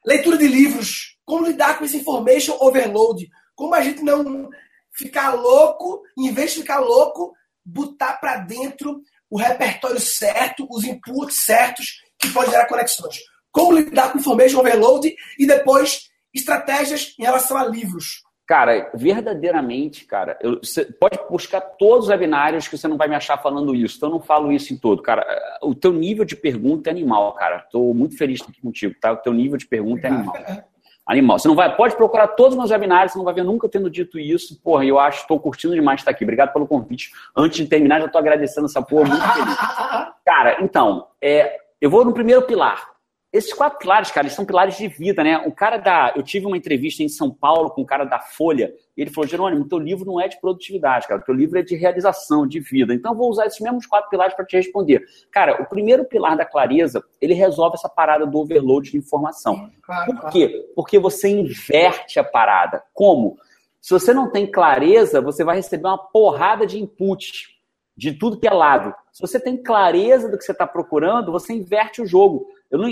leitura 0.05 0.37
de 0.37 0.47
livros, 0.47 1.17
como 1.25 1.47
lidar 1.47 1.79
com 1.79 1.85
esse 1.85 1.99
information 1.99 2.57
overload, 2.61 3.29
como 3.59 3.75
a 3.75 3.83
gente 3.83 4.05
não 4.05 4.49
ficar 4.97 5.35
louco, 5.35 6.01
em 6.17 6.33
vez 6.33 6.53
de 6.53 6.61
ficar 6.61 6.79
louco, 6.79 7.35
botar 7.67 8.13
para 8.21 8.37
dentro 8.37 9.03
o 9.29 9.37
repertório 9.37 9.99
certo, 9.99 10.65
os 10.71 10.85
inputs 10.85 11.45
certos 11.45 12.01
que 12.17 12.31
pode 12.31 12.53
gerar 12.53 12.67
conexões. 12.67 13.17
Como 13.51 13.73
lidar 13.73 14.13
com 14.13 14.19
information 14.19 14.61
overload 14.61 15.13
e 15.37 15.45
depois 15.45 16.09
estratégias 16.33 17.17
em 17.19 17.25
relação 17.25 17.57
a 17.57 17.65
livros. 17.65 18.23
Cara, 18.47 18.93
verdadeiramente, 18.95 20.05
cara, 20.05 20.39
eu, 20.41 20.61
você 20.63 20.85
pode 20.85 21.19
buscar 21.29 21.61
todos 21.61 22.05
os 22.05 22.11
webinários 22.11 22.69
que 22.69 22.79
você 22.79 22.87
não 22.87 22.97
vai 22.97 23.09
me 23.09 23.17
achar 23.17 23.43
falando 23.43 23.75
isso. 23.75 23.97
Então 23.97 24.09
eu 24.09 24.15
não 24.15 24.21
falo 24.21 24.53
isso 24.53 24.73
em 24.73 24.77
todo, 24.77 25.03
cara. 25.03 25.27
O 25.63 25.75
teu 25.75 25.93
nível 25.93 26.25
de 26.25 26.37
pergunta 26.37 26.89
é 26.89 26.93
animal, 26.93 27.35
cara. 27.35 27.57
Estou 27.57 27.93
muito 27.93 28.17
feliz 28.17 28.41
aqui 28.41 28.61
contigo, 28.61 28.95
tá? 29.01 29.13
O 29.13 29.17
teu 29.17 29.33
nível 29.33 29.59
de 29.59 29.67
pergunta 29.67 30.07
é 30.07 30.11
animal. 30.11 30.37
Animal. 31.09 31.39
Você 31.39 31.49
não 31.49 31.55
vai, 31.55 31.75
pode 31.75 31.97
procurar 31.97 32.29
todos 32.29 32.53
os 32.53 32.59
meus 32.59 32.71
webinários, 32.71 33.13
você 33.13 33.19
não 33.19 33.25
vai 33.25 33.33
ver 33.33 33.43
nunca 33.43 33.67
tendo 33.67 33.89
dito 33.89 34.19
isso. 34.19 34.61
Porra, 34.63 34.85
eu 34.85 34.99
acho, 34.99 35.23
estou 35.23 35.41
curtindo 35.41 35.75
demais 35.75 36.01
estar 36.01 36.11
aqui. 36.11 36.23
Obrigado 36.23 36.53
pelo 36.53 36.67
convite. 36.67 37.11
Antes 37.35 37.57
de 37.57 37.67
terminar, 37.67 38.01
já 38.01 38.07
estou 38.07 38.19
agradecendo 38.19 38.67
essa 38.67 38.83
porra 38.83 39.09
muito 39.09 39.27
feliz. 39.33 39.57
Cara, 40.23 40.59
então, 40.61 41.07
é, 41.23 41.61
eu 41.81 41.89
vou 41.89 42.05
no 42.05 42.13
primeiro 42.13 42.43
pilar. 42.43 42.98
Esses 43.31 43.53
quatro 43.53 43.79
pilares, 43.79 44.11
cara, 44.11 44.27
eles 44.27 44.35
são 44.35 44.47
pilares 44.47 44.79
de 44.79 44.89
vida, 44.89 45.23
né? 45.23 45.37
O 45.47 45.53
cara 45.53 45.77
da. 45.77 46.15
Eu 46.17 46.23
tive 46.23 46.47
uma 46.47 46.57
entrevista 46.57 47.03
em 47.03 47.09
São 47.09 47.31
Paulo 47.31 47.69
com 47.71 47.83
um 47.83 47.85
cara 47.85 48.05
da 48.05 48.19
Folha, 48.19 48.73
e 48.97 49.03
ele 49.03 49.11
falou: 49.11 49.29
Jerônimo, 49.29 49.69
teu 49.69 49.79
livro 49.79 50.07
não 50.07 50.19
é 50.19 50.29
de 50.29 50.41
produtividade, 50.41 51.07
cara, 51.07 51.21
teu 51.21 51.35
livro 51.35 51.59
é 51.59 51.63
de 51.63 51.77
realização, 51.77 52.47
de 52.47 52.59
vida. 52.59 52.95
Então, 52.95 53.13
eu 53.13 53.19
vou 53.19 53.29
usar 53.29 53.45
esses 53.45 53.61
mesmos 53.61 53.85
quatro 53.85 54.09
pilares 54.09 54.35
para 54.35 54.47
te 54.47 54.57
responder. 54.57 55.05
Cara, 55.31 55.63
o 55.63 55.67
primeiro 55.67 56.07
pilar 56.07 56.39
da 56.39 56.47
clareza, 56.47 57.05
ele 57.21 57.35
resolve 57.35 57.75
essa 57.75 57.89
parada 57.89 58.27
do 58.27 58.39
overload 58.39 58.91
de 58.91 58.97
informação. 58.97 59.71
claro, 59.83 60.07
Por 60.07 60.31
quê? 60.31 60.49
Claro. 60.49 60.65
Porque 60.75 60.99
você 60.99 61.29
inverte 61.29 62.19
a 62.19 62.25
parada. 62.25 62.83
Como? 62.95 63.37
Se 63.79 63.91
você 63.91 64.15
não 64.15 64.31
tem 64.31 64.51
clareza, 64.51 65.21
você 65.21 65.45
vai 65.45 65.57
receber 65.57 65.87
uma 65.87 65.99
porrada 65.99 66.67
de 66.67 66.79
input 66.79 67.59
de 67.95 68.13
tudo 68.13 68.39
que 68.39 68.49
é 68.49 68.53
lado. 68.53 68.95
Se 69.13 69.21
você 69.21 69.39
tem 69.39 69.57
clareza 69.57 70.31
do 70.31 70.39
que 70.39 70.45
você 70.45 70.53
está 70.53 70.67
procurando, 70.67 71.33
você 71.33 71.53
inverte 71.53 72.01
o 72.01 72.07
jogo. 72.07 72.47
Eu 72.71 72.79
não, 72.79 72.89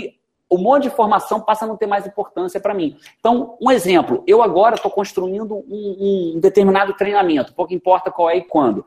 um 0.49 0.57
monte 0.57 0.83
de 0.83 0.87
informação 0.87 1.41
passa 1.41 1.65
a 1.65 1.67
não 1.67 1.77
ter 1.77 1.87
mais 1.87 2.05
importância 2.05 2.59
para 2.59 2.73
mim. 2.73 2.97
Então, 3.19 3.57
um 3.61 3.69
exemplo, 3.69 4.23
eu 4.25 4.41
agora 4.41 4.75
estou 4.75 4.89
construindo 4.89 5.55
um, 5.55 6.33
um, 6.35 6.39
determinado 6.39 6.93
treinamento, 6.93 7.53
pouco 7.53 7.73
importa 7.73 8.11
qual 8.11 8.29
é 8.29 8.37
e 8.37 8.43
quando. 8.43 8.85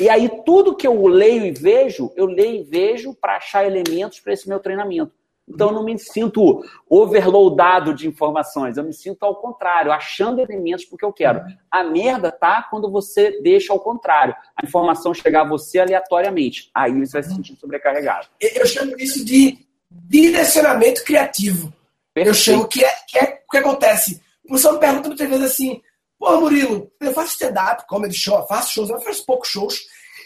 E 0.00 0.08
aí, 0.08 0.28
tudo 0.44 0.74
que 0.74 0.86
eu 0.86 1.06
leio 1.06 1.44
e 1.44 1.52
vejo, 1.52 2.10
eu 2.16 2.26
leio 2.26 2.60
e 2.60 2.64
vejo 2.64 3.14
para 3.14 3.36
achar 3.36 3.64
elementos 3.64 4.18
para 4.18 4.32
esse 4.32 4.48
meu 4.48 4.58
treinamento. 4.58 5.12
Então, 5.46 5.68
eu 5.68 5.74
não 5.74 5.84
me 5.84 5.98
sinto 5.98 6.64
overloadado 6.88 7.92
de 7.92 8.06
informações, 8.06 8.76
eu 8.76 8.84
me 8.84 8.92
sinto 8.92 9.24
ao 9.24 9.36
contrário, 9.36 9.90
achando 9.90 10.40
elementos 10.40 10.84
porque 10.84 11.04
eu 11.04 11.12
quero. 11.12 11.42
A 11.70 11.82
merda 11.82 12.30
tá 12.30 12.62
quando 12.70 12.90
você 12.90 13.40
deixa 13.42 13.72
ao 13.72 13.80
contrário, 13.80 14.34
a 14.56 14.64
informação 14.64 15.12
chegar 15.12 15.42
a 15.42 15.48
você 15.48 15.80
aleatoriamente. 15.80 16.70
Aí 16.72 17.04
você 17.04 17.14
vai 17.14 17.22
se 17.24 17.34
sentir 17.34 17.56
sobrecarregado. 17.56 18.28
Eu 18.40 18.64
chamo 18.64 18.94
isso 18.96 19.24
de 19.24 19.69
direcionamento 19.90 21.02
criativo. 21.04 21.72
Perfeito. 22.14 22.28
Eu 22.28 22.34
chamo 22.34 22.68
que 22.68 22.84
é, 22.84 22.94
que 23.08 23.18
é 23.18 23.42
o 23.46 23.50
que 23.50 23.58
acontece. 23.58 24.20
O 24.44 24.52
pessoal 24.52 24.74
me 24.74 24.80
pergunta 24.80 25.08
muitas 25.08 25.28
vezes 25.28 25.44
assim: 25.44 25.82
pô, 26.18 26.40
Murilo, 26.40 26.90
eu 27.00 27.12
faço 27.12 27.32
stand-up, 27.32 27.86
comedy 27.86 28.16
show, 28.16 28.46
faço 28.46 28.72
shows, 28.72 28.90
eu 28.90 29.00
faço 29.00 29.24
poucos 29.24 29.48
shows. 29.48 29.80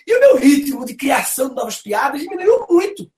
E 0.06 0.14
o 0.14 0.20
meu 0.20 0.36
ritmo 0.36 0.84
de 0.84 0.94
criação 0.94 1.48
de 1.48 1.54
novas 1.54 1.80
piadas 1.80 2.20
diminuiu 2.20 2.66
muito. 2.68 3.10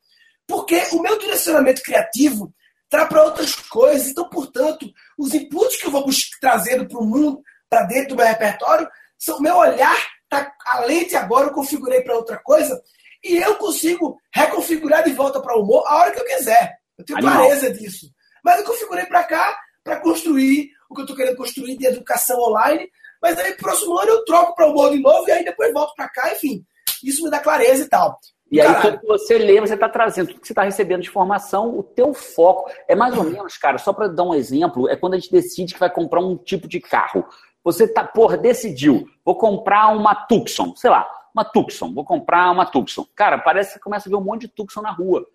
Porque 0.46 0.80
o 0.92 1.02
meu 1.02 1.18
direcionamento 1.18 1.82
criativo 1.82 2.54
está 2.85 3.06
para 3.06 3.24
outras 3.24 3.54
coisas. 3.54 4.09
Então, 4.09 4.28
portanto, 4.28 4.88
os 5.18 5.35
inputs 5.35 5.76
que 5.76 5.87
eu 5.87 5.90
vou 5.90 6.06
trazendo 6.40 6.87
para 6.87 6.98
o 6.98 7.04
mundo, 7.04 7.42
para 7.68 7.82
dentro 7.82 8.11
do 8.11 8.16
meu 8.16 8.26
repertório, 8.26 8.88
são 9.18 9.38
o 9.38 9.42
meu 9.42 9.56
olhar, 9.56 9.96
tá, 10.28 10.52
a 10.66 10.80
lente 10.80 11.16
agora 11.16 11.48
eu 11.48 11.52
configurei 11.52 12.02
para 12.02 12.16
outra 12.16 12.38
coisa, 12.38 12.80
e 13.26 13.42
eu 13.42 13.56
consigo 13.56 14.16
reconfigurar 14.32 15.04
de 15.04 15.12
volta 15.12 15.40
para 15.40 15.56
o 15.56 15.62
humor 15.62 15.84
a 15.86 15.96
hora 15.96 16.12
que 16.12 16.20
eu 16.20 16.24
quiser. 16.24 16.76
Eu 16.96 17.04
tenho 17.04 17.18
Animal. 17.18 17.36
clareza 17.36 17.72
disso. 17.72 18.06
Mas 18.44 18.60
eu 18.60 18.64
configurei 18.64 19.04
para 19.06 19.24
cá 19.24 19.58
para 19.82 20.00
construir 20.00 20.70
o 20.88 20.94
que 20.94 21.00
eu 21.00 21.04
estou 21.04 21.16
querendo 21.16 21.36
construir 21.36 21.76
de 21.76 21.86
educação 21.86 22.38
online. 22.40 22.88
Mas 23.20 23.38
aí, 23.38 23.54
próximo 23.54 23.98
ano, 23.98 24.10
eu 24.10 24.24
troco 24.24 24.54
para 24.54 24.66
o 24.66 24.70
humor 24.70 24.90
de 24.90 25.00
novo 25.00 25.28
e 25.28 25.32
aí 25.32 25.44
depois 25.44 25.72
volto 25.72 25.94
para 25.94 26.08
cá. 26.08 26.32
Enfim, 26.32 26.64
isso 27.02 27.24
me 27.24 27.30
dá 27.30 27.40
clareza 27.40 27.84
e 27.84 27.88
tal. 27.88 28.18
E 28.50 28.60
aí, 28.60 28.80
quando 28.80 29.00
você 29.02 29.38
lê, 29.38 29.60
você 29.60 29.74
está 29.74 29.88
trazendo 29.88 30.28
tudo 30.28 30.40
que 30.40 30.46
você 30.46 30.52
está 30.52 30.62
recebendo 30.62 31.02
de 31.02 31.08
informação, 31.08 31.76
o 31.76 31.82
teu 31.82 32.14
foco. 32.14 32.70
É 32.86 32.94
mais 32.94 33.16
ou 33.16 33.24
menos, 33.24 33.58
cara, 33.58 33.78
só 33.78 33.92
para 33.92 34.06
dar 34.06 34.22
um 34.22 34.34
exemplo, 34.34 34.88
é 34.88 34.94
quando 34.94 35.14
a 35.14 35.18
gente 35.18 35.32
decide 35.32 35.74
que 35.74 35.80
vai 35.80 35.90
comprar 35.90 36.20
um 36.20 36.36
tipo 36.36 36.68
de 36.68 36.80
carro. 36.80 37.26
Você 37.64 37.88
tá, 37.88 38.04
porra, 38.04 38.36
decidiu, 38.36 39.04
vou 39.24 39.36
comprar 39.36 39.88
uma 39.88 40.14
Tucson, 40.14 40.76
sei 40.76 40.90
lá 40.90 41.08
uma 41.37 41.44
Tucson, 41.44 41.92
vou 41.92 42.05
comprar 42.05 42.51
uma 42.51 42.64
Tucson. 42.64 43.07
Cara, 43.14 43.37
parece 43.37 43.70
que 43.70 43.75
você 43.75 43.81
começa 43.81 44.09
a 44.09 44.11
ver 44.11 44.16
um 44.16 44.25
monte 44.25 44.42
de 44.42 44.49
Tucson 44.49 44.81
na 44.81 44.90
rua. 44.90 45.27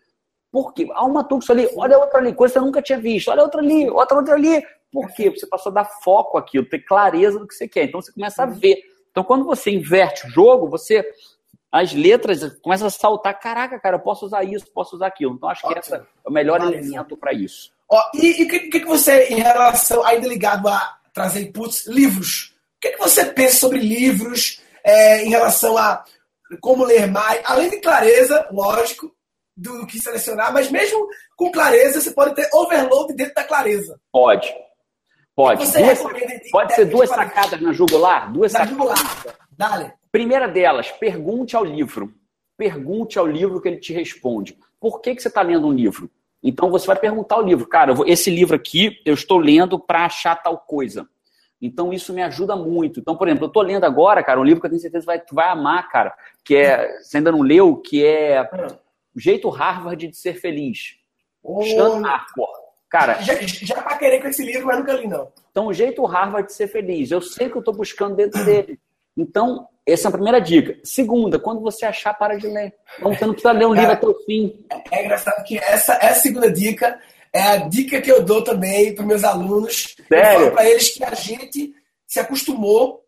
Por 0.51 0.73
quê? 0.73 0.89
Há 0.93 1.05
uma 1.05 1.23
Tucson 1.23 1.53
ali, 1.53 1.69
olha 1.77 1.99
outra 1.99 2.17
ali, 2.17 2.33
coisa 2.33 2.53
que 2.53 2.59
você 2.59 2.65
nunca 2.65 2.81
tinha 2.81 2.99
visto, 2.99 3.29
olha 3.29 3.43
outra 3.43 3.61
ali, 3.61 3.87
outra 3.87 4.17
outra 4.17 4.33
ali. 4.33 4.65
Por 4.91 5.07
quê? 5.13 5.29
Você 5.29 5.45
passou 5.45 5.69
a 5.69 5.75
dar 5.75 5.85
foco 5.85 6.37
àquilo, 6.37 6.65
ter 6.65 6.79
clareza 6.79 7.39
do 7.39 7.47
que 7.47 7.53
você 7.53 7.67
quer. 7.67 7.83
Então 7.83 8.01
você 8.01 8.11
começa 8.11 8.43
a 8.43 8.47
ver. 8.47 8.77
Então 9.11 9.23
quando 9.23 9.45
você 9.45 9.69
inverte 9.69 10.25
o 10.25 10.29
jogo, 10.31 10.67
você 10.67 11.07
as 11.71 11.93
letras 11.93 12.43
começam 12.57 12.87
a 12.87 12.89
saltar, 12.89 13.39
caraca, 13.39 13.79
cara, 13.79 13.95
eu 13.95 14.01
posso 14.01 14.25
usar 14.25 14.43
isso, 14.43 14.65
posso 14.73 14.95
usar 14.95 15.07
aquilo. 15.07 15.35
Então 15.35 15.47
acho 15.47 15.65
que 15.65 15.79
esse 15.79 15.93
é 15.93 16.01
o 16.25 16.31
melhor 16.31 16.59
elemento 16.59 17.15
para 17.15 17.31
isso. 17.31 17.71
Ó, 17.87 18.01
e 18.13 18.43
o 18.43 18.47
que, 18.47 18.59
que, 18.59 18.85
você, 18.85 19.25
em 19.25 19.39
relação, 19.39 20.03
ainda 20.03 20.27
ligado 20.27 20.67
a 20.67 20.97
trazer 21.13 21.41
inputs, 21.41 21.85
livros, 21.87 22.55
o 22.77 22.81
que, 22.81 22.91
que 22.91 22.99
você 22.99 23.25
pensa 23.25 23.57
sobre 23.57 23.79
livros? 23.79 24.61
É, 24.83 25.23
em 25.23 25.29
relação 25.29 25.77
a 25.77 26.03
como 26.59 26.83
ler 26.83 27.07
mais, 27.07 27.41
além 27.45 27.69
de 27.69 27.79
clareza, 27.79 28.47
lógico, 28.51 29.11
do 29.55 29.85
que 29.85 29.99
selecionar, 29.99 30.51
mas 30.51 30.71
mesmo 30.71 31.07
com 31.35 31.51
clareza, 31.51 32.01
você 32.01 32.11
pode 32.11 32.35
ter 32.35 32.49
overload 32.53 33.13
dentro 33.13 33.33
da 33.33 33.43
clareza. 33.43 33.99
Pode. 34.11 34.53
Pode. 35.35 35.65
Duas, 35.71 35.99
pode 36.51 36.73
ser 36.73 36.85
duas 36.85 37.09
sacadas 37.09 37.61
na 37.61 37.71
jugular? 37.71 38.31
Duas 38.31 38.51
na 38.53 38.59
sacadas. 38.59 38.77
Jugular. 38.77 39.37
Dale. 39.51 39.93
Primeira 40.11 40.47
delas, 40.47 40.91
pergunte 40.91 41.55
ao 41.55 41.63
livro. 41.63 42.13
Pergunte 42.57 43.17
ao 43.17 43.25
livro 43.25 43.61
que 43.61 43.67
ele 43.67 43.77
te 43.77 43.93
responde. 43.93 44.57
Por 44.79 44.99
que, 44.99 45.15
que 45.15 45.21
você 45.21 45.29
está 45.29 45.41
lendo 45.41 45.67
um 45.67 45.73
livro? 45.73 46.09
Então 46.43 46.69
você 46.69 46.87
vai 46.87 46.95
perguntar 46.95 47.35
ao 47.35 47.43
livro, 47.43 47.67
cara, 47.67 47.93
esse 48.07 48.29
livro 48.29 48.55
aqui 48.55 48.99
eu 49.05 49.13
estou 49.13 49.37
lendo 49.37 49.79
para 49.79 50.05
achar 50.05 50.35
tal 50.35 50.57
coisa. 50.57 51.07
Então 51.61 51.93
isso 51.93 52.13
me 52.13 52.23
ajuda 52.23 52.55
muito. 52.55 52.99
Então, 52.99 53.15
por 53.15 53.27
exemplo, 53.27 53.45
eu 53.45 53.49
estou 53.49 53.61
lendo 53.61 53.83
agora, 53.83 54.23
cara, 54.23 54.39
um 54.39 54.43
livro 54.43 54.59
que 54.59 54.65
eu 54.65 54.71
tenho 54.71 54.81
certeza 54.81 55.03
que 55.03 55.07
vai, 55.07 55.19
tu 55.19 55.35
vai 55.35 55.47
amar, 55.49 55.89
cara, 55.89 56.13
que 56.43 56.55
é, 56.55 56.99
você 56.99 57.17
ainda 57.17 57.31
não 57.31 57.41
leu, 57.41 57.77
que 57.77 58.05
é 58.05 58.49
O 59.15 59.19
Jeito 59.19 59.49
Harvard 59.49 60.07
de 60.07 60.17
Ser 60.17 60.33
Feliz. 60.33 60.95
Oh. 61.43 61.61
Stan 61.61 62.01
Cara, 62.91 63.21
já, 63.21 63.35
já 63.41 63.81
querer 63.97 64.21
com 64.21 64.27
esse 64.27 64.43
livro, 64.43 64.67
mas 64.67 64.77
nunca 64.77 64.91
li, 64.91 65.07
não. 65.07 65.31
Então, 65.49 65.67
o 65.67 65.73
jeito 65.73 66.03
Harvard 66.03 66.47
de 66.47 66.53
ser 66.53 66.67
feliz. 66.67 67.09
Eu 67.09 67.21
sei 67.21 67.49
que 67.49 67.55
eu 67.55 67.59
estou 67.59 67.73
buscando 67.73 68.17
dentro 68.17 68.43
dele. 68.43 68.77
Então, 69.15 69.65
essa 69.85 70.07
é 70.07 70.09
a 70.09 70.11
primeira 70.11 70.41
dica. 70.41 70.77
Segunda, 70.83 71.39
quando 71.39 71.61
você 71.61 71.85
achar, 71.85 72.13
para 72.13 72.37
de 72.37 72.47
ler. 72.47 72.73
Então, 72.99 73.13
você 73.13 73.25
não 73.25 73.33
precisa 73.33 73.53
ler 73.53 73.65
um 73.65 73.73
livro 73.73 73.93
até 73.93 74.05
o 74.05 74.13
fim. 74.25 74.65
É, 74.69 74.97
é 74.99 75.05
engraçado 75.05 75.41
que 75.45 75.57
essa, 75.57 75.97
essa 76.01 76.19
segunda 76.19 76.51
dica 76.51 76.99
é 77.33 77.41
a 77.41 77.57
dica 77.57 78.01
que 78.01 78.11
eu 78.11 78.23
dou 78.23 78.43
também 78.43 78.93
para 78.93 79.05
meus 79.05 79.23
alunos. 79.23 79.95
Sério? 80.07 80.31
Eu 80.31 80.39
falo 80.39 80.51
para 80.51 80.69
eles 80.69 80.89
que 80.89 81.03
a 81.03 81.13
gente 81.13 81.73
se 82.05 82.19
acostumou, 82.19 83.05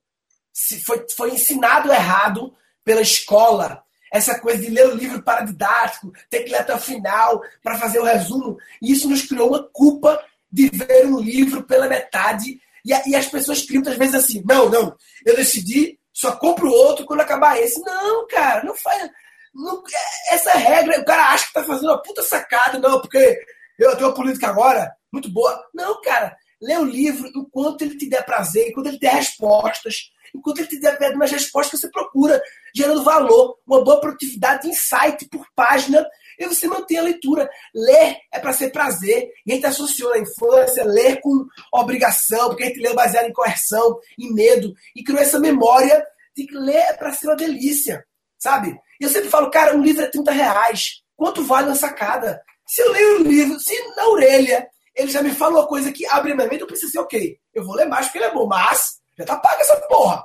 se 0.51 0.83
foi, 0.83 1.05
foi 1.15 1.31
ensinado 1.31 1.91
errado 1.91 2.53
pela 2.83 3.01
escola. 3.01 3.83
Essa 4.11 4.39
coisa 4.39 4.61
de 4.61 4.69
ler 4.69 4.87
o 4.87 4.95
livro 4.95 5.21
paradidático, 5.23 6.13
ter 6.29 6.43
que 6.43 6.51
ler 6.51 6.59
até 6.59 6.75
o 6.75 6.79
final 6.79 7.41
para 7.63 7.79
fazer 7.79 7.99
o 7.99 8.03
resumo. 8.03 8.57
E 8.81 8.93
isso 8.93 9.09
nos 9.09 9.23
criou 9.23 9.49
uma 9.49 9.63
culpa 9.63 10.23
de 10.51 10.69
ver 10.69 11.07
um 11.07 11.19
livro 11.19 11.63
pela 11.63 11.87
metade. 11.87 12.61
E, 12.85 13.09
e 13.09 13.15
as 13.15 13.25
pessoas 13.25 13.63
criam 13.63 13.81
muitas 13.81 13.97
vezes 13.97 14.15
assim: 14.15 14.43
não, 14.45 14.69
não, 14.69 14.95
eu 15.25 15.35
decidi, 15.35 15.99
só 16.13 16.33
compro 16.33 16.69
outro 16.69 17.05
quando 17.05 17.21
acabar 17.21 17.59
esse. 17.59 17.81
Não, 17.81 18.27
cara, 18.27 18.63
não 18.63 18.75
faz. 18.75 19.09
Não, 19.53 19.83
essa 20.29 20.51
regra, 20.51 21.01
o 21.01 21.05
cara 21.05 21.33
acha 21.33 21.47
que 21.47 21.53
tá 21.53 21.63
fazendo 21.63 21.89
uma 21.89 22.01
puta 22.01 22.21
sacada, 22.23 22.79
não, 22.79 23.01
porque 23.01 23.39
eu 23.79 23.95
tenho 23.95 24.07
uma 24.07 24.15
política 24.15 24.47
agora 24.47 24.91
muito 25.11 25.29
boa. 25.29 25.63
Não, 25.73 26.01
cara. 26.01 26.35
Lê 26.61 26.77
o 26.77 26.85
livro 26.85 27.29
enquanto 27.35 27.81
ele 27.81 27.97
te 27.97 28.09
der 28.09 28.25
prazer, 28.25 28.69
enquanto 28.69 28.87
ele 28.87 28.97
der 28.97 29.15
respostas, 29.15 30.11
enquanto 30.33 30.59
ele 30.59 30.67
te 30.67 30.79
der 30.79 30.97
umas 31.13 31.29
respostas 31.29 31.71
que 31.71 31.85
você 31.85 31.91
procura, 31.91 32.41
gerando 32.73 33.03
valor, 33.03 33.57
uma 33.67 33.83
boa 33.83 33.99
produtividade, 33.99 34.67
insight 34.67 35.27
por 35.29 35.45
página, 35.53 36.05
e 36.39 36.47
você 36.47 36.67
mantém 36.67 36.97
a 36.97 37.03
leitura. 37.03 37.49
Ler 37.75 38.17
é 38.31 38.39
para 38.39 38.53
ser 38.53 38.71
prazer. 38.71 39.29
E 39.45 39.51
a 39.51 39.55
gente 39.55 39.65
associou 39.65 40.13
a 40.13 40.19
infância, 40.19 40.83
ler 40.85 41.19
com 41.21 41.45
obrigação, 41.71 42.47
porque 42.47 42.63
a 42.63 42.67
gente 42.67 42.79
lê 42.79 42.93
baseado 42.93 43.27
em 43.27 43.33
coerção, 43.33 43.99
em 44.17 44.33
medo, 44.33 44.73
e 44.95 45.03
criou 45.03 45.21
essa 45.21 45.39
memória 45.39 46.03
de 46.35 46.47
que 46.47 46.55
ler 46.55 46.77
é 46.77 46.93
para 46.93 47.13
ser 47.13 47.27
uma 47.27 47.35
delícia, 47.35 48.03
sabe? 48.39 48.75
E 48.99 49.03
eu 49.03 49.09
sempre 49.09 49.29
falo, 49.29 49.51
cara, 49.51 49.75
um 49.75 49.83
livro 49.83 50.01
é 50.01 50.07
30 50.07 50.31
reais. 50.31 51.03
Quanto 51.15 51.43
vale 51.43 51.67
uma 51.67 51.75
sacada? 51.75 52.41
Se 52.65 52.81
eu 52.81 52.91
leio 52.91 53.19
o 53.19 53.23
livro, 53.23 53.59
se 53.59 53.95
na 53.95 54.07
orelha 54.07 54.67
ele 54.95 55.11
já 55.11 55.21
me 55.21 55.31
fala 55.31 55.59
uma 55.59 55.67
coisa 55.67 55.91
que 55.91 56.05
abre 56.05 56.33
minha 56.33 56.47
mente, 56.47 56.61
eu 56.61 56.67
preciso 56.67 56.91
ser 56.91 56.99
ok. 56.99 57.37
Eu 57.53 57.65
vou 57.65 57.75
ler 57.75 57.85
mais 57.85 58.05
porque 58.05 58.19
ele 58.19 58.25
é 58.25 58.33
bom, 58.33 58.45
mas 58.45 58.99
já 59.17 59.25
tá 59.25 59.37
pago 59.37 59.61
essa 59.61 59.75
porra. 59.87 60.23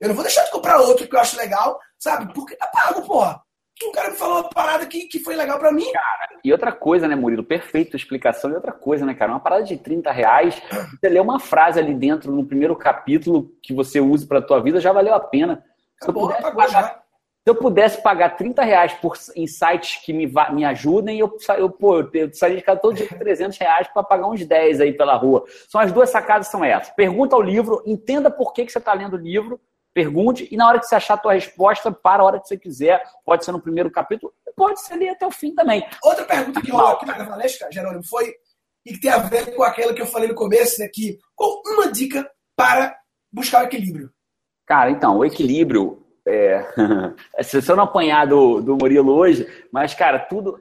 Eu 0.00 0.08
não 0.08 0.14
vou 0.14 0.24
deixar 0.24 0.44
de 0.44 0.50
comprar 0.50 0.80
outro 0.80 1.06
que 1.06 1.14
eu 1.14 1.20
acho 1.20 1.36
legal, 1.36 1.78
sabe? 1.98 2.32
Porque 2.34 2.56
tá 2.56 2.66
pago, 2.66 3.02
porra. 3.02 3.40
um 3.82 3.92
cara 3.92 4.10
me 4.10 4.16
falou 4.16 4.40
uma 4.40 4.50
parada 4.50 4.86
que, 4.86 5.06
que 5.06 5.20
foi 5.20 5.36
legal 5.36 5.58
para 5.58 5.72
mim. 5.72 5.90
Cara, 5.92 6.28
e 6.44 6.52
outra 6.52 6.72
coisa, 6.72 7.08
né, 7.08 7.14
Murilo? 7.14 7.44
Perfeito 7.44 7.96
explicação. 7.96 8.50
E 8.50 8.54
outra 8.54 8.72
coisa, 8.72 9.04
né, 9.04 9.14
cara? 9.14 9.32
Uma 9.32 9.40
parada 9.40 9.64
de 9.64 9.76
30 9.76 10.10
reais, 10.12 10.62
você 10.98 11.08
lê 11.08 11.20
uma 11.20 11.40
frase 11.40 11.78
ali 11.78 11.94
dentro 11.94 12.30
no 12.32 12.46
primeiro 12.46 12.76
capítulo 12.76 13.50
que 13.62 13.74
você 13.74 14.00
use 14.00 14.26
pra 14.26 14.42
tua 14.42 14.62
vida, 14.62 14.80
já 14.80 14.92
valeu 14.92 15.14
a 15.14 15.20
pena. 15.20 15.64
Se, 16.02 16.08
eu, 16.08 16.14
pudesse 16.14 16.42
pagar, 16.42 17.02
eu 17.46 17.54
pudesse 17.54 18.02
pagar 18.02 18.30
30 18.30 18.62
reais 18.62 18.92
por, 18.94 19.16
em 19.34 19.46
sites 19.46 20.04
que 20.04 20.12
me, 20.12 20.30
me 20.52 20.64
ajudem, 20.64 21.18
eu, 21.18 21.34
eu, 21.56 21.70
pô, 21.70 22.00
eu 22.12 22.34
sairia 22.34 22.58
de 22.58 22.64
casa 22.64 22.80
todo 22.80 22.96
dia 22.96 23.08
com 23.08 23.16
300 23.16 23.56
reais 23.56 23.88
para 23.88 24.02
pagar 24.02 24.28
uns 24.28 24.44
10 24.44 24.80
aí 24.80 24.92
pela 24.92 25.16
rua. 25.16 25.44
São 25.68 25.80
as 25.80 25.92
duas 25.92 26.10
sacadas 26.10 26.48
são 26.48 26.64
essas. 26.64 26.92
Pergunta 26.94 27.36
ao 27.36 27.40
livro, 27.40 27.82
entenda 27.86 28.30
por 28.30 28.52
que, 28.52 28.66
que 28.66 28.72
você 28.72 28.78
está 28.78 28.92
lendo 28.92 29.14
o 29.14 29.20
livro 29.20 29.60
pergunte 29.96 30.46
e 30.50 30.58
na 30.58 30.68
hora 30.68 30.78
que 30.78 30.84
você 30.84 30.94
achar 30.94 31.14
a 31.14 31.16
tua 31.16 31.32
resposta, 31.32 31.90
para 31.90 32.22
a 32.22 32.26
hora 32.26 32.38
que 32.38 32.46
você 32.46 32.58
quiser. 32.58 33.02
Pode 33.24 33.46
ser 33.46 33.52
no 33.52 33.62
primeiro 33.62 33.90
capítulo, 33.90 34.30
pode 34.54 34.78
ser 34.82 34.92
ali 34.92 35.08
até 35.08 35.26
o 35.26 35.30
fim 35.30 35.54
também. 35.54 35.82
Outra 36.02 36.22
pergunta 36.26 36.60
que 36.60 36.70
rolou 36.70 36.88
aqui 36.88 37.06
na 37.06 37.24
Valesca, 37.24 37.66
Jerônimo, 37.72 38.06
foi 38.06 38.34
e 38.84 38.92
que 38.92 39.00
tem 39.00 39.10
a 39.10 39.18
ver 39.18 39.56
com 39.56 39.62
aquela 39.62 39.94
que 39.94 40.02
eu 40.02 40.06
falei 40.06 40.28
no 40.28 40.34
começo, 40.34 40.80
né, 40.80 40.88
que 40.92 41.18
com 41.34 41.62
uma 41.72 41.90
dica 41.90 42.30
para 42.54 42.94
buscar 43.32 43.62
o 43.62 43.66
equilíbrio. 43.66 44.12
Cara, 44.66 44.90
então, 44.90 45.16
o 45.16 45.24
equilíbrio 45.24 46.05
é, 46.26 46.66
eu 47.68 47.76
não 47.76 47.84
apanhar 47.84 48.26
do, 48.26 48.60
do 48.60 48.76
Murilo 48.76 49.12
hoje, 49.12 49.46
mas, 49.70 49.94
cara, 49.94 50.18
tudo. 50.18 50.60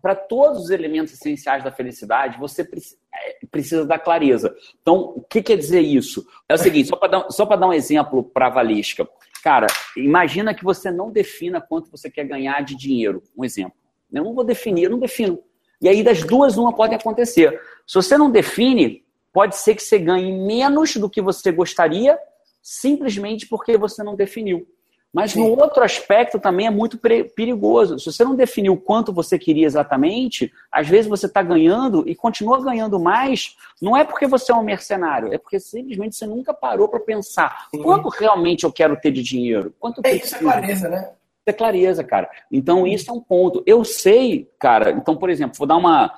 Para 0.00 0.14
todos 0.14 0.64
os 0.64 0.70
elementos 0.70 1.12
essenciais 1.12 1.64
da 1.64 1.72
felicidade, 1.72 2.38
você 2.38 2.62
é, 2.62 3.46
precisa 3.50 3.84
da 3.84 3.98
clareza. 3.98 4.54
Então, 4.80 5.12
o 5.16 5.22
que 5.22 5.42
quer 5.42 5.56
dizer 5.56 5.80
isso? 5.80 6.24
É 6.48 6.54
o 6.54 6.58
seguinte, 6.58 6.88
só 6.88 6.96
para 6.96 7.08
dar, 7.08 7.30
só 7.30 7.44
dar 7.44 7.66
um 7.66 7.72
exemplo 7.72 8.22
para 8.22 8.46
a 8.46 8.50
Valesca. 8.50 9.08
Cara, 9.42 9.66
imagina 9.96 10.54
que 10.54 10.62
você 10.62 10.92
não 10.92 11.10
defina 11.10 11.60
quanto 11.60 11.90
você 11.90 12.08
quer 12.08 12.24
ganhar 12.24 12.62
de 12.62 12.76
dinheiro. 12.76 13.22
Um 13.36 13.44
exemplo. 13.44 13.74
Eu 14.12 14.22
não 14.22 14.34
vou 14.34 14.44
definir, 14.44 14.84
eu 14.84 14.90
não 14.90 14.98
defino. 14.98 15.42
E 15.82 15.88
aí, 15.88 16.04
das 16.04 16.22
duas, 16.22 16.56
uma 16.56 16.72
pode 16.72 16.94
acontecer. 16.94 17.60
Se 17.84 17.94
você 17.94 18.16
não 18.16 18.30
define, 18.30 19.04
pode 19.32 19.56
ser 19.56 19.74
que 19.74 19.82
você 19.82 19.98
ganhe 19.98 20.30
menos 20.30 20.94
do 20.94 21.10
que 21.10 21.20
você 21.20 21.50
gostaria, 21.50 22.16
simplesmente 22.62 23.48
porque 23.48 23.76
você 23.76 24.04
não 24.04 24.14
definiu. 24.14 24.68
Mas 25.12 25.32
Sim. 25.32 25.40
no 25.40 25.60
outro 25.60 25.82
aspecto 25.82 26.38
também 26.38 26.66
é 26.66 26.70
muito 26.70 26.98
perigoso. 27.34 27.98
Se 27.98 28.12
você 28.12 28.22
não 28.22 28.36
definiu 28.36 28.76
quanto 28.76 29.12
você 29.12 29.38
queria 29.38 29.66
exatamente, 29.66 30.52
às 30.70 30.88
vezes 30.88 31.08
você 31.08 31.26
está 31.26 31.42
ganhando 31.42 32.08
e 32.08 32.14
continua 32.14 32.62
ganhando 32.62 33.00
mais, 33.00 33.56
não 33.82 33.96
é 33.96 34.04
porque 34.04 34.26
você 34.26 34.52
é 34.52 34.54
um 34.54 34.62
mercenário, 34.62 35.32
é 35.32 35.38
porque 35.38 35.58
simplesmente 35.58 36.14
você 36.14 36.26
nunca 36.26 36.54
parou 36.54 36.88
para 36.88 37.00
pensar 37.00 37.68
Sim. 37.74 37.82
quanto 37.82 38.08
realmente 38.08 38.64
eu 38.64 38.72
quero 38.72 38.96
ter 38.96 39.10
de 39.10 39.22
dinheiro. 39.22 39.74
Quanto 39.80 40.00
é 40.04 40.14
isso, 40.14 40.36
é 40.36 40.38
clareza, 40.38 40.88
né? 40.88 41.10
Ter 41.44 41.52
clareza, 41.52 42.04
cara. 42.04 42.28
Então, 42.50 42.86
isso 42.86 43.10
é 43.10 43.14
um 43.14 43.20
ponto. 43.20 43.62
Eu 43.66 43.84
sei, 43.84 44.48
cara, 44.58 44.92
então, 44.92 45.16
por 45.16 45.30
exemplo, 45.30 45.56
vou 45.56 45.66
dar 45.66 45.76
uma. 45.76 46.14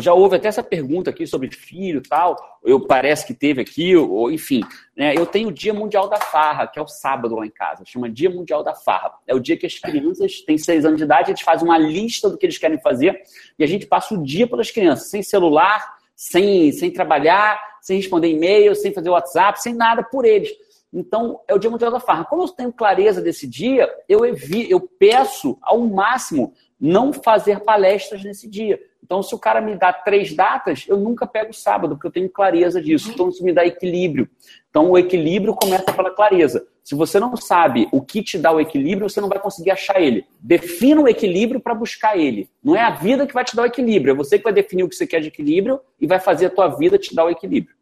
Já 0.00 0.12
houve 0.14 0.36
até 0.36 0.48
essa 0.48 0.62
pergunta 0.62 1.10
aqui 1.10 1.26
sobre 1.26 1.50
filho 1.50 1.98
e 1.98 2.08
tal. 2.08 2.36
Eu 2.64 2.80
parece 2.80 3.26
que 3.26 3.34
teve 3.34 3.60
aqui, 3.60 3.96
ou 3.96 4.30
enfim. 4.30 4.62
Né, 4.96 5.14
eu 5.16 5.26
tenho 5.26 5.48
o 5.48 5.52
Dia 5.52 5.74
Mundial 5.74 6.08
da 6.08 6.18
Farra, 6.18 6.66
que 6.66 6.78
é 6.78 6.82
o 6.82 6.88
sábado 6.88 7.34
lá 7.34 7.46
em 7.46 7.50
casa. 7.50 7.84
Chama 7.86 8.08
Dia 8.08 8.30
Mundial 8.30 8.62
da 8.62 8.74
Farra. 8.74 9.12
É 9.26 9.34
o 9.34 9.40
dia 9.40 9.56
que 9.56 9.66
as 9.66 9.78
crianças 9.78 10.40
têm 10.40 10.58
seis 10.58 10.84
anos 10.84 10.98
de 10.98 11.04
idade, 11.04 11.30
eles 11.30 11.42
fazem 11.42 11.66
uma 11.66 11.78
lista 11.78 12.30
do 12.30 12.38
que 12.38 12.46
eles 12.46 12.58
querem 12.58 12.80
fazer 12.80 13.22
e 13.58 13.64
a 13.64 13.66
gente 13.66 13.86
passa 13.86 14.14
o 14.14 14.22
dia 14.22 14.46
pelas 14.46 14.70
crianças, 14.70 15.10
sem 15.10 15.22
celular, 15.22 15.96
sem, 16.14 16.72
sem 16.72 16.90
trabalhar, 16.90 17.60
sem 17.80 17.98
responder 17.98 18.28
e-mail, 18.28 18.74
sem 18.74 18.92
fazer 18.92 19.10
WhatsApp, 19.10 19.60
sem 19.60 19.74
nada 19.74 20.02
por 20.02 20.24
eles. 20.24 20.50
Então, 20.92 21.40
é 21.46 21.54
o 21.54 21.58
Dia 21.58 21.70
Mundial 21.70 21.90
da 21.90 22.00
Farra. 22.00 22.24
Como 22.24 22.42
eu 22.42 22.48
tenho 22.48 22.72
clareza 22.72 23.20
desse 23.20 23.46
dia, 23.46 23.92
eu, 24.08 24.24
evi, 24.24 24.70
eu 24.70 24.80
peço 24.80 25.58
ao 25.62 25.80
máximo 25.80 26.54
não 26.80 27.12
fazer 27.12 27.60
palestras 27.60 28.22
nesse 28.22 28.48
dia. 28.48 28.78
Então, 29.02 29.22
se 29.22 29.34
o 29.34 29.38
cara 29.38 29.60
me 29.60 29.76
dá 29.76 29.92
três 29.92 30.34
datas, 30.34 30.84
eu 30.88 30.96
nunca 30.96 31.26
pego 31.28 31.52
sábado, 31.52 31.94
porque 31.94 32.08
eu 32.08 32.12
tenho 32.12 32.28
clareza 32.28 32.82
disso. 32.82 33.10
Então, 33.12 33.28
isso 33.28 33.44
me 33.44 33.52
dá 33.52 33.64
equilíbrio. 33.64 34.28
Então, 34.68 34.90
o 34.90 34.98
equilíbrio 34.98 35.54
começa 35.54 35.92
pela 35.92 36.10
clareza. 36.10 36.66
Se 36.82 36.94
você 36.94 37.20
não 37.20 37.36
sabe 37.36 37.88
o 37.92 38.02
que 38.02 38.22
te 38.22 38.36
dá 38.36 38.50
o 38.52 38.60
equilíbrio, 38.60 39.08
você 39.08 39.20
não 39.20 39.28
vai 39.28 39.38
conseguir 39.38 39.70
achar 39.70 40.00
ele. 40.00 40.26
Defina 40.40 41.02
o 41.02 41.08
equilíbrio 41.08 41.60
para 41.60 41.74
buscar 41.74 42.16
ele. 42.16 42.50
Não 42.62 42.74
é 42.74 42.80
a 42.80 42.90
vida 42.90 43.26
que 43.26 43.34
vai 43.34 43.44
te 43.44 43.54
dar 43.54 43.62
o 43.62 43.66
equilíbrio, 43.66 44.12
é 44.12 44.14
você 44.14 44.38
que 44.38 44.44
vai 44.44 44.52
definir 44.52 44.82
o 44.82 44.88
que 44.88 44.96
você 44.96 45.06
quer 45.06 45.20
de 45.20 45.28
equilíbrio 45.28 45.80
e 46.00 46.06
vai 46.06 46.18
fazer 46.18 46.46
a 46.46 46.50
tua 46.50 46.68
vida 46.68 46.98
te 46.98 47.14
dar 47.14 47.26
o 47.26 47.30
equilíbrio. 47.30 47.75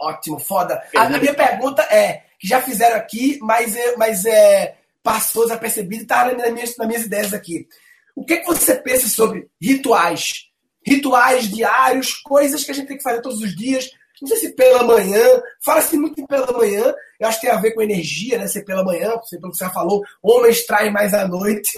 Ótimo, 0.00 0.38
foda. 0.38 0.82
A, 0.96 1.08
minha 1.08 1.34
pergunta 1.34 1.82
é: 1.82 2.24
que 2.38 2.48
já 2.48 2.60
fizeram 2.60 2.96
aqui, 2.96 3.38
mas, 3.40 3.76
é, 3.76 3.96
mas 3.96 4.24
é, 4.24 4.76
passou 5.02 5.44
desapercebido 5.44 6.02
e 6.02 6.04
está 6.04 6.32
nas 6.32 6.52
minhas, 6.52 6.76
nas 6.76 6.88
minhas 6.88 7.04
ideias 7.04 7.32
aqui. 7.32 7.66
O 8.16 8.24
que, 8.24 8.38
que 8.38 8.46
você 8.46 8.74
pensa 8.76 9.08
sobre 9.08 9.48
rituais? 9.60 10.48
Rituais 10.86 11.48
diários, 11.48 12.14
coisas 12.14 12.64
que 12.64 12.70
a 12.70 12.74
gente 12.74 12.88
tem 12.88 12.96
que 12.96 13.02
fazer 13.02 13.20
todos 13.20 13.40
os 13.40 13.56
dias. 13.56 13.90
Não 14.20 14.28
sei 14.28 14.38
se 14.38 14.54
pela 14.54 14.82
manhã, 14.84 15.22
fala-se 15.64 15.96
muito 15.96 16.20
em 16.20 16.26
pela 16.26 16.52
manhã, 16.52 16.94
eu 17.18 17.28
acho 17.28 17.40
que 17.40 17.46
tem 17.46 17.54
a 17.54 17.60
ver 17.60 17.72
com 17.72 17.82
energia, 17.82 18.38
né? 18.38 18.46
Ser 18.46 18.64
pela 18.64 18.84
manhã, 18.84 19.08
pelo 19.08 19.50
que 19.50 19.58
você 19.58 19.64
já 19.64 19.70
falou, 19.70 20.02
homens 20.22 20.64
traem 20.64 20.92
mais 20.92 21.12
à 21.12 21.26
noite. 21.26 21.72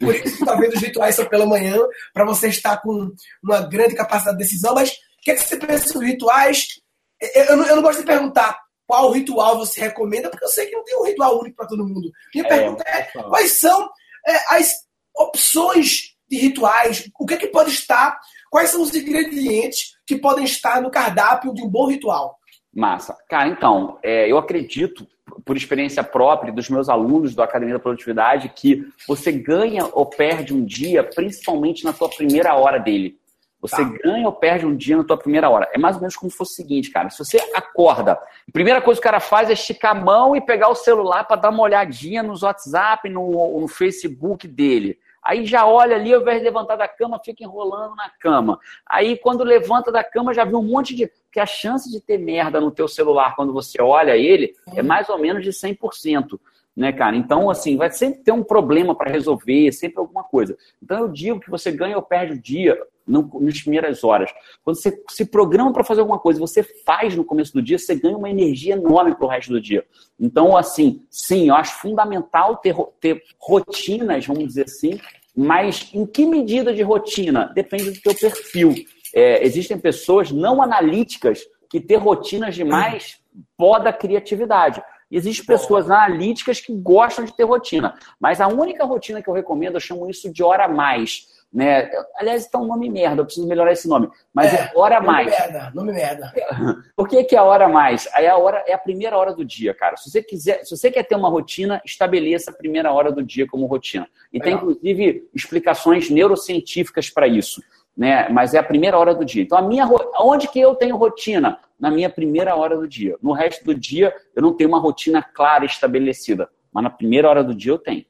Por 0.00 0.14
isso, 0.14 0.44
talvez 0.44 0.74
os 0.74 0.80
rituais 0.80 1.14
são 1.14 1.26
pela 1.26 1.46
manhã, 1.46 1.78
para 2.12 2.24
você 2.24 2.48
estar 2.48 2.78
com 2.78 3.10
uma 3.42 3.60
grande 3.62 3.94
capacidade 3.94 4.36
de 4.36 4.44
decisão. 4.44 4.74
Mas 4.74 4.90
o 4.90 4.94
que, 5.22 5.34
que 5.34 5.42
você 5.42 5.56
pensa 5.56 5.88
sobre 5.88 6.08
rituais? 6.08 6.80
Eu 7.20 7.56
não, 7.56 7.66
eu 7.66 7.76
não 7.76 7.82
gosto 7.82 8.00
de 8.00 8.06
perguntar 8.06 8.58
qual 8.86 9.10
ritual 9.10 9.58
você 9.58 9.80
recomenda, 9.80 10.30
porque 10.30 10.44
eu 10.44 10.48
sei 10.48 10.66
que 10.66 10.76
não 10.76 10.84
tem 10.84 10.98
um 10.98 11.04
ritual 11.04 11.40
único 11.40 11.56
para 11.56 11.66
todo 11.66 11.86
mundo. 11.86 12.10
Minha 12.34 12.46
é, 12.46 12.48
pergunta 12.48 12.84
é: 12.86 13.02
quais 13.28 13.52
são 13.52 13.88
é, 14.26 14.56
as 14.56 14.72
opções 15.14 16.14
de 16.28 16.38
rituais? 16.38 17.10
O 17.18 17.26
que, 17.26 17.34
é 17.34 17.36
que 17.36 17.48
pode 17.48 17.70
estar? 17.70 18.18
Quais 18.50 18.70
são 18.70 18.82
os 18.82 18.94
ingredientes 18.94 19.96
que 20.06 20.16
podem 20.16 20.44
estar 20.44 20.80
no 20.80 20.90
cardápio 20.90 21.52
de 21.52 21.62
um 21.62 21.68
bom 21.68 21.88
ritual? 21.88 22.38
Massa. 22.72 23.16
Cara, 23.28 23.48
então, 23.48 23.98
é, 24.02 24.30
eu 24.30 24.36
acredito, 24.36 25.06
por 25.44 25.56
experiência 25.56 26.04
própria 26.04 26.52
dos 26.52 26.68
meus 26.68 26.88
alunos 26.88 27.34
da 27.34 27.44
Academia 27.44 27.74
da 27.74 27.80
Produtividade, 27.80 28.52
que 28.54 28.86
você 29.08 29.32
ganha 29.32 29.88
ou 29.92 30.04
perde 30.06 30.52
um 30.52 30.64
dia, 30.64 31.02
principalmente 31.02 31.84
na 31.84 31.94
sua 31.94 32.08
primeira 32.08 32.54
hora 32.54 32.78
dele. 32.78 33.18
Você 33.60 33.76
tá. 33.76 33.98
ganha 34.04 34.26
ou 34.26 34.32
perde 34.32 34.66
um 34.66 34.76
dia 34.76 34.96
na 34.96 35.04
tua 35.04 35.16
primeira 35.16 35.48
hora. 35.48 35.68
É 35.72 35.78
mais 35.78 35.96
ou 35.96 36.00
menos 36.00 36.16
como 36.16 36.30
se 36.30 36.36
fosse 36.36 36.52
o 36.52 36.56
seguinte, 36.56 36.90
cara. 36.90 37.10
Se 37.10 37.18
você 37.18 37.38
acorda, 37.54 38.12
a 38.12 38.52
primeira 38.52 38.80
coisa 38.80 39.00
que 39.00 39.06
o 39.06 39.10
cara 39.10 39.20
faz 39.20 39.48
é 39.48 39.54
esticar 39.54 39.96
a 39.96 40.00
mão 40.00 40.36
e 40.36 40.40
pegar 40.40 40.68
o 40.68 40.74
celular 40.74 41.24
para 41.24 41.36
dar 41.36 41.50
uma 41.50 41.62
olhadinha 41.62 42.22
nos 42.22 42.42
WhatsApp, 42.42 43.08
no, 43.08 43.60
no 43.60 43.68
Facebook 43.68 44.46
dele. 44.46 44.98
Aí 45.22 45.44
já 45.44 45.66
olha 45.66 45.96
ali, 45.96 46.14
ao 46.14 46.20
invés 46.20 46.38
de 46.38 46.44
levantar 46.44 46.76
da 46.76 46.86
cama, 46.86 47.20
fica 47.24 47.42
enrolando 47.42 47.96
na 47.96 48.08
cama. 48.20 48.60
Aí 48.86 49.18
quando 49.18 49.42
levanta 49.42 49.90
da 49.90 50.04
cama, 50.04 50.32
já 50.32 50.44
viu 50.44 50.58
um 50.58 50.62
monte 50.62 50.94
de. 50.94 51.10
Porque 51.24 51.40
a 51.40 51.46
chance 51.46 51.90
de 51.90 52.00
ter 52.00 52.18
merda 52.18 52.60
no 52.60 52.70
teu 52.70 52.86
celular 52.86 53.34
quando 53.34 53.52
você 53.52 53.82
olha 53.82 54.16
ele 54.16 54.54
é 54.74 54.82
mais 54.82 55.08
ou 55.08 55.18
menos 55.18 55.42
de 55.42 55.50
100% 55.50 56.38
né, 56.76 56.92
cara? 56.92 57.16
Então, 57.16 57.48
assim, 57.48 57.76
vai 57.76 57.90
sempre 57.90 58.22
ter 58.22 58.32
um 58.32 58.42
problema 58.42 58.94
para 58.94 59.10
resolver, 59.10 59.72
sempre 59.72 59.98
alguma 59.98 60.22
coisa. 60.22 60.56
Então, 60.82 60.98
eu 60.98 61.08
digo 61.08 61.40
que 61.40 61.50
você 61.50 61.72
ganha 61.72 61.96
ou 61.96 62.02
perde 62.02 62.34
o 62.34 62.38
dia 62.38 62.78
no, 63.06 63.30
nas 63.40 63.60
primeiras 63.60 64.02
horas. 64.02 64.30
Quando 64.64 64.76
você 64.76 65.02
se 65.10 65.24
programa 65.26 65.72
para 65.72 65.84
fazer 65.84 66.00
alguma 66.00 66.18
coisa, 66.18 66.40
você 66.40 66.62
faz 66.62 67.14
no 67.14 67.24
começo 67.24 67.52
do 67.52 67.62
dia, 67.62 67.78
você 67.78 67.94
ganha 67.94 68.16
uma 68.16 68.30
energia 68.30 68.74
enorme 68.74 69.14
para 69.14 69.26
o 69.26 69.28
resto 69.28 69.52
do 69.52 69.60
dia. 69.60 69.84
Então, 70.18 70.56
assim, 70.56 71.02
sim, 71.10 71.48
eu 71.48 71.54
acho 71.54 71.80
fundamental 71.80 72.56
ter, 72.56 72.74
ter 73.00 73.22
rotinas, 73.38 74.26
vamos 74.26 74.46
dizer 74.46 74.64
assim, 74.64 74.98
mas 75.36 75.90
em 75.92 76.06
que 76.06 76.24
medida 76.26 76.72
de 76.72 76.82
rotina? 76.82 77.52
Depende 77.54 77.90
do 77.90 78.00
teu 78.00 78.14
perfil. 78.14 78.74
É, 79.14 79.44
existem 79.44 79.78
pessoas 79.78 80.32
não 80.32 80.62
analíticas 80.62 81.40
que 81.68 81.80
ter 81.80 81.96
rotinas 81.96 82.54
demais 82.54 83.20
poda 83.56 83.90
a 83.90 83.92
criatividade. 83.92 84.82
Existem 85.10 85.46
pessoas 85.46 85.90
analíticas 85.90 86.60
que 86.60 86.74
gostam 86.74 87.24
de 87.24 87.36
ter 87.36 87.44
rotina, 87.44 87.94
mas 88.18 88.40
a 88.40 88.48
única 88.48 88.84
rotina 88.84 89.22
que 89.22 89.28
eu 89.28 89.34
recomendo, 89.34 89.74
eu 89.74 89.80
chamo 89.80 90.10
isso 90.10 90.32
de 90.32 90.42
hora 90.42 90.66
mais. 90.66 91.28
Né? 91.52 91.90
Aliás, 92.18 92.42
está 92.42 92.58
um 92.58 92.66
nome 92.66 92.90
merda, 92.90 93.22
eu 93.22 93.24
preciso 93.24 93.46
melhorar 93.46 93.72
esse 93.72 93.88
nome. 93.88 94.10
Mas 94.32 94.52
é, 94.52 94.56
é 94.56 94.72
hora 94.74 94.96
nome 94.96 95.06
mais. 95.06 95.26
Merda, 95.26 95.72
nome 95.74 95.92
merda. 95.92 96.32
Por 96.94 97.08
que, 97.08 97.24
que 97.24 97.34
é 97.34 97.38
a 97.38 97.44
hora 97.44 97.68
mais? 97.68 98.08
Aí 98.14 98.26
a 98.26 98.36
hora 98.36 98.62
é 98.66 98.74
a 98.74 98.78
primeira 98.78 99.16
hora 99.16 99.32
do 99.32 99.44
dia, 99.44 99.72
cara. 99.72 99.96
Se 99.96 100.10
você 100.10 100.22
quiser, 100.22 100.64
se 100.64 100.76
você 100.76 100.90
quer 100.90 101.04
ter 101.04 101.14
uma 101.14 101.28
rotina, 101.28 101.80
estabeleça 101.84 102.50
a 102.50 102.54
primeira 102.54 102.92
hora 102.92 103.10
do 103.10 103.22
dia 103.22 103.46
como 103.46 103.66
rotina. 103.66 104.06
E 104.32 104.38
Legal. 104.38 104.58
tem 104.58 104.70
inclusive 104.70 105.28
explicações 105.34 106.10
neurocientíficas 106.10 107.08
para 107.08 107.26
isso 107.26 107.62
né? 107.96 108.28
Mas 108.28 108.52
é 108.52 108.58
a 108.58 108.62
primeira 108.62 108.98
hora 108.98 109.14
do 109.14 109.24
dia. 109.24 109.42
Então, 109.42 109.56
a 109.56 109.62
minha, 109.62 109.88
onde 110.20 110.48
que 110.48 110.60
eu 110.60 110.74
tenho 110.74 110.96
rotina? 110.96 111.58
Na 111.80 111.90
minha 111.90 112.10
primeira 112.10 112.54
hora 112.54 112.76
do 112.76 112.86
dia. 112.86 113.16
No 113.22 113.32
resto 113.32 113.64
do 113.64 113.74
dia, 113.74 114.14
eu 114.34 114.42
não 114.42 114.52
tenho 114.52 114.68
uma 114.68 114.78
rotina 114.78 115.22
clara 115.22 115.64
estabelecida. 115.64 116.48
Mas 116.72 116.84
na 116.84 116.90
primeira 116.90 117.28
hora 117.28 117.42
do 117.42 117.54
dia 117.54 117.72
eu 117.72 117.78
tenho. 117.78 118.04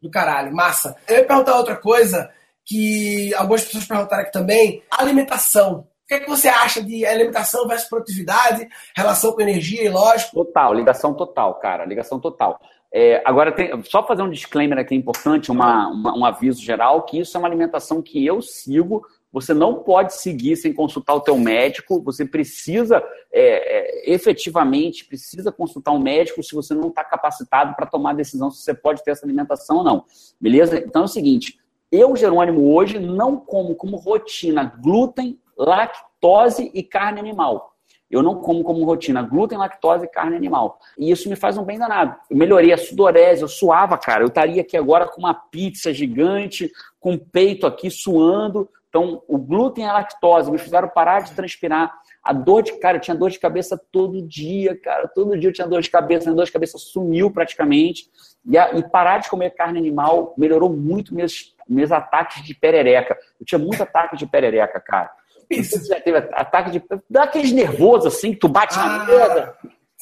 Do 0.00 0.10
caralho, 0.10 0.54
massa. 0.54 0.96
Eu 1.08 1.18
ia 1.18 1.24
perguntar 1.24 1.56
outra 1.56 1.76
coisa 1.76 2.30
que 2.64 3.34
algumas 3.34 3.64
pessoas 3.64 3.86
perguntaram 3.86 4.22
aqui 4.22 4.32
também. 4.32 4.82
Alimentação. 4.90 5.86
O 6.04 6.08
que, 6.08 6.14
é 6.14 6.20
que 6.20 6.28
você 6.28 6.48
acha 6.48 6.82
de 6.82 7.06
alimentação 7.06 7.66
versus 7.66 7.88
produtividade, 7.88 8.68
relação 8.94 9.32
com 9.32 9.40
energia 9.40 9.82
e 9.82 9.88
lógico? 9.88 10.44
Total, 10.44 10.74
ligação 10.74 11.14
total, 11.14 11.54
cara, 11.54 11.84
ligação 11.84 12.20
total. 12.20 12.60
É, 12.94 13.22
agora, 13.24 13.50
tem, 13.50 13.82
só 13.84 14.06
fazer 14.06 14.22
um 14.22 14.28
disclaimer 14.28 14.78
aqui 14.78 14.94
importante, 14.94 15.50
uma, 15.50 15.88
uma, 15.88 16.14
um 16.14 16.24
aviso 16.26 16.60
geral, 16.60 17.04
que 17.04 17.18
isso 17.18 17.34
é 17.36 17.40
uma 17.40 17.48
alimentação 17.48 18.02
que 18.02 18.24
eu 18.24 18.42
sigo. 18.42 19.02
Você 19.32 19.54
não 19.54 19.82
pode 19.82 20.14
seguir 20.14 20.56
sem 20.56 20.74
consultar 20.74 21.14
o 21.14 21.20
teu 21.20 21.38
médico. 21.38 22.02
Você 22.02 22.26
precisa, 22.26 23.02
é, 23.32 24.10
é, 24.10 24.12
efetivamente, 24.12 25.06
precisa 25.06 25.50
consultar 25.50 25.92
um 25.92 25.98
médico 25.98 26.42
se 26.42 26.54
você 26.54 26.74
não 26.74 26.88
está 26.88 27.02
capacitado 27.02 27.74
para 27.74 27.86
tomar 27.86 28.12
decisão 28.12 28.50
se 28.50 28.62
você 28.62 28.74
pode 28.74 29.02
ter 29.02 29.12
essa 29.12 29.24
alimentação 29.24 29.78
ou 29.78 29.84
não. 29.84 30.04
Beleza? 30.38 30.78
Então 30.78 31.00
é 31.00 31.04
o 31.06 31.08
seguinte, 31.08 31.58
eu, 31.92 32.16
Jerônimo, 32.16 32.74
hoje 32.74 32.98
não 32.98 33.36
como 33.36 33.74
como 33.76 33.98
rotina 33.98 34.64
glúten, 34.82 35.38
lactose 35.56 36.70
e 36.72 36.82
carne 36.82 37.20
animal. 37.20 37.76
Eu 38.10 38.22
não 38.22 38.36
como 38.36 38.64
como 38.64 38.84
rotina 38.84 39.22
glúten, 39.22 39.58
lactose 39.58 40.06
e 40.06 40.08
carne 40.08 40.36
animal. 40.36 40.78
E 40.98 41.10
isso 41.10 41.28
me 41.28 41.36
faz 41.36 41.56
um 41.58 41.64
bem 41.64 41.78
danado. 41.78 42.16
Eu 42.30 42.36
melhorei 42.36 42.72
a 42.72 42.78
sudorese, 42.78 43.42
eu 43.42 43.48
suava, 43.48 43.96
cara. 43.98 44.22
Eu 44.22 44.28
estaria 44.28 44.62
aqui 44.62 44.76
agora 44.76 45.06
com 45.06 45.20
uma 45.20 45.34
pizza 45.34 45.92
gigante, 45.92 46.70
com 46.98 47.14
o 47.14 47.18
peito 47.18 47.66
aqui 47.66 47.90
suando. 47.90 48.68
Então, 48.88 49.22
o 49.26 49.38
glúten 49.38 49.84
e 49.84 49.86
a 49.86 49.92
lactose 49.94 50.50
me 50.50 50.58
fizeram 50.58 50.88
parar 50.88 51.20
de 51.20 51.32
transpirar. 51.32 51.90
A 52.22 52.34
dor 52.34 52.62
de 52.62 52.78
cara, 52.78 52.98
eu 52.98 53.00
tinha 53.00 53.16
dor 53.16 53.30
de 53.30 53.38
cabeça 53.38 53.80
todo 53.90 54.20
dia, 54.20 54.78
cara. 54.78 55.08
Todo 55.08 55.36
dia 55.36 55.48
eu 55.48 55.52
tinha 55.52 55.66
dor 55.66 55.80
de 55.80 55.90
cabeça, 55.90 56.30
a 56.30 56.34
dor 56.34 56.44
de 56.44 56.52
cabeça 56.52 56.76
sumiu 56.76 57.30
praticamente. 57.30 58.10
E, 58.44 58.58
a, 58.58 58.74
e 58.74 58.86
parar 58.86 59.18
de 59.18 59.30
comer 59.30 59.50
carne 59.54 59.78
animal 59.78 60.34
melhorou 60.36 60.68
muito 60.68 61.14
meus, 61.14 61.51
meus 61.68 61.92
ataques 61.92 62.42
de 62.42 62.54
perereca. 62.54 63.16
Eu 63.40 63.46
tinha 63.46 63.58
muito 63.58 63.82
ataque 63.82 64.16
de 64.16 64.26
perereca, 64.26 64.80
cara. 64.80 65.10
Você 65.50 65.84
já 65.84 66.00
teve 66.00 66.18
ataque 66.18 66.70
de. 66.70 66.82
Dá 67.08 67.24
aqueles 67.24 67.52
nervosos 67.52 68.14
assim, 68.14 68.32
que 68.32 68.38
tu 68.38 68.48
bate 68.48 68.78
ah, 68.78 68.86
na 68.86 69.04
mesa. 69.04 69.54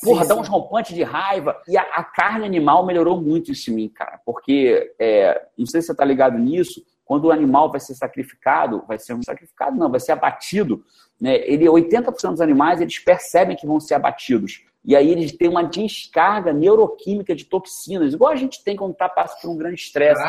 Porra, 0.03 0.23
sim, 0.23 0.29
dá 0.29 0.35
uns 0.35 0.49
rompantes 0.49 0.95
de 0.95 1.03
raiva. 1.03 1.61
E 1.69 1.77
a, 1.77 1.83
a, 1.83 2.05
carne 2.05 2.47
animal 2.47 2.87
melhorou 2.87 3.21
muito 3.21 3.53
isso 3.53 3.71
em 3.71 3.75
mim, 3.75 3.89
cara. 3.89 4.21
Porque, 4.25 4.95
é, 4.99 5.43
não 5.59 5.67
sei 5.67 5.81
se 5.81 5.89
você 5.89 5.95
tá 5.95 6.05
ligado 6.05 6.39
nisso, 6.39 6.83
quando 7.05 7.25
o 7.27 7.33
animal 7.33 7.71
vai 7.71 7.81
ser 7.81 7.95
sacrificado, 7.95 8.85
vai 8.87 8.99
ser 8.99 9.15
um 9.15 9.23
sacrificado, 9.23 9.77
não, 9.77 9.91
vai 9.91 10.01
ser 10.01 10.13
abatido. 10.13 10.83
Né? 11.21 11.37
Ele, 11.39 11.67
80% 11.67 12.31
dos 12.31 12.41
animais 12.41 12.81
eles 12.81 12.99
percebem 12.99 13.57
que 13.57 13.67
vão 13.67 13.81
ser 13.81 13.95
abatidos. 13.95 14.65
E 14.85 14.97
aí 14.97 15.11
eles 15.11 15.33
têm 15.33 15.49
uma 15.49 15.63
descarga 15.63 16.53
neuroquímica 16.53 17.35
de 17.35 17.45
toxinas, 17.45 18.15
igual 18.15 18.33
a 18.33 18.37
gente 18.37 18.65
tem 18.65 18.77
quando 18.77 18.93
está 18.93 19.09
passando 19.09 19.43
por 19.43 19.51
um 19.51 19.57
grande 19.57 19.81
estresse. 19.81 20.23